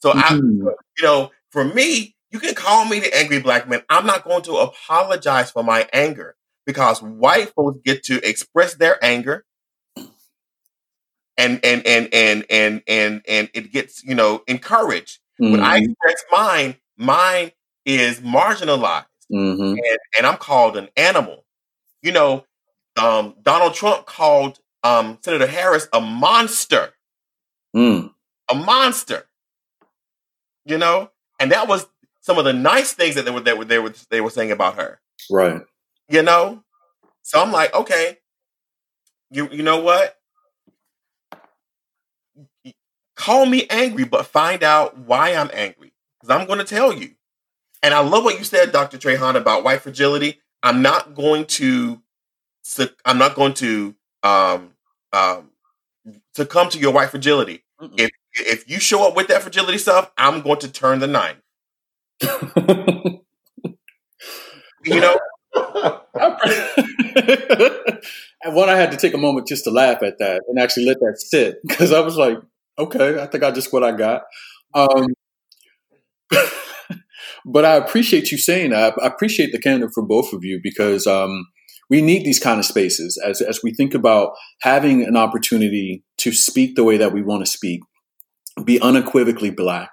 So 0.00 0.10
mm-hmm. 0.10 0.66
I, 0.66 0.72
you 0.98 1.04
know, 1.04 1.30
for 1.50 1.64
me, 1.64 2.16
you 2.32 2.40
can 2.40 2.56
call 2.56 2.86
me 2.86 2.98
the 2.98 3.16
angry 3.16 3.40
black 3.40 3.68
man. 3.68 3.84
I'm 3.88 4.04
not 4.04 4.24
going 4.24 4.42
to 4.42 4.56
apologize 4.56 5.52
for 5.52 5.62
my 5.62 5.88
anger 5.92 6.34
because 6.66 7.00
white 7.00 7.52
folks 7.54 7.78
get 7.84 8.02
to 8.06 8.20
express 8.28 8.74
their 8.74 9.02
anger 9.02 9.44
and 11.36 11.60
and 11.64 11.86
and 11.86 12.08
and 12.12 12.44
and 12.50 12.82
and 12.88 13.22
and 13.28 13.48
it 13.54 13.70
gets 13.72 14.02
you 14.02 14.16
know 14.16 14.42
encouraged. 14.48 15.20
Mm-hmm. 15.40 15.52
When 15.52 15.60
I 15.62 15.78
mm-hmm. 15.78 15.92
express 15.92 16.24
mine, 16.32 16.76
mine 16.96 17.52
is 17.84 18.18
marginalized, 18.18 19.06
mm-hmm. 19.32 19.62
and, 19.62 19.98
and 20.18 20.26
I'm 20.26 20.38
called 20.38 20.76
an 20.76 20.88
animal. 20.96 21.43
You 22.04 22.12
know, 22.12 22.44
um, 23.00 23.34
Donald 23.42 23.72
Trump 23.72 24.04
called 24.04 24.60
um, 24.82 25.16
Senator 25.22 25.46
Harris 25.46 25.88
a 25.90 26.02
monster, 26.02 26.90
mm. 27.74 28.12
a 28.50 28.54
monster. 28.54 29.26
You 30.66 30.76
know, 30.76 31.10
and 31.40 31.50
that 31.50 31.66
was 31.66 31.86
some 32.20 32.38
of 32.38 32.44
the 32.44 32.52
nice 32.52 32.92
things 32.92 33.14
that 33.14 33.24
they 33.24 33.30
were 33.30 33.40
they 33.40 33.54
were 33.54 33.64
they 33.64 33.78
were 33.78 33.94
they 34.10 34.20
were 34.20 34.28
saying 34.28 34.52
about 34.52 34.76
her. 34.76 35.00
Right. 35.30 35.62
You 36.10 36.20
know, 36.20 36.62
so 37.22 37.40
I'm 37.40 37.50
like, 37.50 37.74
okay, 37.74 38.18
you 39.30 39.48
you 39.50 39.62
know 39.62 39.80
what? 39.80 40.18
Call 43.16 43.46
me 43.46 43.66
angry, 43.70 44.04
but 44.04 44.26
find 44.26 44.62
out 44.62 44.98
why 44.98 45.34
I'm 45.34 45.50
angry. 45.54 45.94
Because 46.20 46.38
I'm 46.38 46.46
going 46.46 46.58
to 46.58 46.66
tell 46.66 46.92
you. 46.92 47.12
And 47.82 47.94
I 47.94 48.00
love 48.00 48.24
what 48.24 48.38
you 48.38 48.44
said, 48.44 48.72
Dr. 48.72 48.98
Trahan, 48.98 49.36
about 49.36 49.64
white 49.64 49.80
fragility. 49.80 50.40
I'm 50.64 50.82
not 50.82 51.14
going 51.14 51.44
to 51.44 52.02
I'm 53.04 53.18
not 53.18 53.34
going 53.34 53.52
to 53.54 53.94
um, 54.22 54.70
um, 55.12 55.50
succumb 56.34 56.70
to 56.70 56.78
your 56.78 56.92
white 56.92 57.10
fragility. 57.10 57.62
Mm-mm. 57.80 58.00
If 58.00 58.10
if 58.34 58.68
you 58.68 58.80
show 58.80 59.06
up 59.06 59.14
with 59.14 59.28
that 59.28 59.42
fragility 59.42 59.78
stuff, 59.78 60.10
I'm 60.16 60.40
going 60.40 60.58
to 60.60 60.72
turn 60.72 60.98
the 61.00 61.06
knife. 61.06 61.36
you 64.84 65.00
know. 65.00 65.16
and 65.54 66.36
one, 68.54 68.68
I 68.70 68.76
had 68.76 68.90
to 68.90 68.96
take 68.96 69.14
a 69.14 69.18
moment 69.18 69.46
just 69.46 69.64
to 69.64 69.70
laugh 69.70 70.02
at 70.02 70.18
that 70.18 70.42
and 70.48 70.58
actually 70.58 70.86
let 70.86 70.98
that 71.00 71.18
sit 71.18 71.58
because 71.62 71.92
I 71.92 72.00
was 72.00 72.16
like, 72.16 72.38
okay, 72.78 73.20
I 73.20 73.26
think 73.26 73.44
I 73.44 73.50
just 73.50 73.72
what 73.72 73.84
I 73.84 73.92
got. 73.92 74.22
Um, 74.72 75.08
but 77.44 77.64
I 77.64 77.74
appreciate 77.74 78.30
you 78.32 78.38
saying 78.38 78.70
that. 78.70 78.94
I 79.02 79.06
appreciate 79.06 79.52
the 79.52 79.60
candor 79.60 79.90
from 79.90 80.06
both 80.06 80.32
of 80.32 80.44
you 80.44 80.60
because 80.62 81.06
um, 81.06 81.46
we 81.90 82.02
need 82.02 82.24
these 82.24 82.40
kind 82.40 82.58
of 82.58 82.66
spaces 82.66 83.20
as 83.24 83.40
as 83.40 83.60
we 83.62 83.72
think 83.72 83.94
about 83.94 84.32
having 84.62 85.04
an 85.04 85.16
opportunity 85.16 86.04
to 86.18 86.32
speak 86.32 86.76
the 86.76 86.84
way 86.84 86.96
that 86.96 87.12
we 87.12 87.22
want 87.22 87.44
to 87.44 87.50
speak. 87.50 87.80
be 88.64 88.80
unequivocally 88.80 89.50
black, 89.50 89.90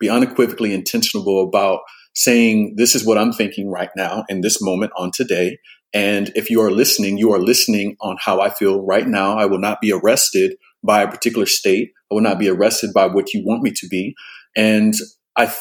be 0.00 0.08
unequivocally 0.08 0.72
intentional 0.74 1.42
about 1.42 1.80
saying, 2.14 2.74
this 2.76 2.94
is 2.94 3.04
what 3.04 3.18
I'm 3.18 3.32
thinking 3.32 3.70
right 3.70 3.90
now 3.96 4.24
in 4.28 4.40
this 4.40 4.60
moment 4.60 4.92
on 4.96 5.10
today. 5.12 5.58
And 5.94 6.32
if 6.34 6.50
you 6.50 6.60
are 6.62 6.70
listening, 6.70 7.18
you 7.18 7.32
are 7.32 7.38
listening 7.40 7.96
on 8.00 8.16
how 8.20 8.40
I 8.40 8.50
feel 8.50 8.84
right 8.84 9.06
now. 9.06 9.38
I 9.38 9.46
will 9.46 9.60
not 9.60 9.80
be 9.80 9.92
arrested 9.92 10.56
by 10.82 11.02
a 11.02 11.08
particular 11.10 11.46
state. 11.46 11.92
I 12.10 12.14
will 12.14 12.22
not 12.22 12.38
be 12.38 12.48
arrested 12.48 12.90
by 12.92 13.06
what 13.06 13.32
you 13.32 13.42
want 13.44 13.62
me 13.62 13.70
to 13.72 13.88
be. 13.88 14.14
And 14.56 14.94
I, 15.36 15.54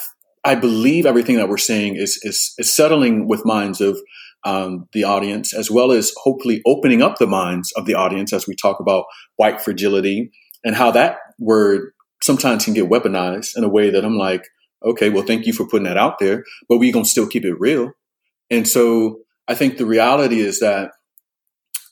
I 0.48 0.56
believe 0.56 1.06
everything 1.06 1.36
that 1.36 1.50
we're 1.50 1.58
saying 1.58 1.98
is, 1.98 2.18
is, 2.24 2.54
is 2.58 2.74
settling 2.74 3.28
with 3.28 3.46
minds 3.46 3.82
of 3.82 4.00
um, 4.46 4.88
the 4.94 5.04
audience, 5.04 5.54
as 5.54 5.70
well 5.70 5.92
as 5.92 6.14
hopefully 6.16 6.62
opening 6.66 7.02
up 7.02 7.18
the 7.18 7.28
minds 7.28 7.74
of 7.74 7.86
the 7.86 7.96
audience 7.96 8.32
as 8.32 8.48
we 8.48 8.56
talk 8.56 8.80
about 8.80 9.04
white 9.36 9.60
fragility 9.60 10.32
and 10.64 10.74
how 10.74 10.90
that 10.92 11.18
word 11.38 11.92
sometimes 12.24 12.64
can 12.64 12.74
get 12.74 12.90
weaponized 12.90 13.58
in 13.58 13.66
a 13.66 13.70
way 13.70 13.90
that 13.90 14.06
I'm 14.06 14.18
like, 14.18 14.48
okay, 14.86 15.10
well, 15.10 15.26
thank 15.26 15.46
you 15.46 15.52
for 15.52 15.68
putting 15.68 15.84
that 15.84 15.98
out 15.98 16.18
there, 16.20 16.46
but 16.70 16.78
we're 16.78 16.94
gonna 16.94 17.04
still 17.04 17.28
keep 17.28 17.44
it 17.44 17.60
real. 17.60 17.92
And 18.50 18.66
so 18.66 19.20
I 19.50 19.54
think 19.54 19.78
the 19.78 19.86
reality 19.86 20.40
is 20.40 20.62
that 20.62 20.92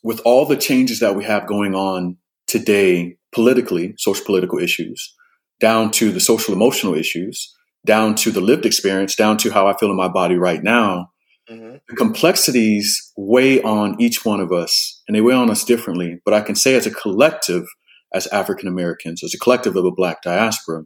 with 0.01 0.21
all 0.23 0.45
the 0.45 0.55
changes 0.55 1.01
that 1.01 1.15
we 1.15 1.25
have 1.25 1.45
going 1.45 1.75
on 1.75 2.15
today, 2.47 3.17
politically, 3.33 3.95
social 3.97 4.23
political 4.23 4.59
issues, 4.59 5.13
down 5.59 5.91
to 5.91 6.13
the 6.13 6.21
social 6.21 6.53
emotional 6.53 6.95
issues, 6.95 7.54
down 7.85 8.15
to 8.15 8.31
the 8.31 8.41
lived 8.41 8.65
experience, 8.65 9.15
down 9.15 9.37
to 9.37 9.51
how 9.51 9.67
I 9.67 9.77
feel 9.77 9.91
in 9.91 9.95
my 9.95 10.07
body 10.07 10.35
right 10.35 10.61
now, 10.61 11.11
mm-hmm. 11.49 11.77
the 11.87 11.95
complexities 11.95 13.11
weigh 13.15 13.61
on 13.61 13.95
each 14.01 14.25
one 14.25 14.39
of 14.39 14.51
us 14.51 15.01
and 15.07 15.15
they 15.15 15.21
weigh 15.21 15.35
on 15.35 15.49
us 15.49 15.63
differently. 15.63 16.19
But 16.25 16.33
I 16.33 16.41
can 16.41 16.55
say 16.55 16.75
as 16.75 16.85
a 16.85 16.91
collective, 16.91 17.65
as 18.13 18.27
African 18.27 18.67
Americans, 18.67 19.23
as 19.23 19.33
a 19.33 19.39
collective 19.39 19.75
of 19.75 19.85
a 19.85 19.91
black 19.91 20.21
diaspora, 20.21 20.83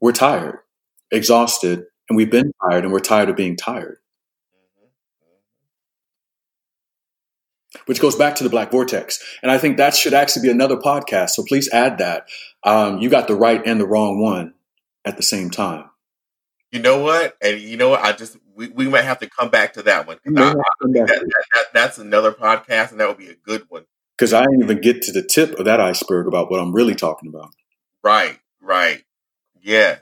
we're 0.00 0.12
tired, 0.12 0.58
exhausted, 1.10 1.84
and 2.08 2.16
we've 2.16 2.30
been 2.30 2.52
tired 2.68 2.84
and 2.84 2.92
we're 2.92 3.00
tired 3.00 3.28
of 3.28 3.36
being 3.36 3.56
tired. 3.56 3.98
Which 7.84 8.00
goes 8.00 8.16
back 8.16 8.34
to 8.36 8.44
the 8.44 8.50
Black 8.50 8.70
Vortex. 8.70 9.22
And 9.42 9.50
I 9.50 9.58
think 9.58 9.76
that 9.76 9.94
should 9.94 10.14
actually 10.14 10.42
be 10.42 10.50
another 10.50 10.76
podcast. 10.76 11.30
So 11.30 11.44
please 11.46 11.68
add 11.70 11.98
that. 11.98 12.24
Um, 12.64 12.98
you 12.98 13.08
got 13.08 13.28
the 13.28 13.34
right 13.34 13.62
and 13.64 13.80
the 13.80 13.86
wrong 13.86 14.20
one 14.20 14.54
at 15.04 15.16
the 15.16 15.22
same 15.22 15.50
time. 15.50 15.84
You 16.70 16.80
know 16.80 17.02
what? 17.02 17.36
And 17.40 17.60
you 17.60 17.76
know 17.76 17.90
what? 17.90 18.04
I 18.04 18.12
just 18.12 18.36
we, 18.54 18.68
we 18.68 18.88
might 18.88 19.04
have 19.04 19.20
to 19.20 19.30
come 19.30 19.50
back 19.50 19.74
to 19.74 19.82
that 19.84 20.06
one. 20.06 20.18
I, 20.36 20.50
I 20.50 20.52
that, 20.52 21.06
that, 21.06 21.46
that, 21.54 21.64
that's 21.72 21.98
another 21.98 22.32
podcast, 22.32 22.90
and 22.90 23.00
that 23.00 23.08
would 23.08 23.16
be 23.16 23.28
a 23.28 23.34
good 23.34 23.64
one. 23.68 23.84
Because 24.16 24.34
I 24.34 24.42
didn't 24.42 24.64
even 24.64 24.80
get 24.80 25.02
to 25.02 25.12
the 25.12 25.22
tip 25.22 25.58
of 25.58 25.64
that 25.66 25.80
iceberg 25.80 26.26
about 26.26 26.50
what 26.50 26.60
I'm 26.60 26.74
really 26.74 26.96
talking 26.96 27.28
about. 27.28 27.50
Right, 28.02 28.38
right. 28.60 29.02
Yeah. 29.62 29.98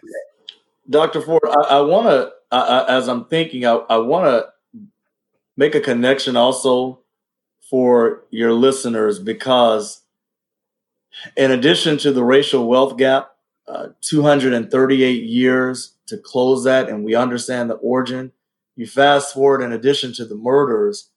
Dr. 0.88 1.20
Ford, 1.20 1.42
I, 1.44 1.76
I 1.76 1.80
want 1.82 2.06
to, 2.06 2.32
as 2.88 3.08
I'm 3.08 3.26
thinking, 3.26 3.66
I, 3.66 3.74
I 3.74 3.98
want 3.98 4.24
to 4.24 4.82
make 5.56 5.74
a 5.74 5.80
connection 5.80 6.36
also 6.36 7.00
for 7.68 8.24
your 8.30 8.52
listeners 8.54 9.18
because, 9.18 10.02
in 11.36 11.50
addition 11.50 11.98
to 11.98 12.12
the 12.12 12.24
racial 12.24 12.66
wealth 12.66 12.96
gap, 12.96 13.32
uh, 13.68 13.88
238 14.00 15.24
years 15.24 15.95
to 16.08 16.18
close 16.18 16.64
that, 16.64 16.88
and 16.88 17.04
we 17.04 17.14
understand 17.14 17.70
the 17.70 17.74
origin. 17.74 18.32
You 18.76 18.86
fast 18.86 19.34
forward, 19.34 19.62
in 19.62 19.72
addition 19.72 20.12
to 20.14 20.24
the 20.24 20.34
murders, 20.34 21.10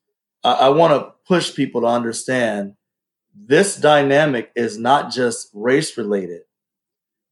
I, 0.43 0.53
I 0.53 0.69
want 0.69 0.93
to 0.93 1.13
push 1.27 1.53
people 1.53 1.81
to 1.81 1.87
understand 1.87 2.75
this 3.35 3.75
dynamic 3.75 4.51
is 4.55 4.77
not 4.77 5.11
just 5.11 5.49
race 5.53 5.97
related, 5.97 6.41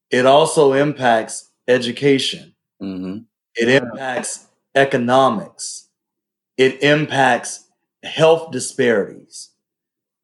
it 0.10 0.26
also 0.26 0.74
impacts 0.74 1.52
education, 1.68 2.56
mm-hmm. 2.82 3.20
it 3.56 3.70
impacts 3.70 4.48
economics, 4.76 5.90
it 6.58 6.82
impacts 6.84 7.66
health 8.04 8.52
disparities. 8.52 9.50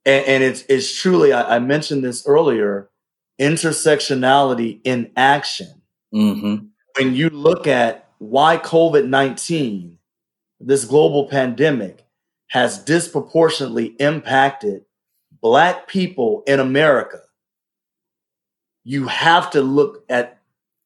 And, 0.06 0.26
and 0.26 0.44
it's, 0.44 0.64
it's 0.70 1.00
truly, 1.00 1.34
I, 1.34 1.56
I, 1.56 1.60
mentioned 1.60 2.04
this 2.04 2.28
earlier, 2.28 2.90
intersectionality 3.40 4.80
in 4.84 5.12
action. 5.16 5.82
Mm-hmm. 6.14 6.66
When 6.98 7.16
you 7.16 7.30
look 7.30 7.68
at 7.68 8.08
why 8.20 8.58
COVID 8.58 9.08
19, 9.08 9.98
this 10.60 10.86
global 10.86 11.28
pandemic, 11.28 12.06
has 12.50 12.78
disproportionately 12.78 13.88
impacted 14.00 14.86
black 15.41 15.88
people 15.88 16.44
in 16.46 16.60
America, 16.60 17.20
you 18.84 19.08
have 19.08 19.50
to 19.52 19.62
look 19.62 20.06
at 20.10 20.39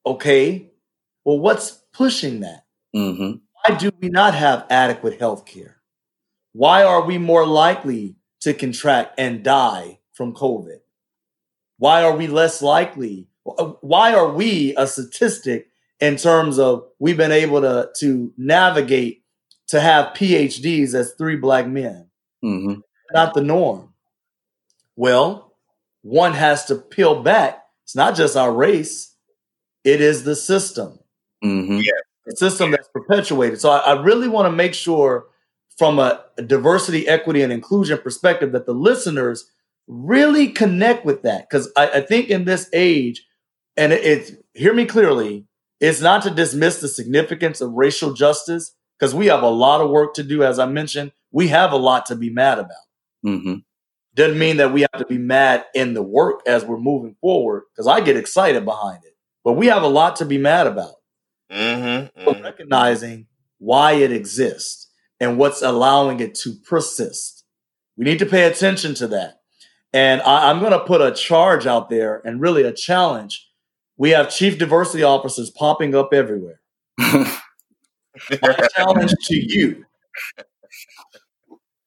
okay, 0.05 0.69
well, 1.25 1.39
what's 1.39 1.71
pushing 1.91 2.39
that? 2.39 2.63
Mm-hmm. 2.95 3.39
Why 3.51 3.75
do 3.75 3.91
we 3.99 4.07
not 4.07 4.33
have 4.33 4.65
adequate 4.69 5.19
health 5.19 5.45
care? 5.45 5.77
Why 6.53 6.83
are 6.83 7.01
we 7.01 7.17
more 7.17 7.45
likely 7.45 8.15
to 8.41 8.53
contract 8.53 9.19
and 9.19 9.43
die 9.43 9.99
from 10.13 10.33
COVID? 10.33 10.79
Why 11.77 12.03
are 12.03 12.15
we 12.15 12.27
less 12.27 12.61
likely? 12.61 13.27
Why 13.43 14.13
are 14.13 14.31
we 14.31 14.73
a 14.77 14.87
statistic 14.87 15.69
in 15.99 16.15
terms 16.15 16.59
of 16.59 16.85
we've 16.99 17.17
been 17.17 17.31
able 17.31 17.61
to, 17.61 17.89
to 17.99 18.33
navigate 18.37 19.23
to 19.67 19.79
have 19.79 20.13
PhDs 20.13 20.93
as 20.93 21.13
three 21.17 21.35
black 21.35 21.67
men? 21.67 22.09
Mm-hmm. 22.43 22.79
Not 23.13 23.33
the 23.33 23.41
norm. 23.41 23.93
Well, 24.95 25.53
one 26.01 26.33
has 26.33 26.65
to 26.65 26.75
peel 26.75 27.21
back. 27.21 27.63
It's 27.83 27.95
not 27.95 28.15
just 28.15 28.35
our 28.35 28.51
race, 28.51 29.15
it 29.83 30.01
is 30.01 30.23
the 30.23 30.35
system. 30.35 30.99
Mm-hmm. 31.43 31.77
Yeah. 31.77 31.91
The 32.25 32.35
system 32.35 32.71
that's 32.71 32.89
perpetuated. 32.89 33.61
So 33.61 33.69
I, 33.69 33.77
I 33.77 34.01
really 34.01 34.27
want 34.27 34.47
to 34.47 34.51
make 34.51 34.73
sure, 34.73 35.27
from 35.77 35.97
a, 35.99 36.25
a 36.37 36.41
diversity, 36.41 37.07
equity, 37.07 37.41
and 37.41 37.53
inclusion 37.53 37.97
perspective, 37.99 38.51
that 38.51 38.65
the 38.65 38.73
listeners 38.73 39.49
really 39.87 40.49
connect 40.49 41.05
with 41.05 41.21
that. 41.21 41.49
Because 41.49 41.71
I, 41.77 41.89
I, 41.89 42.01
think 42.01 42.29
in 42.29 42.43
this 42.43 42.69
age, 42.73 43.25
and 43.77 43.93
it's 43.93 44.31
it, 44.31 44.45
hear 44.53 44.73
me 44.73 44.85
clearly, 44.85 45.45
it's 45.79 46.01
not 46.01 46.23
to 46.23 46.29
dismiss 46.29 46.81
the 46.81 46.87
significance 46.87 47.61
of 47.61 47.73
racial 47.73 48.13
justice, 48.13 48.73
because 48.97 49.13
we 49.13 49.27
have 49.27 49.43
a 49.43 49.49
lot 49.49 49.81
of 49.81 49.89
work 49.89 50.13
to 50.15 50.23
do. 50.23 50.43
As 50.43 50.59
I 50.59 50.65
mentioned, 50.65 51.11
we 51.31 51.49
have 51.49 51.71
a 51.71 51.77
lot 51.77 52.07
to 52.07 52.15
be 52.15 52.29
mad 52.29 52.59
about. 52.59 52.85
Mm-hmm. 53.25 53.55
Doesn't 54.15 54.39
mean 54.39 54.57
that 54.57 54.73
we 54.73 54.81
have 54.81 54.97
to 54.97 55.05
be 55.05 55.19
mad 55.19 55.65
in 55.75 55.93
the 55.93 56.01
work 56.01 56.41
as 56.47 56.65
we're 56.65 56.79
moving 56.79 57.15
forward, 57.21 57.63
because 57.71 57.87
I 57.87 58.01
get 58.01 58.17
excited 58.17 58.65
behind 58.65 59.03
it. 59.03 59.15
But 59.43 59.53
we 59.53 59.67
have 59.67 59.83
a 59.83 59.87
lot 59.87 60.15
to 60.17 60.25
be 60.25 60.37
mad 60.37 60.67
about. 60.67 60.95
Mm-hmm, 61.51 62.19
mm-hmm. 62.19 62.43
Recognizing 62.43 63.27
why 63.59 63.93
it 63.93 64.11
exists 64.11 64.91
and 65.19 65.37
what's 65.37 65.61
allowing 65.61 66.19
it 66.19 66.35
to 66.35 66.55
persist. 66.67 67.45
We 67.95 68.05
need 68.05 68.19
to 68.19 68.25
pay 68.25 68.43
attention 68.43 68.93
to 68.95 69.07
that. 69.07 69.41
And 69.93 70.21
I, 70.21 70.49
I'm 70.49 70.59
going 70.59 70.73
to 70.73 70.79
put 70.79 71.01
a 71.01 71.11
charge 71.11 71.65
out 71.65 71.89
there 71.89 72.21
and 72.25 72.41
really 72.41 72.63
a 72.63 72.73
challenge. 72.73 73.46
We 73.97 74.11
have 74.11 74.29
chief 74.29 74.57
diversity 74.57 75.03
officers 75.03 75.49
popping 75.49 75.95
up 75.95 76.13
everywhere. 76.13 76.61
My 76.97 77.37
challenge 78.75 79.13
to 79.25 79.35
you 79.35 79.85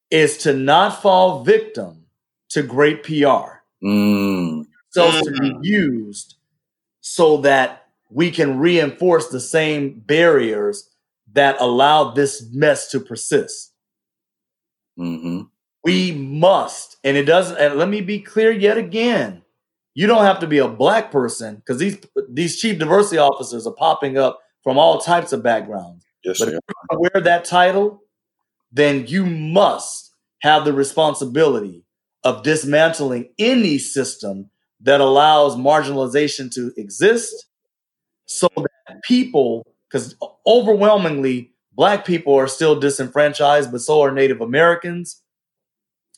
is 0.09 0.37
to 0.39 0.53
not 0.53 1.01
fall 1.01 1.43
victim 1.43 2.05
to 2.49 2.63
great 2.63 3.03
PR. 3.03 3.61
Mm. 3.83 4.65
So 4.89 5.09
to 5.09 5.31
be 5.31 5.55
used 5.61 6.35
so 6.99 7.37
that 7.37 7.87
we 8.09 8.29
can 8.29 8.59
reinforce 8.59 9.29
the 9.29 9.39
same 9.39 10.01
barriers 10.05 10.89
that 11.33 11.55
allow 11.59 12.11
this 12.11 12.45
mess 12.51 12.91
to 12.91 12.99
persist. 12.99 13.73
Mm-hmm. 14.99 15.43
We 15.83 16.11
must, 16.11 16.97
and 17.03 17.17
it 17.17 17.23
doesn't. 17.23 17.57
And 17.57 17.75
let 17.75 17.89
me 17.89 18.01
be 18.01 18.19
clear 18.19 18.51
yet 18.51 18.77
again: 18.77 19.40
you 19.93 20.07
don't 20.07 20.23
have 20.23 20.39
to 20.39 20.47
be 20.47 20.59
a 20.59 20.67
black 20.67 21.11
person 21.11 21.55
because 21.55 21.77
these 21.77 21.97
these 22.29 22.59
chief 22.59 22.79
diversity 22.79 23.17
officers 23.17 23.67
are 23.67 23.73
popping 23.73 24.17
up 24.17 24.39
from 24.63 24.77
all 24.77 24.99
types 24.99 25.33
of 25.33 25.43
backgrounds. 25.43 26.05
Yes, 26.23 26.39
but 26.39 26.49
if 26.49 26.53
you 26.53 26.99
wear 26.99 27.21
that 27.23 27.45
title, 27.45 28.01
then 28.71 29.07
you 29.07 29.25
must 29.25 30.13
have 30.41 30.65
the 30.65 30.73
responsibility 30.73 31.83
of 32.23 32.43
dismantling 32.43 33.33
any 33.39 33.77
system 33.77 34.49
that 34.81 35.01
allows 35.01 35.55
marginalization 35.55 36.53
to 36.53 36.71
exist 36.77 37.47
so 38.25 38.47
that 38.55 39.01
people, 39.03 39.65
because 39.89 40.15
overwhelmingly 40.47 41.51
black 41.73 42.05
people 42.05 42.35
are 42.35 42.47
still 42.47 42.79
disenfranchised, 42.79 43.71
but 43.71 43.81
so 43.81 44.01
are 44.01 44.11
Native 44.11 44.41
Americans, 44.41 45.21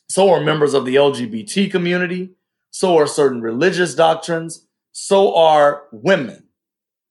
so 0.08 0.30
are 0.30 0.40
members 0.40 0.74
of 0.74 0.84
the 0.84 0.94
LGBT 0.94 1.70
community, 1.70 2.30
so 2.74 2.98
are 2.98 3.06
certain 3.06 3.40
religious 3.40 3.94
doctrines, 3.94 4.66
so 4.90 5.36
are 5.36 5.84
women. 5.92 6.48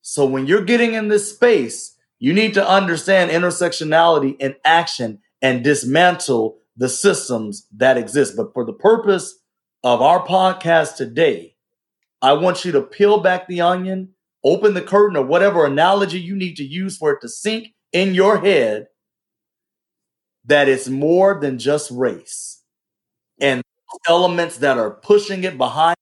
So 0.02 0.26
when 0.26 0.46
you're 0.46 0.66
getting 0.66 0.94
in 0.94 1.08
this 1.08 1.34
space, 1.34 1.96
you 2.20 2.34
need 2.34 2.54
to 2.56 2.70
understand 2.70 3.32
intersectionality 3.32 4.36
in 4.42 4.56
action 4.66 5.20
and 5.42 5.64
dismantle 5.64 6.58
the 6.76 6.90
systems 6.90 7.66
that 7.78 7.98
exist. 7.98 8.36
But 8.36 8.54
for 8.54 8.66
the 8.66 8.74
purpose 8.74 9.40
of 9.86 10.02
our 10.02 10.28
podcast 10.28 10.98
today, 10.98 11.56
I 12.22 12.34
want 12.34 12.66
you 12.66 12.74
to 12.74 12.82
peel 12.82 13.22
back 13.22 13.48
the 13.48 13.62
onion, 13.62 14.16
open 14.44 14.74
the 14.74 14.82
curtain, 14.82 15.16
or 15.16 15.26
whatever 15.26 15.66
analogy 15.66 16.20
you 16.20 16.36
need 16.36 16.58
to 16.58 16.66
use 16.66 16.98
for 16.98 17.14
it 17.14 17.22
to 17.22 17.30
sink 17.30 17.70
in 17.94 18.14
your 18.14 18.40
head 18.40 18.88
that 20.44 20.68
it's 20.68 20.90
more 20.90 21.40
than 21.40 21.58
just 21.58 21.90
race. 21.90 22.62
And 23.40 23.64
elements 24.08 24.58
that 24.58 24.78
are 24.78 24.92
pushing 24.92 25.44
it 25.44 25.58
behind 25.58 25.96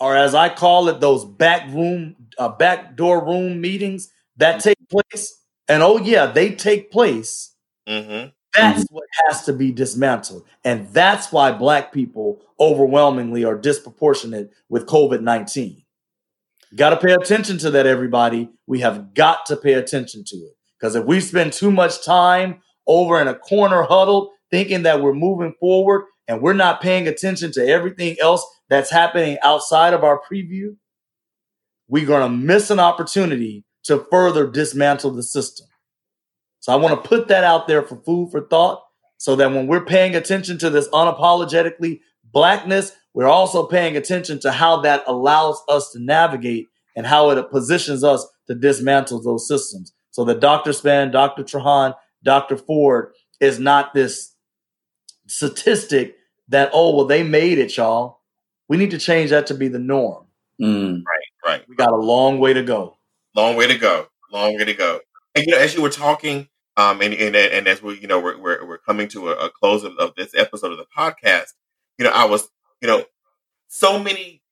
or 0.00 0.16
as 0.16 0.34
I 0.34 0.48
call 0.48 0.88
it, 0.88 0.98
those 1.00 1.24
back 1.24 1.68
room, 1.68 2.16
uh, 2.38 2.48
back 2.48 2.96
door 2.96 3.24
room 3.24 3.60
meetings 3.60 4.10
that 4.38 4.60
take 4.60 4.88
place. 4.88 5.38
And 5.68 5.82
oh 5.82 5.98
yeah, 5.98 6.26
they 6.26 6.54
take 6.54 6.90
place. 6.90 7.54
Mm-hmm. 7.86 8.30
That's 8.54 8.84
mm-hmm. 8.84 8.94
what 8.94 9.04
has 9.26 9.44
to 9.44 9.52
be 9.52 9.70
dismantled, 9.70 10.44
and 10.64 10.88
that's 10.88 11.30
why 11.30 11.52
Black 11.52 11.92
people 11.92 12.42
overwhelmingly 12.58 13.44
are 13.44 13.56
disproportionate 13.56 14.50
with 14.68 14.86
COVID 14.86 15.20
nineteen. 15.20 15.84
Got 16.74 16.90
to 16.90 16.96
pay 16.96 17.12
attention 17.12 17.58
to 17.58 17.70
that, 17.72 17.86
everybody. 17.86 18.48
We 18.66 18.80
have 18.80 19.14
got 19.14 19.46
to 19.46 19.56
pay 19.56 19.74
attention 19.74 20.24
to 20.26 20.36
it 20.36 20.54
because 20.78 20.96
if 20.96 21.04
we 21.04 21.20
spend 21.20 21.52
too 21.52 21.70
much 21.70 22.04
time 22.04 22.62
over 22.86 23.20
in 23.20 23.28
a 23.28 23.34
corner 23.34 23.82
huddled 23.82 24.30
thinking 24.50 24.82
that 24.82 25.00
we're 25.00 25.14
moving 25.14 25.54
forward 25.60 26.04
and 26.30 26.40
we're 26.40 26.52
not 26.52 26.80
paying 26.80 27.08
attention 27.08 27.50
to 27.50 27.66
everything 27.66 28.16
else 28.20 28.46
that's 28.68 28.88
happening 28.88 29.36
outside 29.42 29.92
of 29.92 30.04
our 30.04 30.22
preview, 30.30 30.76
we're 31.88 32.06
going 32.06 32.22
to 32.22 32.28
miss 32.28 32.70
an 32.70 32.78
opportunity 32.78 33.64
to 33.82 34.06
further 34.12 34.46
dismantle 34.48 35.10
the 35.10 35.24
system. 35.24 35.66
So 36.60 36.72
I 36.72 36.76
want 36.76 37.02
to 37.02 37.08
put 37.08 37.26
that 37.28 37.42
out 37.42 37.66
there 37.66 37.82
for 37.82 37.96
food 37.96 38.30
for 38.30 38.42
thought 38.42 38.80
so 39.16 39.34
that 39.34 39.50
when 39.50 39.66
we're 39.66 39.84
paying 39.84 40.14
attention 40.14 40.56
to 40.58 40.70
this 40.70 40.88
unapologetically 40.90 41.98
blackness, 42.22 42.92
we're 43.12 43.26
also 43.26 43.66
paying 43.66 43.96
attention 43.96 44.38
to 44.42 44.52
how 44.52 44.82
that 44.82 45.02
allows 45.08 45.60
us 45.68 45.90
to 45.94 45.98
navigate 45.98 46.68
and 46.94 47.08
how 47.08 47.30
it 47.30 47.50
positions 47.50 48.04
us 48.04 48.24
to 48.46 48.54
dismantle 48.54 49.20
those 49.20 49.48
systems. 49.48 49.92
So 50.12 50.24
that 50.26 50.38
Dr. 50.38 50.70
Spann, 50.70 51.10
Dr. 51.10 51.42
Trahan, 51.42 51.96
Dr. 52.22 52.56
Ford 52.56 53.14
is 53.40 53.58
not 53.58 53.94
this 53.94 54.32
statistic 55.26 56.14
that, 56.50 56.70
oh, 56.72 56.94
well, 56.94 57.06
they 57.06 57.22
made 57.22 57.58
it, 57.58 57.76
y'all. 57.76 58.20
We 58.68 58.76
need 58.76 58.90
to 58.92 58.98
change 58.98 59.30
that 59.30 59.46
to 59.48 59.54
be 59.54 59.68
the 59.68 59.78
norm. 59.78 60.26
Mm. 60.60 61.02
Right, 61.04 61.24
right. 61.44 61.68
We 61.68 61.74
got 61.74 61.92
a 61.92 61.96
long 61.96 62.38
way 62.38 62.52
to 62.52 62.62
go. 62.62 62.98
Long 63.34 63.56
way 63.56 63.66
to 63.66 63.78
go. 63.78 64.06
Long 64.32 64.56
way 64.56 64.64
to 64.64 64.74
go. 64.74 65.00
And 65.34 65.46
you 65.46 65.52
know, 65.52 65.58
as 65.58 65.74
you 65.74 65.82
were 65.82 65.90
talking, 65.90 66.48
um, 66.76 67.00
and 67.00 67.14
and, 67.14 67.34
and 67.36 67.68
as 67.68 67.82
we, 67.82 67.98
you 67.98 68.06
know, 68.06 68.20
we're 68.20 68.38
we're, 68.38 68.66
we're 68.66 68.78
coming 68.78 69.08
to 69.08 69.30
a, 69.30 69.46
a 69.46 69.50
close 69.50 69.84
of, 69.84 69.96
of, 69.98 70.14
this 70.16 70.34
episode 70.34 70.72
of 70.72 70.78
the 70.78 70.86
podcast. 70.96 71.48
You 71.98 72.04
know, 72.04 72.10
I 72.10 72.24
was, 72.24 72.48
you 72.80 72.88
know, 72.88 73.04
so 73.68 73.98
many 73.98 74.42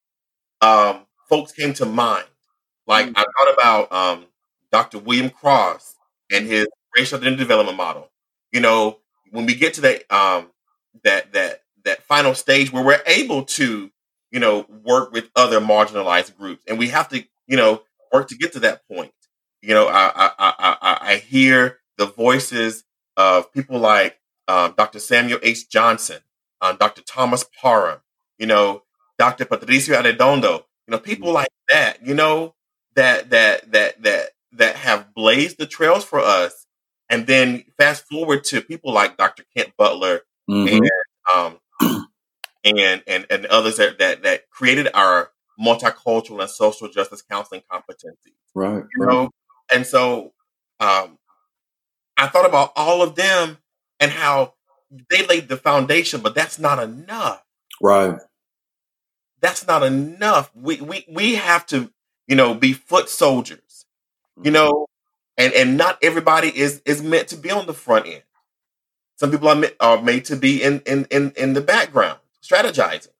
um, 0.61 1.07
folks 1.29 1.53
came 1.53 1.75
to 1.75 1.87
mind. 1.87 2.27
Like 2.87 3.07
mm. 3.07 3.13
I 3.17 3.25
thought 3.25 3.55
about 3.55 3.93
um, 3.93 4.27
Dr. 4.73 4.99
William 4.99 5.31
Cross 5.31 5.97
and 6.31 6.47
his 6.47 6.67
racial 6.97 7.19
identity 7.19 7.43
development 7.43 7.77
model. 7.77 8.11
You 8.53 8.61
know, 8.61 8.99
when 9.31 9.47
we 9.47 9.55
get 9.55 9.75
to 9.75 9.81
that 9.83 10.11
um, 10.13 10.51
that 11.05 11.33
that 11.33 11.63
that 11.89 12.03
final 12.03 12.35
stage 12.35 12.73
where 12.73 12.85
we're 12.85 13.03
able 13.07 13.45
to, 13.45 13.91
you 14.31 14.41
know, 14.41 14.67
work 14.85 15.13
with 15.13 15.31
other 15.35 15.61
marginalized 15.61 16.37
groups, 16.37 16.63
and 16.69 16.79
we 16.79 16.89
have 16.89 17.09
to, 17.09 17.25
you 17.47 17.57
know, 17.57 17.83
work 18.13 18.29
to 18.29 18.37
get 18.37 18.53
to 18.53 18.61
that 18.61 18.87
point. 18.89 19.13
You 19.63 19.75
know, 19.75 19.89
I 19.89 20.11
I 20.17 20.33
I, 20.39 20.99
I 21.01 21.17
hear 21.17 21.79
the 21.97 22.07
voices 22.07 22.85
of 23.17 23.53
people 23.53 23.79
like 23.79 24.19
um, 24.47 24.75
Dr. 24.77 25.01
Samuel 25.01 25.41
H. 25.43 25.69
Johnson, 25.69 26.21
um, 26.61 26.77
Dr. 26.77 27.03
Thomas 27.03 27.45
Parham, 27.61 28.01
you 28.39 28.47
know, 28.47 28.83
Dr. 29.19 29.45
Patricia 29.45 29.93
Arredondo, 29.93 30.65
you 30.87 30.93
know, 30.93 30.99
people 30.99 31.33
like 31.33 31.49
that, 31.69 32.07
you 32.07 32.15
know, 32.15 32.55
that 32.95 33.31
that 33.31 33.73
that 33.73 34.03
that 34.03 34.31
that 34.53 34.77
have 34.77 35.15
blazed 35.15 35.59
the 35.59 35.67
trails 35.67 36.05
for 36.05 36.21
us. 36.21 36.67
And 37.11 37.27
then 37.27 37.65
fast 37.79 38.05
forward 38.07 38.45
to 38.45 38.61
people 38.61 38.93
like 38.93 39.17
Dr. 39.17 39.45
Kent 39.57 39.73
Butler 39.79 40.23
mm-hmm. 40.49 40.75
and 40.75 40.91
um, 41.35 41.59
and 42.77 43.03
and 43.07 43.27
and 43.31 43.47
others 43.47 43.77
that 43.77 43.99
that, 43.99 44.23
that 44.23 44.51
created 44.51 44.89
our 44.95 45.31
multicultural 45.61 46.41
and 46.41 46.51
social 46.51 46.89
justice 46.89 47.23
counseling 47.23 47.63
competency. 47.71 48.35
Right. 48.55 48.85
You 48.97 49.05
right. 49.05 49.13
know, 49.13 49.31
and 49.73 49.87
so 49.87 50.33
um, 50.81 51.19
I 52.17 52.29
thought 52.29 52.47
about 52.47 52.73
all 52.77 53.03
of 53.03 53.15
them 53.15 53.59
and 54.01 54.11
how 54.11 54.55
they 55.11 55.27
laid 55.27 55.49
the 55.49 55.57
foundation, 55.57 56.21
but 56.21 56.35
that's 56.35 56.59
not 56.59 56.83
enough. 56.83 57.45
Right. 57.81 58.19
That's 59.41 59.67
not 59.67 59.83
enough. 59.83 60.51
We 60.55 60.81
we 60.81 61.05
we 61.09 61.35
have 61.37 61.67
to, 61.67 61.93
you 62.27 62.37
know, 62.37 62.55
be 62.55 62.73
foot 62.73 63.09
soldiers. 63.09 63.87
You 64.43 64.53
know, 64.53 64.87
and 65.37 65.53
and 65.53 65.77
not 65.77 65.99
everybody 66.03 66.49
is 66.49 66.81
is 66.85 67.03
meant 67.03 67.29
to 67.29 67.37
be 67.37 67.51
on 67.51 67.67
the 67.67 67.75
front 67.75 68.07
end. 68.07 68.23
Some 69.19 69.33
people 69.33 69.49
are, 69.49 69.65
are 69.81 70.01
made 70.01 70.27
to 70.27 70.37
be 70.37 70.63
in, 70.63 70.81
in, 70.87 71.05
in, 71.11 71.33
in 71.37 71.53
the 71.53 71.61
background, 71.61 72.21
strategizing. 72.49 73.13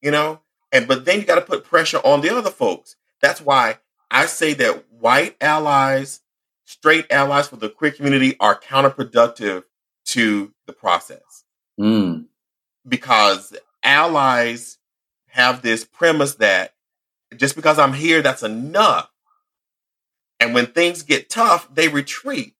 You 0.00 0.10
know? 0.10 0.40
And 0.72 0.88
but 0.88 1.04
then 1.04 1.20
you 1.20 1.26
got 1.26 1.36
to 1.36 1.42
put 1.42 1.64
pressure 1.64 1.98
on 1.98 2.20
the 2.20 2.34
other 2.34 2.50
folks. 2.50 2.96
That's 3.20 3.40
why 3.40 3.78
I 4.10 4.26
say 4.26 4.54
that 4.54 4.84
white 4.90 5.36
allies, 5.40 6.20
straight 6.64 7.06
allies 7.10 7.48
for 7.48 7.56
the 7.56 7.68
queer 7.68 7.90
community 7.90 8.36
are 8.40 8.58
counterproductive 8.58 9.64
to 10.06 10.52
the 10.66 10.72
process. 10.72 11.44
Mm. 11.78 12.26
Because 12.88 13.54
allies 13.82 14.78
have 15.28 15.62
this 15.62 15.84
premise 15.84 16.36
that 16.36 16.74
just 17.36 17.54
because 17.56 17.78
I'm 17.78 17.92
here, 17.92 18.22
that's 18.22 18.42
enough. 18.42 19.10
And 20.40 20.54
when 20.54 20.66
things 20.66 21.02
get 21.02 21.30
tough, 21.30 21.72
they 21.72 21.88
retreat 21.88 22.54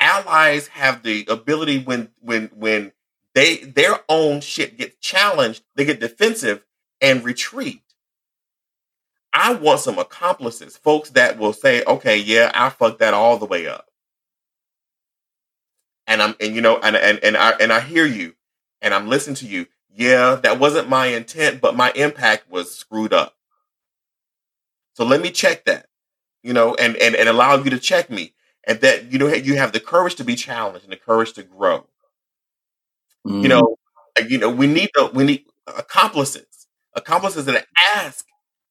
allies 0.00 0.68
have 0.68 1.02
the 1.02 1.26
ability 1.28 1.78
when 1.80 2.08
when 2.20 2.50
when 2.54 2.92
they 3.38 3.58
their 3.58 4.00
own 4.08 4.40
shit 4.40 4.76
gets 4.76 4.96
challenged, 4.98 5.62
they 5.76 5.84
get 5.84 6.00
defensive 6.00 6.64
and 7.00 7.24
retreat. 7.24 7.82
I 9.32 9.54
want 9.54 9.78
some 9.78 9.96
accomplices, 9.96 10.76
folks 10.76 11.10
that 11.10 11.38
will 11.38 11.52
say, 11.52 11.84
"Okay, 11.84 12.16
yeah, 12.16 12.50
I 12.52 12.70
fucked 12.70 12.98
that 12.98 13.14
all 13.14 13.38
the 13.38 13.46
way 13.46 13.68
up," 13.68 13.90
and 16.08 16.20
I'm 16.20 16.34
and 16.40 16.52
you 16.56 16.60
know 16.60 16.78
and 16.78 16.96
and 16.96 17.20
and 17.22 17.36
I 17.36 17.50
and 17.60 17.72
I 17.72 17.78
hear 17.78 18.06
you, 18.06 18.34
and 18.82 18.92
I'm 18.92 19.08
listening 19.08 19.36
to 19.36 19.46
you. 19.46 19.68
Yeah, 19.88 20.34
that 20.42 20.58
wasn't 20.58 20.88
my 20.88 21.06
intent, 21.06 21.60
but 21.60 21.76
my 21.76 21.92
impact 21.92 22.50
was 22.50 22.74
screwed 22.74 23.12
up. 23.12 23.36
So 24.94 25.04
let 25.04 25.20
me 25.20 25.30
check 25.30 25.64
that, 25.66 25.86
you 26.42 26.52
know, 26.52 26.74
and 26.74 26.96
and 26.96 27.14
and 27.14 27.28
allow 27.28 27.56
you 27.56 27.70
to 27.70 27.78
check 27.78 28.10
me 28.10 28.34
and 28.64 28.80
that 28.80 29.12
you 29.12 29.18
know 29.20 29.28
you 29.28 29.56
have 29.58 29.72
the 29.72 29.80
courage 29.80 30.16
to 30.16 30.24
be 30.24 30.34
challenged 30.34 30.82
and 30.84 30.92
the 30.92 30.96
courage 30.96 31.34
to 31.34 31.44
grow. 31.44 31.86
Mm. 33.26 33.42
You 33.42 33.48
know, 33.48 33.76
you 34.28 34.38
know 34.38 34.50
we 34.50 34.66
need 34.66 34.90
the, 34.94 35.10
we 35.12 35.24
need 35.24 35.44
accomplices, 35.66 36.46
accomplices 36.94 37.44
that 37.46 37.66
ask, 37.96 38.24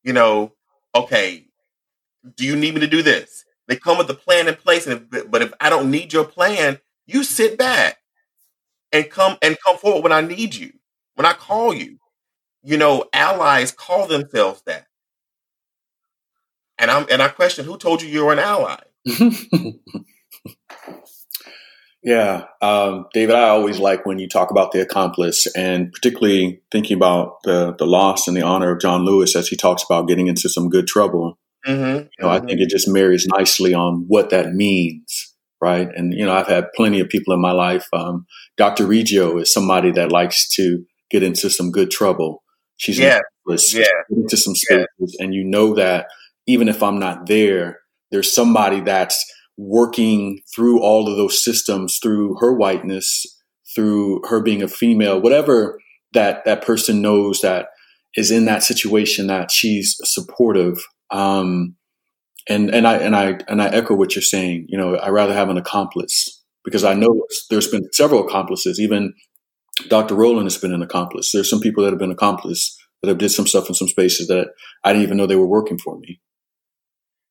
you 0.04 0.14
know, 0.14 0.54
okay, 0.96 1.46
do 2.36 2.46
you 2.46 2.56
need 2.56 2.76
me 2.76 2.82
to 2.82 2.88
do 2.88 3.02
this? 3.02 3.46
They 3.68 3.76
come 3.76 3.98
with 3.98 4.08
the 4.08 4.14
plan 4.16 4.48
in 4.48 4.56
place, 4.56 4.88
and 4.88 5.08
if, 5.14 5.32
but 5.32 5.42
if 5.42 5.54
I 5.60 5.70
don't 5.70 5.92
need 5.92 6.14
your 6.14 6.26
plan, 6.26 6.80
you 7.08 7.24
sit 7.24 7.58
back 7.58 7.98
and 8.92 9.10
come 9.10 9.38
and 9.42 9.58
come 9.66 9.78
forward 9.78 10.04
when 10.04 10.12
I 10.12 10.22
need 10.22 10.56
you, 10.56 10.74
when 11.16 11.26
I 11.26 11.34
call 11.34 11.74
you. 11.74 12.00
You 12.64 12.78
know, 12.78 13.06
allies 13.14 13.72
call 13.72 14.08
themselves 14.08 14.62
that. 14.66 14.88
And 16.78 16.92
I'm 16.92 17.06
and 17.10 17.22
I 17.22 17.30
question 17.30 17.66
who 17.66 17.78
told 17.78 18.02
you 18.02 18.10
you're 18.10 18.32
an 18.32 18.40
ally? 18.40 18.80
yeah, 22.08 22.46
um, 22.62 23.08
David, 23.14 23.36
I 23.36 23.50
always 23.50 23.80
like 23.80 24.06
when 24.06 24.18
you 24.18 24.30
talk 24.30 24.50
about 24.50 24.72
the 24.72 24.80
accomplice, 24.80 25.46
and 25.58 25.92
particularly 25.92 26.62
thinking 26.72 26.96
about 26.96 27.44
the 27.44 27.76
the 27.78 27.86
loss 27.86 28.30
and 28.30 28.38
the 28.38 28.44
honor 28.44 28.72
of 28.72 28.80
John 28.80 29.04
Lewis 29.04 29.36
as 29.36 29.50
he 29.50 29.58
talks 29.58 29.84
about 29.84 30.08
getting 30.08 30.28
into 30.28 30.48
some 30.48 30.70
good 30.70 30.88
trouble. 30.88 31.38
Mm-hmm. 31.68 31.84
You 31.84 32.10
know, 32.22 32.28
mm-hmm. 32.28 32.28
I 32.28 32.40
think 32.40 32.62
it 32.62 32.70
just 32.70 32.88
marries 32.88 33.28
nicely 33.28 33.74
on 33.74 34.06
what 34.08 34.30
that 34.30 34.54
means, 34.54 35.36
right? 35.62 35.90
And 35.94 36.14
you 36.14 36.26
know, 36.26 36.32
I've 36.32 36.48
had 36.48 36.72
plenty 36.78 37.02
of 37.02 37.10
people 37.10 37.34
in 37.34 37.42
my 37.42 37.52
life. 37.52 37.88
Um, 37.92 38.26
Dr. 38.56 38.86
Regio 38.86 39.38
is 39.40 39.52
somebody 39.52 39.92
that 39.92 40.10
likes 40.10 40.48
to 40.56 40.86
get 41.12 41.24
into 41.24 41.50
some 41.50 41.72
good 41.72 41.92
trouble. 41.92 42.42
She's 42.78 43.00
yeah, 43.00 43.20
yeah. 43.46 43.84
into 44.12 44.38
some 44.38 44.56
spaces, 44.56 44.88
yeah. 44.98 45.26
and 45.26 45.34
you 45.34 45.44
know 45.44 45.76
that 45.76 46.08
even 46.48 46.70
if 46.70 46.82
I'm 46.82 47.00
not 47.00 47.28
there, 47.28 47.82
there's 48.12 48.32
somebody 48.32 48.80
that's 48.80 49.30
working 49.58 50.42
through 50.54 50.82
all 50.82 51.10
of 51.10 51.18
those 51.18 51.44
systems 51.44 52.00
through 52.02 52.38
her 52.40 52.54
whiteness 52.54 53.26
through 53.76 54.22
her 54.30 54.42
being 54.42 54.62
a 54.62 54.68
female 54.68 55.20
whatever 55.20 55.80
that 56.14 56.46
that 56.46 56.62
person 56.62 57.02
knows 57.02 57.42
that 57.42 57.68
is 58.16 58.32
in 58.32 58.46
that 58.46 58.64
situation 58.64 59.28
that 59.28 59.52
she's 59.52 60.00
supportive 60.04 60.78
um, 61.12 61.76
and 62.48 62.74
and 62.74 62.88
I 62.88 62.98
and 62.98 63.16
I 63.16 63.40
and 63.48 63.62
I 63.62 63.68
echo 63.70 63.96
what 63.96 64.16
you're 64.16 64.22
saying 64.22 64.68
you 64.70 64.78
know 64.78 64.96
I 64.96 65.10
rather 65.10 65.34
have 65.34 65.50
an 65.50 65.58
accomplice 65.58 66.44
because 66.64 66.84
I 66.84 66.94
know 66.94 67.24
there's 67.50 67.68
been 67.68 67.88
several 67.94 68.26
accomplices 68.26 68.80
even 68.80 69.14
Dr. 69.90 70.16
Rowland 70.16 70.46
has 70.46 70.58
been 70.58 70.74
an 70.74 70.82
accomplice. 70.82 71.32
There's 71.32 71.50
some 71.50 71.60
people 71.60 71.84
that 71.84 71.92
have 71.92 72.00
been 72.00 72.12
accomplices 72.12 72.78
that 73.02 73.10
have 73.10 73.20
did 73.20 73.30
some 73.30 73.48
stuff 73.48 73.68
in 73.70 73.76
some 73.76 73.88
spaces 73.88 74.28
that 74.28 74.48
I 74.84 74.92
didn't 74.92 75.04
even 75.04 75.18
know 75.18 75.28
they 75.28 75.36
were 75.36 75.48
working 75.48 75.78
for 75.78 75.98
me. 76.00 76.20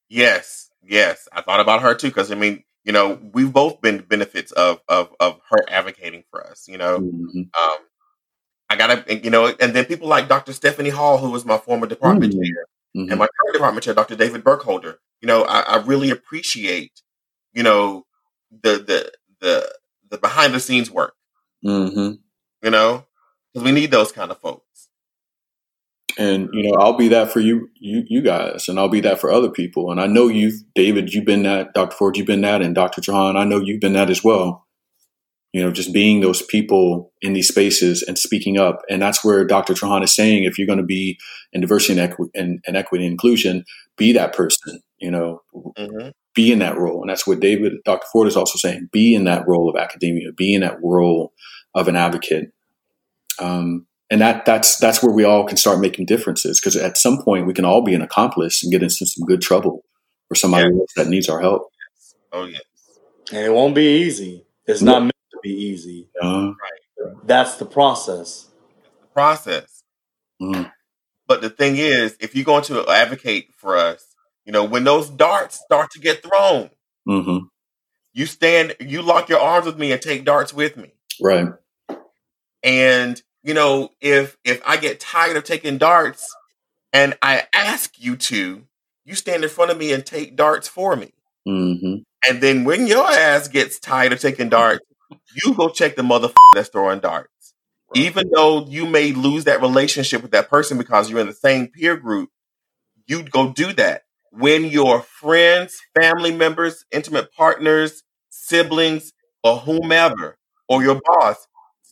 Yes, 0.08 0.65
yes, 0.86 1.28
I 1.32 1.42
thought 1.42 1.60
about 1.60 1.82
her 1.82 1.94
too 1.94 2.08
because 2.08 2.30
I 2.32 2.34
mean, 2.34 2.64
you 2.84 2.92
know, 2.92 3.18
we've 3.32 3.52
both 3.52 3.80
been 3.80 3.98
benefits 4.02 4.52
of 4.52 4.80
of 4.88 5.14
of 5.20 5.40
her 5.50 5.58
advocating 5.68 6.24
for 6.30 6.46
us. 6.46 6.68
You 6.68 6.78
know, 6.78 6.98
Mm-hmm. 7.00 7.40
um, 7.40 7.78
I 8.68 8.76
gotta, 8.76 9.22
you 9.22 9.30
know, 9.30 9.46
and 9.60 9.74
then 9.74 9.84
people 9.84 10.08
like 10.08 10.28
Dr. 10.28 10.52
Stephanie 10.52 10.90
Hall, 10.90 11.18
who 11.18 11.30
was 11.30 11.44
my 11.44 11.58
former 11.58 11.86
department 11.86 12.34
Mm. 12.34 12.38
chair, 12.44 12.66
Mhm. 12.96 13.10
and 13.10 13.18
my 13.18 13.26
current 13.28 13.52
department 13.54 13.84
chair, 13.84 13.94
Dr. 13.94 14.16
David 14.16 14.42
Burkholder. 14.44 14.98
You 15.20 15.28
know, 15.28 15.44
I, 15.44 15.60
I 15.60 15.76
really 15.78 16.10
appreciate, 16.10 17.00
you 17.52 17.62
know, 17.62 18.06
the 18.62 18.78
the 18.78 19.12
the 19.40 19.72
the 20.10 20.18
behind 20.18 20.54
the 20.54 20.60
scenes 20.60 20.90
work. 20.90 21.14
hmm 21.62 22.12
You 22.62 22.70
know, 22.70 23.06
because 23.52 23.64
we 23.64 23.72
need 23.72 23.90
those 23.90 24.12
kind 24.12 24.30
of 24.30 24.40
folks. 24.40 24.65
And 26.18 26.48
you 26.52 26.62
know, 26.62 26.78
I'll 26.78 26.96
be 26.96 27.08
that 27.08 27.30
for 27.30 27.40
you, 27.40 27.68
you, 27.78 28.04
you 28.08 28.22
guys, 28.22 28.68
and 28.68 28.78
I'll 28.78 28.88
be 28.88 29.00
that 29.00 29.20
for 29.20 29.30
other 29.30 29.50
people. 29.50 29.90
And 29.90 30.00
I 30.00 30.06
know 30.06 30.28
you, 30.28 30.52
David, 30.74 31.12
you've 31.12 31.26
been 31.26 31.42
that. 31.42 31.74
Dr. 31.74 31.94
Ford, 31.94 32.16
you've 32.16 32.26
been 32.26 32.40
that, 32.40 32.62
and 32.62 32.74
Dr. 32.74 33.00
Trahan, 33.02 33.36
I 33.36 33.44
know 33.44 33.60
you've 33.60 33.80
been 33.80 33.92
that 33.94 34.10
as 34.10 34.24
well. 34.24 34.66
You 35.52 35.62
know, 35.62 35.70
just 35.70 35.92
being 35.92 36.20
those 36.20 36.42
people 36.42 37.12
in 37.22 37.32
these 37.32 37.48
spaces 37.48 38.02
and 38.02 38.18
speaking 38.18 38.58
up, 38.58 38.82
and 38.90 39.00
that's 39.00 39.24
where 39.24 39.44
Dr. 39.44 39.74
Trahan 39.74 40.04
is 40.04 40.14
saying, 40.14 40.44
if 40.44 40.58
you're 40.58 40.66
going 40.66 40.78
to 40.78 40.84
be 40.84 41.18
in 41.52 41.60
diversity 41.60 41.98
and, 42.00 42.12
equi- 42.12 42.30
and, 42.34 42.60
and 42.66 42.76
equity 42.76 43.04
and 43.04 43.12
inclusion, 43.12 43.64
be 43.96 44.12
that 44.12 44.34
person. 44.34 44.80
You 44.98 45.10
know, 45.10 45.42
hmm 45.76 46.08
be 46.36 46.52
in 46.52 46.60
that 46.60 46.76
role. 46.76 47.00
And 47.00 47.10
that's 47.10 47.26
what 47.26 47.40
David, 47.40 47.72
Dr. 47.84 48.06
Ford 48.12 48.28
is 48.28 48.36
also 48.36 48.58
saying, 48.58 48.90
be 48.92 49.14
in 49.14 49.24
that 49.24 49.48
role 49.48 49.68
of 49.68 49.76
academia, 49.76 50.30
be 50.32 50.54
in 50.54 50.60
that 50.60 50.76
role 50.82 51.32
of 51.74 51.88
an 51.88 51.96
advocate. 51.96 52.52
Um, 53.40 53.86
and 54.10 54.20
that, 54.20 54.44
that's, 54.44 54.78
that's 54.78 55.02
where 55.02 55.12
we 55.12 55.24
all 55.24 55.44
can 55.44 55.56
start 55.56 55.80
making 55.80 56.06
differences. 56.06 56.60
Cause 56.60 56.76
at 56.76 56.96
some 56.96 57.22
point 57.22 57.46
we 57.46 57.52
can 57.54 57.64
all 57.64 57.82
be 57.82 57.94
an 57.94 58.02
accomplice 58.02 58.62
and 58.62 58.70
get 58.72 58.82
into 58.82 59.06
some 59.06 59.26
good 59.26 59.40
trouble 59.42 59.84
for 60.28 60.34
somebody 60.34 60.64
Yeah. 60.64 60.80
else 60.80 60.92
that 60.96 61.08
needs 61.08 61.28
our 61.28 61.40
help. 61.40 61.68
Oh 62.32 62.44
yes, 62.44 62.62
And 63.32 63.44
it 63.46 63.52
won't 63.52 63.74
be 63.74 64.02
easy. 64.02 64.44
It's 64.66 64.82
not 64.82 65.00
meant 65.02 65.12
to 65.32 65.38
be 65.42 65.50
easy. 65.50 66.08
Uh, 66.20 66.52
That's 67.24 67.56
the 67.56 67.66
process. 67.66 68.46
the 69.00 69.06
process. 69.08 69.82
mm, 70.42 70.70
But 71.26 71.40
the 71.40 71.50
thing 71.50 71.76
is, 71.76 72.16
if 72.20 72.34
you're 72.34 72.44
going 72.44 72.64
to 72.64 72.86
advocate 72.88 73.54
for 73.56 73.76
us, 73.76 74.06
you 74.44 74.52
know, 74.52 74.64
when 74.64 74.84
those 74.84 75.08
darts 75.10 75.56
start 75.60 75.90
to 75.92 75.98
get 76.00 76.22
thrown, 76.22 76.70
hmm 77.06 77.38
you 78.12 78.24
stand, 78.26 78.74
you 78.80 79.02
lock 79.02 79.28
your 79.28 79.40
arms 79.40 79.66
with 79.66 79.78
me 79.78 79.92
and 79.92 80.00
take 80.00 80.24
darts 80.24 80.54
with 80.54 80.76
me. 80.78 80.90
Right. 81.20 81.48
And 82.62 83.20
you 83.46 83.54
know, 83.54 83.90
if 84.02 84.38
if 84.44 84.62
I 84.66 84.76
get 84.78 85.00
tired 85.00 85.38
of 85.38 85.44
taking 85.44 85.78
darts 85.78 86.36
and 86.92 87.16
I 87.22 87.44
ask 87.54 87.94
you 87.98 88.16
to, 88.16 88.64
you 89.04 89.14
stand 89.14 89.44
in 89.44 89.50
front 89.50 89.70
of 89.70 89.78
me 89.78 89.92
and 89.92 90.04
take 90.06 90.36
darts 90.36 90.68
for 90.68 90.96
me. 90.96 91.12
hmm 91.46 91.96
And 92.28 92.42
then 92.42 92.64
when 92.64 92.86
your 92.86 93.06
ass 93.06 93.48
gets 93.48 93.78
tired 93.78 94.12
of 94.12 94.20
taking 94.20 94.48
darts, 94.48 94.84
you 95.44 95.54
go 95.54 95.68
check 95.68 95.96
the 95.96 96.02
motherfucker 96.02 96.34
that's 96.54 96.70
throwing 96.70 97.00
darts. 97.00 97.54
Even 97.94 98.30
though 98.34 98.66
you 98.66 98.86
may 98.86 99.12
lose 99.12 99.44
that 99.44 99.62
relationship 99.62 100.22
with 100.22 100.32
that 100.32 100.50
person 100.50 100.76
because 100.76 101.08
you're 101.08 101.20
in 101.20 101.28
the 101.28 101.32
same 101.32 101.68
peer 101.68 101.96
group, 101.96 102.30
you'd 103.06 103.30
go 103.30 103.52
do 103.52 103.72
that. 103.74 104.02
When 104.32 104.64
your 104.66 105.02
friends, 105.02 105.80
family 105.98 106.32
members, 106.34 106.84
intimate 106.92 107.32
partners, 107.32 108.02
siblings, 108.28 109.12
or 109.42 109.58
whomever, 109.58 110.36
or 110.68 110.82
your 110.82 111.00
boss 111.04 111.46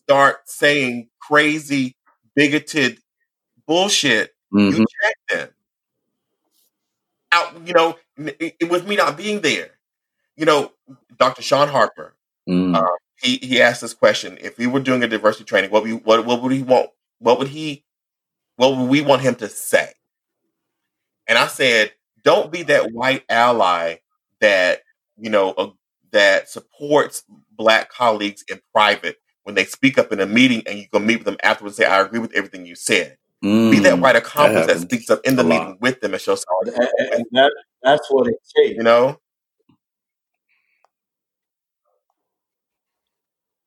start 0.05 0.48
saying 0.48 1.09
crazy, 1.20 1.96
bigoted 2.36 2.98
bullshit, 3.66 4.32
hmm 4.52 4.70
you 4.70 4.86
check 5.02 5.16
them. 5.30 5.50
Out, 7.32 7.66
you 7.66 7.74
know, 7.74 7.96
it, 8.16 8.57
it- 8.61 8.70
with 8.70 8.86
me 8.86 8.96
not 8.96 9.16
being 9.16 9.40
there. 9.40 9.70
You 10.36 10.46
know, 10.46 10.72
Dr. 11.18 11.42
Shaun 11.42 11.68
Harper, 11.68 12.16
mm 12.48 12.74
uh, 12.76 12.86
he 13.22 13.38
he 13.38 13.61
asked 13.62 13.82
this 13.82 13.94
question: 13.94 14.38
If 14.40 14.59
we 14.59 14.66
were 14.66 14.80
doing 14.80 15.02
a 15.05 15.09
diversity 15.09 15.44
training, 15.44 15.70
what 15.70 15.84
we 15.84 15.92
what 15.94 16.26
what 16.26 16.42
would 16.42 16.52
he 16.52 16.62
want? 16.62 16.90
What 17.18 17.38
would 17.38 17.48
he? 17.48 17.84
What 18.57 18.76
would 18.76 18.88
we 18.90 19.02
want 19.02 19.22
him 19.22 19.36
to 19.36 19.48
say? 19.48 19.94
And 21.26 21.38
I 21.38 21.46
said, 21.46 21.92
don't 22.22 22.52
be 22.52 22.62
that 22.64 22.92
white 22.92 23.24
ally 23.28 23.96
that 24.40 24.80
you 25.18 25.30
know 25.30 25.52
uh, 25.52 25.70
that 26.12 26.48
supports 26.48 27.22
black 27.52 27.90
colleagues 27.90 28.44
in 28.48 28.61
private 28.72 29.16
when 29.45 29.55
they 29.55 29.64
speak 29.64 29.99
up 29.99 30.12
in 30.12 30.20
a 30.20 30.26
meeting, 30.26 30.62
and 30.66 30.78
you 30.78 30.86
go 30.92 30.99
meet 30.99 31.16
with 31.18 31.26
them 31.26 31.36
afterwards. 31.42 31.78
and 31.78 31.86
Say, 31.86 31.90
I 31.90 32.01
agree 32.01 32.18
with 32.20 32.32
everything 32.34 32.66
you 32.66 32.74
said. 32.74 33.16
Be 33.42 33.78
that 33.80 33.95
mm. 33.97 34.01
white 34.01 34.16
accomplice 34.16 34.66
that, 34.66 34.72
happens 34.76 34.82
speaks 34.90 35.11
up 35.11 35.20
in 35.24 35.36
the 35.36 35.42
a 35.42 35.45
lot. 35.45 35.49
meeting 35.49 35.78
with 35.80 36.01
them 36.01 36.12
and 36.14 36.20
shows 36.20 36.45
And, 36.64 36.72
solidarity. 36.74 36.92
and- 36.99 37.12
and 37.14 37.24
that, 37.32 37.53
that's 37.82 38.07
what 38.11 38.26
it 38.26 38.30
them, 38.57 38.64
takes. 38.64 38.76
You 38.76 38.82
know, 38.82 39.18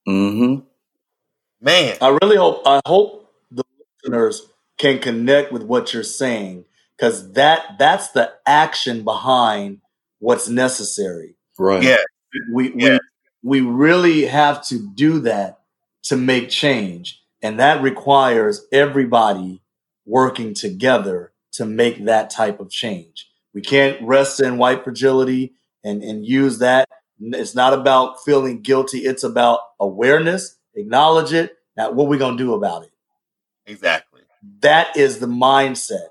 Mm-hmm. 0.07 0.65
man. 1.61 1.97
I 2.01 2.17
really 2.21 2.37
hope 2.37 2.61
I 2.65 2.79
hope 2.85 3.29
the 3.51 3.63
listeners 4.03 4.47
can 4.77 4.99
connect 4.99 5.51
with 5.51 5.63
what 5.63 5.93
you're 5.93 6.03
saying 6.03 6.65
because 6.97 7.33
that 7.33 7.77
that's 7.77 8.09
the 8.11 8.31
action 8.45 9.03
behind 9.03 9.81
what's 10.19 10.47
necessary. 10.47 11.35
Right. 11.59 11.83
Yeah, 11.83 11.97
We 12.53 12.73
Yeah. 12.75 12.99
we 13.43 13.59
we 13.59 13.69
really 13.69 14.25
have 14.25 14.65
to 14.67 14.79
do 14.95 15.19
that 15.21 15.59
to 16.07 16.17
make 16.17 16.49
change, 16.49 17.21
and 17.41 17.59
that 17.59 17.81
requires 17.81 18.65
everybody 18.71 19.61
working 20.05 20.53
together 20.53 21.33
to 21.53 21.65
make 21.65 22.05
that 22.05 22.29
type 22.29 22.59
of 22.59 22.69
change. 22.69 23.29
We 23.53 23.61
can't 23.61 24.01
rest 24.01 24.39
in 24.39 24.57
white 24.57 24.83
fragility 24.83 25.53
and 25.83 26.03
and 26.03 26.25
use 26.25 26.59
that. 26.59 26.87
It's 27.19 27.55
not 27.55 27.73
about 27.73 28.23
feeling 28.23 28.61
guilty. 28.61 28.99
It's 28.99 29.23
about 29.23 29.59
awareness. 29.79 30.57
Acknowledge 30.75 31.33
it. 31.33 31.57
Now, 31.75 31.91
what 31.91 32.07
we 32.07 32.17
gonna 32.17 32.37
do 32.37 32.53
about 32.53 32.83
it? 32.83 32.91
exactly. 33.65 34.21
That 34.61 34.95
is 34.95 35.19
the 35.19 35.27
mindset. 35.27 36.07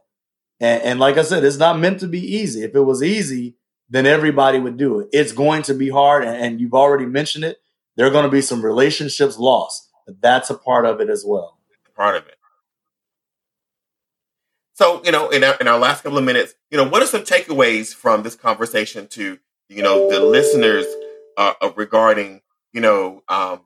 And, 0.61 0.83
and 0.83 1.01
like 1.01 1.17
I 1.17 1.23
said, 1.23 1.45
it's 1.45 1.57
not 1.57 1.79
meant 1.79 2.01
to 2.01 2.07
be 2.07 2.21
easy. 2.21 2.63
If 2.63 2.75
it 2.75 2.81
was 2.81 3.03
easy, 3.03 3.55
then 3.89 4.07
everybody 4.07 4.59
would 4.59 4.77
do 4.77 5.01
it. 5.01 5.09
It's 5.13 5.33
going 5.33 5.63
to 5.65 5.75
be 5.75 5.89
hard, 5.89 6.25
and, 6.25 6.37
and 6.37 6.61
you've 6.61 6.75
already 6.75 7.07
mentioned 7.07 7.45
it. 7.45 7.59
There 7.97 8.07
are 8.07 8.11
going 8.11 8.25
to 8.25 8.31
be 8.31 8.43
some 8.43 8.63
relationships 8.63 9.39
lost, 9.39 9.91
but 10.07 10.21
that's 10.21 10.51
a 10.51 10.55
part 10.55 10.85
of 10.85 11.01
it 11.01 11.09
as 11.09 11.25
well. 11.27 11.59
part 11.95 12.17
of 12.17 12.27
it. 12.27 12.37
So, 14.75 15.03
you 15.05 15.11
know, 15.11 15.31
in 15.31 15.43
our, 15.43 15.57
in 15.57 15.69
our 15.69 15.79
last 15.79 16.03
couple 16.03 16.19
of 16.19 16.25
minutes, 16.25 16.55
you 16.71 16.77
know, 16.77 16.87
what 16.87 17.03
are 17.03 17.07
some 17.07 17.23
takeaways 17.23 17.95
from 17.95 18.23
this 18.23 18.35
conversation 18.35 19.09
to, 19.09 19.39
you 19.71 19.83
know, 19.83 20.11
the 20.11 20.21
listeners 20.21 20.85
uh, 21.39 21.55
regarding, 21.75 22.43
you 22.75 22.83
know, 22.83 23.23
um, 23.29 23.61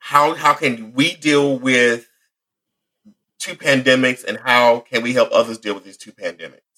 how 0.00 0.34
how 0.34 0.52
can 0.54 0.92
we 0.94 1.14
deal 1.14 1.56
with 1.56 2.08
two 3.38 3.54
pandemics 3.54 4.24
and 4.24 4.38
how 4.38 4.80
can 4.80 5.02
we 5.02 5.12
help 5.12 5.28
others 5.32 5.58
deal 5.58 5.74
with 5.74 5.84
these 5.84 5.96
two 5.96 6.10
pandemics? 6.10 6.71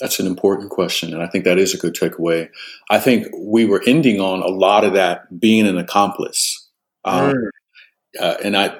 That's 0.00 0.18
an 0.18 0.26
important 0.26 0.70
question, 0.70 1.12
and 1.12 1.22
I 1.22 1.28
think 1.28 1.44
that 1.44 1.58
is 1.58 1.72
a 1.72 1.78
good 1.78 1.94
takeaway. 1.94 2.48
I 2.90 2.98
think 2.98 3.28
we 3.38 3.64
were 3.64 3.82
ending 3.86 4.20
on 4.20 4.40
a 4.42 4.48
lot 4.48 4.84
of 4.84 4.94
that 4.94 5.38
being 5.38 5.66
an 5.66 5.78
accomplice, 5.78 6.68
um, 7.04 7.34
uh, 8.20 8.34
and 8.42 8.56
I, 8.56 8.78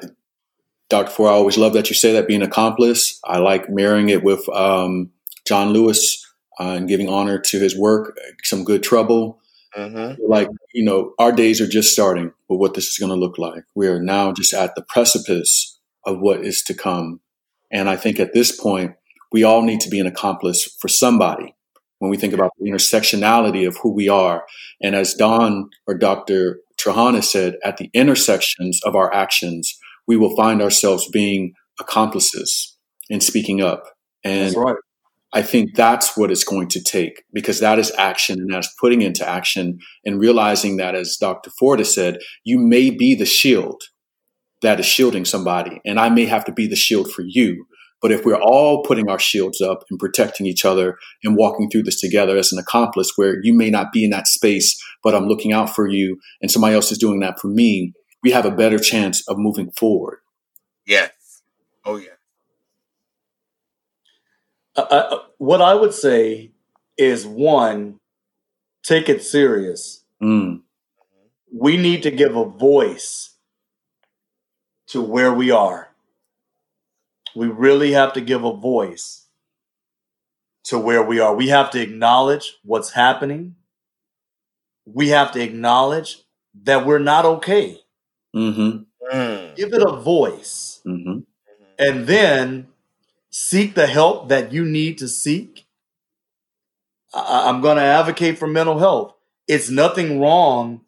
Dr. 0.88 1.10
Ford, 1.10 1.30
I 1.30 1.34
always 1.34 1.56
love 1.56 1.72
that 1.74 1.88
you 1.88 1.94
say 1.94 2.12
that 2.12 2.26
being 2.26 2.42
an 2.42 2.48
accomplice. 2.48 3.20
I 3.24 3.38
like 3.38 3.70
marrying 3.70 4.08
it 4.08 4.24
with 4.24 4.48
um, 4.48 5.10
John 5.46 5.70
Lewis 5.70 6.24
uh, 6.58 6.74
and 6.76 6.88
giving 6.88 7.08
honor 7.08 7.38
to 7.38 7.58
his 7.60 7.76
work. 7.76 8.18
Some 8.42 8.64
good 8.64 8.82
trouble, 8.82 9.40
Mm-hmm. 9.76 10.22
like 10.28 10.48
you 10.72 10.84
know, 10.84 11.14
our 11.18 11.32
days 11.32 11.60
are 11.60 11.66
just 11.66 11.92
starting 11.92 12.30
with 12.48 12.60
what 12.60 12.74
this 12.74 12.86
is 12.86 12.96
going 12.96 13.10
to 13.10 13.16
look 13.16 13.38
like. 13.38 13.64
We 13.74 13.88
are 13.88 14.00
now 14.00 14.32
just 14.32 14.54
at 14.54 14.76
the 14.76 14.82
precipice 14.82 15.80
of 16.06 16.20
what 16.20 16.44
is 16.44 16.62
to 16.64 16.74
come, 16.74 17.20
and 17.72 17.88
I 17.90 17.96
think 17.96 18.20
at 18.20 18.32
this 18.32 18.52
point 18.52 18.94
we 19.34 19.42
all 19.42 19.62
need 19.62 19.80
to 19.80 19.90
be 19.90 19.98
an 19.98 20.06
accomplice 20.06 20.76
for 20.78 20.86
somebody 20.86 21.56
when 21.98 22.08
we 22.08 22.16
think 22.16 22.32
about 22.32 22.52
the 22.56 22.70
intersectionality 22.70 23.66
of 23.66 23.76
who 23.82 23.92
we 23.92 24.08
are. 24.08 24.44
And 24.80 24.94
as 24.94 25.12
Don 25.14 25.70
or 25.88 25.98
Dr. 25.98 26.60
Trahana 26.80 27.22
said, 27.22 27.56
at 27.64 27.76
the 27.76 27.90
intersections 27.92 28.80
of 28.84 28.94
our 28.94 29.12
actions, 29.12 29.76
we 30.06 30.16
will 30.16 30.36
find 30.36 30.62
ourselves 30.62 31.10
being 31.10 31.52
accomplices 31.80 32.78
in 33.10 33.20
speaking 33.20 33.60
up. 33.60 33.82
And 34.22 34.50
That's 34.50 34.56
right. 34.56 34.76
I 35.32 35.42
think 35.42 35.74
that's 35.74 36.16
what 36.16 36.30
it's 36.30 36.44
going 36.44 36.68
to 36.68 36.80
take 36.80 37.24
because 37.32 37.58
that 37.58 37.80
is 37.80 37.90
action 37.98 38.38
and 38.38 38.54
that's 38.54 38.72
putting 38.80 39.02
into 39.02 39.28
action 39.28 39.80
and 40.04 40.20
realizing 40.20 40.76
that, 40.76 40.94
as 40.94 41.16
Dr. 41.20 41.50
Ford 41.58 41.80
has 41.80 41.92
said, 41.92 42.18
you 42.44 42.56
may 42.56 42.90
be 42.90 43.16
the 43.16 43.26
shield 43.26 43.82
that 44.62 44.78
is 44.78 44.86
shielding 44.86 45.24
somebody, 45.24 45.80
and 45.84 45.98
I 45.98 46.08
may 46.08 46.26
have 46.26 46.44
to 46.44 46.52
be 46.52 46.68
the 46.68 46.76
shield 46.76 47.10
for 47.10 47.24
you. 47.26 47.66
But 48.04 48.12
if 48.12 48.26
we're 48.26 48.38
all 48.38 48.82
putting 48.82 49.08
our 49.08 49.18
shields 49.18 49.62
up 49.62 49.84
and 49.88 49.98
protecting 49.98 50.44
each 50.44 50.66
other 50.66 50.98
and 51.22 51.38
walking 51.38 51.70
through 51.70 51.84
this 51.84 51.98
together 51.98 52.36
as 52.36 52.52
an 52.52 52.58
accomplice, 52.58 53.12
where 53.16 53.42
you 53.42 53.54
may 53.54 53.70
not 53.70 53.92
be 53.92 54.04
in 54.04 54.10
that 54.10 54.26
space, 54.26 54.78
but 55.02 55.14
I'm 55.14 55.24
looking 55.24 55.54
out 55.54 55.74
for 55.74 55.88
you 55.88 56.20
and 56.42 56.50
somebody 56.50 56.74
else 56.74 56.92
is 56.92 56.98
doing 56.98 57.20
that 57.20 57.40
for 57.40 57.48
me, 57.48 57.94
we 58.22 58.30
have 58.32 58.44
a 58.44 58.50
better 58.50 58.78
chance 58.78 59.26
of 59.26 59.38
moving 59.38 59.70
forward. 59.70 60.18
Yes. 60.86 61.12
Oh, 61.82 61.96
yeah. 61.96 62.10
Uh, 64.76 65.20
what 65.38 65.62
I 65.62 65.74
would 65.74 65.94
say 65.94 66.52
is 66.98 67.26
one, 67.26 68.00
take 68.82 69.08
it 69.08 69.22
serious. 69.22 70.04
Mm. 70.22 70.60
We 71.50 71.78
need 71.78 72.02
to 72.02 72.10
give 72.10 72.36
a 72.36 72.44
voice 72.44 73.30
to 74.88 75.00
where 75.00 75.32
we 75.32 75.50
are. 75.50 75.93
We 77.34 77.46
really 77.48 77.92
have 77.92 78.12
to 78.14 78.20
give 78.20 78.44
a 78.44 78.52
voice 78.54 79.26
to 80.64 80.78
where 80.78 81.02
we 81.02 81.20
are. 81.20 81.34
We 81.34 81.48
have 81.48 81.70
to 81.72 81.80
acknowledge 81.80 82.56
what's 82.62 82.92
happening. 82.92 83.56
We 84.86 85.08
have 85.08 85.32
to 85.32 85.40
acknowledge 85.42 86.18
that 86.62 86.86
we're 86.86 86.98
not 86.98 87.24
okay. 87.24 87.80
Mm-hmm. 88.34 88.84
Mm. 89.16 89.56
Give 89.56 89.72
it 89.72 89.82
a 89.82 89.96
voice. 89.96 90.80
Mm-hmm. 90.86 91.20
And 91.78 92.06
then 92.06 92.68
seek 93.30 93.74
the 93.74 93.86
help 93.86 94.28
that 94.28 94.52
you 94.52 94.64
need 94.64 94.98
to 94.98 95.08
seek. 95.08 95.66
I- 97.14 97.48
I'm 97.48 97.60
going 97.60 97.76
to 97.76 97.82
advocate 97.82 98.38
for 98.38 98.46
mental 98.46 98.78
health. 98.78 99.14
It's 99.48 99.70
nothing 99.70 100.20
wrong 100.20 100.82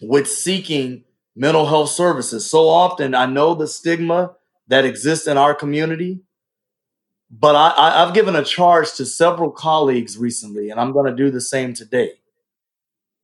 with 0.00 0.28
seeking 0.28 1.04
mental 1.34 1.66
health 1.66 1.90
services. 1.90 2.50
So 2.50 2.68
often, 2.68 3.14
I 3.14 3.26
know 3.26 3.54
the 3.54 3.68
stigma 3.68 4.35
that 4.68 4.84
exists 4.84 5.26
in 5.26 5.38
our 5.38 5.54
community, 5.54 6.20
but 7.30 7.56
I, 7.56 7.68
I, 7.70 8.02
I've 8.02 8.14
given 8.14 8.36
a 8.36 8.44
charge 8.44 8.92
to 8.94 9.06
several 9.06 9.50
colleagues 9.50 10.16
recently, 10.16 10.70
and 10.70 10.80
I'm 10.80 10.92
going 10.92 11.06
to 11.06 11.16
do 11.16 11.30
the 11.30 11.40
same 11.40 11.74
today. 11.74 12.12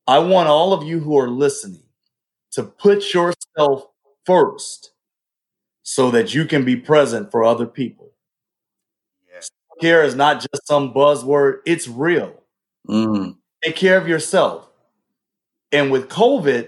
I 0.07 0.19
want 0.19 0.49
all 0.49 0.73
of 0.73 0.83
you 0.83 0.99
who 0.99 1.17
are 1.17 1.29
listening 1.29 1.83
to 2.51 2.63
put 2.63 3.13
yourself 3.13 3.87
first 4.25 4.91
so 5.83 6.11
that 6.11 6.33
you 6.33 6.45
can 6.45 6.65
be 6.65 6.75
present 6.75 7.31
for 7.31 7.43
other 7.43 7.65
people. 7.65 8.11
Yes. 9.33 9.49
Care 9.81 10.03
is 10.03 10.15
not 10.15 10.39
just 10.39 10.67
some 10.67 10.93
buzzword, 10.93 11.59
it's 11.65 11.87
real. 11.87 12.41
Mm. 12.87 13.37
Take 13.63 13.75
care 13.75 13.97
of 13.97 14.07
yourself. 14.07 14.69
And 15.71 15.91
with 15.91 16.09
COVID, 16.09 16.67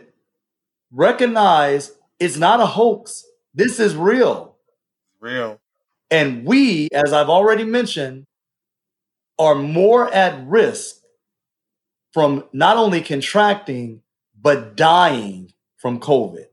recognize 0.92 1.92
it's 2.20 2.38
not 2.38 2.62
a 2.62 2.66
hoax. 2.66 3.26
This 3.54 3.80
is 3.80 3.96
real. 3.96 4.55
Real. 5.26 5.60
And 6.12 6.46
we, 6.46 6.88
as 6.94 7.12
I've 7.12 7.30
already 7.30 7.64
mentioned, 7.64 8.26
are 9.40 9.56
more 9.56 10.14
at 10.14 10.46
risk 10.48 10.98
from 12.14 12.44
not 12.54 12.78
only 12.78 13.02
contracting, 13.02 14.04
but 14.40 14.78
dying 14.78 15.52
from 15.78 16.00
COVID. 16.00 16.46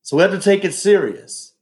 So 0.00 0.16
we 0.16 0.22
have 0.22 0.32
to 0.32 0.40
take 0.40 0.64
it 0.64 0.72
serious. 0.72 1.52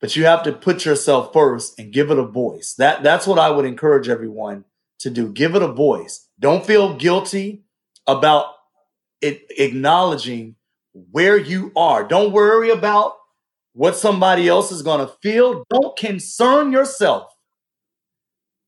But 0.00 0.16
you 0.16 0.24
have 0.24 0.42
to 0.42 0.52
put 0.52 0.84
yourself 0.84 1.32
first 1.32 1.78
and 1.78 1.92
give 1.92 2.10
it 2.10 2.18
a 2.18 2.24
voice. 2.24 2.74
That, 2.74 3.04
that's 3.04 3.24
what 3.24 3.38
I 3.38 3.50
would 3.50 3.64
encourage 3.64 4.08
everyone 4.08 4.64
to 4.98 5.10
do. 5.10 5.30
Give 5.32 5.54
it 5.54 5.62
a 5.62 5.72
voice. 5.72 6.26
Don't 6.40 6.66
feel 6.66 6.96
guilty 6.96 7.62
about 8.08 8.46
it 9.20 9.46
acknowledging 9.56 10.56
where 11.12 11.36
you 11.36 11.70
are. 11.76 12.02
Don't 12.02 12.32
worry 12.32 12.70
about 12.70 13.14
what 13.72 13.96
somebody 13.96 14.48
else 14.48 14.70
is 14.70 14.82
going 14.82 15.06
to 15.06 15.12
feel. 15.22 15.64
Don't 15.70 15.96
concern 15.96 16.72
yourself 16.72 17.34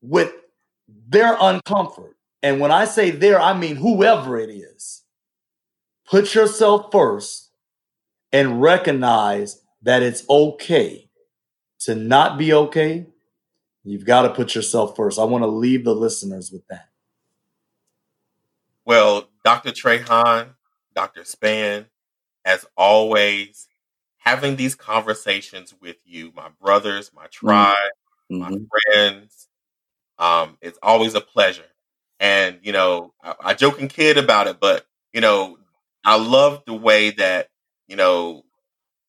with 0.00 0.32
their 0.88 1.36
uncomfort. 1.36 2.14
And 2.42 2.60
when 2.60 2.70
I 2.70 2.84
say 2.84 3.10
there, 3.10 3.40
I 3.40 3.56
mean 3.56 3.76
whoever 3.76 4.38
it 4.38 4.50
is. 4.50 5.02
Put 6.06 6.34
yourself 6.34 6.92
first 6.92 7.50
and 8.32 8.60
recognize 8.60 9.62
that 9.82 10.02
it's 10.02 10.28
okay 10.28 11.08
to 11.80 11.94
not 11.94 12.38
be 12.38 12.52
okay. 12.52 13.06
You've 13.84 14.04
got 14.04 14.22
to 14.22 14.30
put 14.30 14.54
yourself 14.54 14.96
first. 14.96 15.18
I 15.18 15.24
want 15.24 15.42
to 15.42 15.48
leave 15.48 15.84
the 15.84 15.94
listeners 15.94 16.50
with 16.50 16.66
that. 16.68 16.88
Well, 18.84 19.28
Dr. 19.44 19.70
Trahan, 19.70 20.48
Dr. 20.94 21.22
Spann, 21.22 21.86
as 22.44 22.66
always, 22.76 23.68
having 24.24 24.56
these 24.56 24.74
conversations 24.74 25.74
with 25.80 25.96
you, 26.04 26.32
my 26.34 26.48
brothers, 26.60 27.12
my 27.14 27.26
tribe, 27.26 27.90
my 28.30 28.50
Mhm. 28.50 28.68
friends, 28.70 29.48
um, 30.18 30.58
it's 30.62 30.78
always 30.82 31.14
a 31.14 31.20
pleasure. 31.20 31.70
And, 32.20 32.60
you 32.62 32.72
know, 32.72 33.14
I, 33.22 33.34
I 33.40 33.54
joke 33.54 33.80
and 33.80 33.90
kid 33.90 34.18
about 34.18 34.46
it, 34.48 34.60
but, 34.60 34.86
you 35.12 35.20
know, 35.20 35.58
I 36.04 36.16
love 36.16 36.64
the 36.66 36.74
way 36.74 37.10
that, 37.10 37.50
you 37.88 37.96
know, 37.96 38.44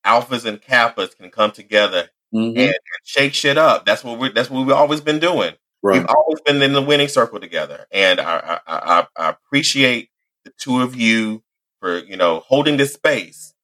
alphas 0.05 0.45
and 0.45 0.61
kappas 0.61 1.18
can 1.18 1.32
come 1.32 1.51
together 1.51 2.09
Mhm. 2.34 2.49
and, 2.57 2.59
and 2.59 3.01
shake 3.05 3.34
shit 3.34 3.57
up. 3.57 3.86
That's 3.86 4.03
what 4.03 4.20
we 4.20 4.30
that's 4.32 4.49
what 4.49 4.66
we've 4.66 4.76
always 4.76 5.01
been 5.01 5.20
doing. 5.20 5.55
Right. 5.84 5.99
We've 5.99 6.07
always 6.07 6.41
been 6.41 6.61
in 6.61 6.74
the 6.74 6.82
winning 6.82 7.07
circle 7.09 7.39
together, 7.39 7.88
and 7.91 8.20
I, 8.20 8.59
I, 8.68 8.78
I, 9.01 9.07
I 9.18 9.30
appreciate 9.30 10.09
the 10.45 10.51
two 10.59 10.82
of 10.82 10.95
you 10.95 11.43
for 11.80 11.99
you 11.99 12.18
know 12.18 12.41
holding 12.41 12.78
this 12.78 12.93
space 12.93 13.54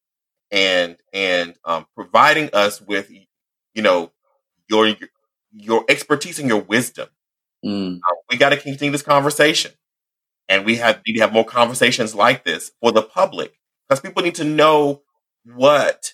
and 0.52 0.96
and 1.12 1.54
um, 1.64 1.86
providing 1.96 2.50
us 2.52 2.80
with 2.80 3.10
you 3.10 3.82
know 3.82 4.12
your 4.68 4.94
your 5.52 5.84
expertise 5.88 6.38
and 6.38 6.48
your 6.48 6.60
wisdom. 6.60 7.08
Mm. 7.64 7.98
Uh, 7.98 8.14
we 8.30 8.36
got 8.36 8.50
to 8.50 8.56
continue 8.56 8.92
this 8.92 9.02
conversation, 9.02 9.72
and 10.48 10.64
we 10.64 10.76
have 10.76 11.00
need 11.06 11.14
to 11.14 11.20
have 11.20 11.32
more 11.32 11.44
conversations 11.44 12.14
like 12.14 12.44
this 12.44 12.70
for 12.80 12.92
the 12.92 13.02
public 13.02 13.58
because 13.88 14.00
people 14.00 14.22
need 14.22 14.36
to 14.36 14.44
know 14.44 15.02
what 15.44 16.12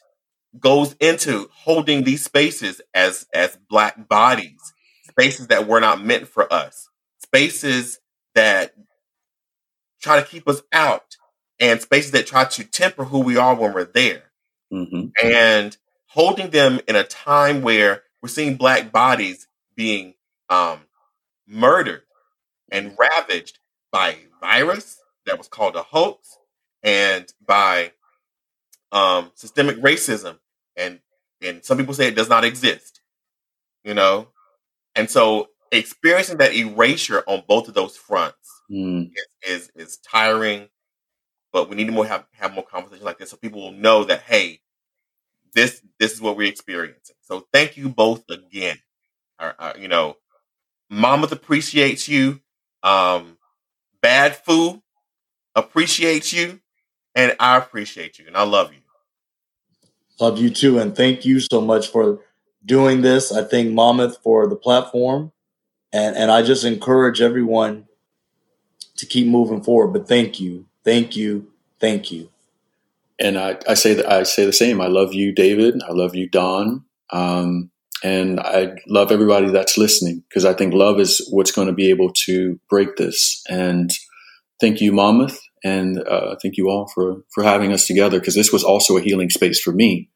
goes 0.58 0.94
into 1.00 1.48
holding 1.52 2.04
these 2.04 2.24
spaces 2.24 2.80
as 2.94 3.26
as 3.34 3.58
black 3.68 4.08
bodies 4.08 4.72
spaces 5.08 5.48
that 5.48 5.66
were 5.66 5.80
not 5.80 6.02
meant 6.02 6.26
for 6.26 6.50
us 6.52 6.88
spaces 7.22 8.00
that 8.34 8.74
try 10.00 10.20
to 10.20 10.26
keep 10.26 10.48
us 10.48 10.62
out 10.72 11.16
and 11.60 11.80
spaces 11.80 12.12
that 12.12 12.26
try 12.26 12.44
to 12.44 12.64
temper 12.64 13.04
who 13.04 13.20
we 13.20 13.36
are 13.36 13.54
when 13.54 13.72
we're 13.72 13.84
there 13.84 14.27
Mhm. 14.72 15.12
and 15.22 15.76
holding 16.08 16.50
them 16.50 16.80
in 16.88 16.96
a 16.96 17.04
time 17.04 17.62
where 17.62 18.02
we're 18.22 18.28
seeing 18.28 18.56
black 18.56 18.92
bodies 18.92 19.48
being 19.76 20.14
um, 20.50 20.80
murdered 21.46 22.02
and 22.72 22.96
ravaged 22.98 23.58
by 23.92 24.10
a 24.10 24.26
virus 24.40 25.00
that 25.26 25.38
was 25.38 25.48
called 25.48 25.76
a 25.76 25.82
hoax 25.82 26.38
and 26.82 27.32
by 27.46 27.92
um, 28.92 29.30
systemic 29.34 29.76
racism 29.78 30.38
and 30.76 31.00
and 31.42 31.64
some 31.64 31.78
people 31.78 31.94
say 31.94 32.08
it 32.08 32.16
does 32.16 32.28
not 32.28 32.44
exist 32.44 33.00
you 33.84 33.94
know 33.94 34.28
and 34.96 35.10
so 35.10 35.48
experiencing 35.72 36.38
that 36.38 36.54
erasure 36.54 37.22
on 37.26 37.42
both 37.48 37.68
of 37.68 37.74
those 37.74 37.96
fronts 37.96 38.36
Mm. 38.70 39.10
is 39.44 39.68
is, 39.68 39.70
is 39.76 39.98
tiring 39.98 40.68
but 41.52 41.68
we 41.68 41.76
need 41.76 41.86
to 41.86 41.92
more 41.92 42.06
have, 42.06 42.26
have 42.32 42.54
more 42.54 42.64
conversations 42.64 43.04
like 43.04 43.18
this 43.18 43.30
so 43.30 43.36
people 43.36 43.60
will 43.60 43.72
know 43.72 44.04
that 44.04 44.22
hey 44.22 44.60
this 45.54 45.82
this 45.98 46.12
is 46.12 46.20
what 46.20 46.36
we're 46.36 46.48
experiencing 46.48 47.16
so 47.22 47.46
thank 47.52 47.76
you 47.76 47.88
both 47.88 48.24
again 48.30 48.78
Our- 49.38 49.56
our- 49.58 49.78
you 49.78 49.88
know 49.88 50.16
mama 50.90 51.28
appreciates 51.30 52.08
you 52.08 52.40
um 52.82 53.38
bad 54.02 54.36
food 54.36 54.82
appreciates 55.56 56.32
you 56.32 56.60
and 57.14 57.36
i 57.40 57.56
appreciate 57.58 58.18
you 58.18 58.26
and 58.26 58.36
i 58.36 58.44
love 58.44 58.72
you 58.72 58.80
Love 60.20 60.38
you 60.38 60.50
too. 60.50 60.78
And 60.78 60.96
thank 60.96 61.24
you 61.24 61.40
so 61.40 61.60
much 61.60 61.88
for 61.88 62.20
doing 62.64 63.02
this. 63.02 63.32
I 63.32 63.44
thank 63.44 63.72
Monmouth 63.72 64.18
for 64.22 64.46
the 64.48 64.56
platform. 64.56 65.32
And, 65.92 66.16
and 66.16 66.30
I 66.30 66.42
just 66.42 66.64
encourage 66.64 67.20
everyone 67.20 67.86
to 68.96 69.06
keep 69.06 69.26
moving 69.26 69.62
forward. 69.62 69.92
But 69.92 70.08
thank 70.08 70.40
you. 70.40 70.66
Thank 70.88 71.16
you. 71.16 71.52
Thank 71.80 72.10
you. 72.10 72.30
And 73.20 73.38
I, 73.38 73.58
I 73.68 73.74
say 73.74 73.92
that 73.92 74.10
I 74.10 74.22
say 74.22 74.46
the 74.46 74.54
same. 74.54 74.80
I 74.80 74.86
love 74.86 75.12
you, 75.12 75.34
David. 75.34 75.82
I 75.86 75.92
love 75.92 76.14
you, 76.14 76.30
Don. 76.30 76.86
Um, 77.10 77.70
and 78.02 78.40
I 78.40 78.72
love 78.86 79.12
everybody 79.12 79.50
that's 79.50 79.76
listening 79.76 80.24
because 80.26 80.46
I 80.46 80.54
think 80.54 80.72
love 80.72 80.98
is 80.98 81.28
what's 81.30 81.52
going 81.52 81.68
to 81.68 81.74
be 81.74 81.90
able 81.90 82.10
to 82.24 82.58
break 82.70 82.96
this. 82.96 83.42
And 83.50 83.90
thank 84.62 84.80
you, 84.80 84.90
Monmouth, 84.90 85.38
and 85.62 85.98
uh, 86.08 86.36
thank 86.42 86.56
you 86.56 86.70
all 86.70 86.90
for 86.94 87.18
for 87.34 87.44
having 87.44 87.74
us 87.74 87.86
together 87.86 88.18
because 88.18 88.34
this 88.34 88.50
was 88.50 88.64
also 88.64 88.96
a 88.96 89.02
healing 89.02 89.28
space 89.28 89.60
for 89.60 89.72
me, 89.74 90.08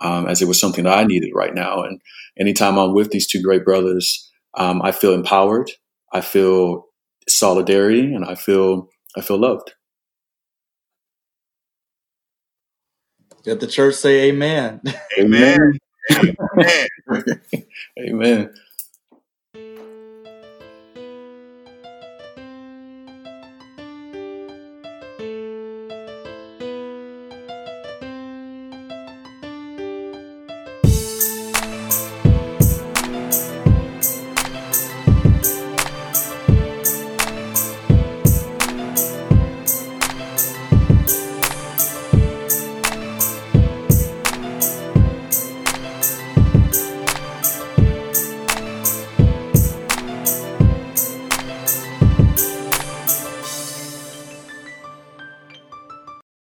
um, 0.00 0.26
as 0.26 0.42
it 0.42 0.48
was 0.48 0.58
something 0.58 0.86
that 0.86 0.98
I 0.98 1.04
needed 1.04 1.30
right 1.36 1.54
now. 1.54 1.84
And 1.84 2.00
anytime 2.36 2.78
I'm 2.78 2.94
with 2.94 3.12
these 3.12 3.28
two 3.28 3.40
great 3.40 3.64
brothers, 3.64 4.28
um, 4.58 4.82
I 4.82 4.90
feel 4.90 5.14
empowered. 5.14 5.70
I 6.12 6.20
feel 6.20 6.86
solidarity, 7.28 8.12
and 8.12 8.24
I 8.24 8.34
feel 8.34 8.88
I 9.16 9.20
feel 9.20 9.38
loved. 9.38 9.75
Let 13.46 13.60
the 13.60 13.66
church 13.66 13.94
say 13.94 14.28
amen. 14.28 14.80
amen 15.18 15.78
Amen. 16.10 16.38
Amen. 17.98 18.54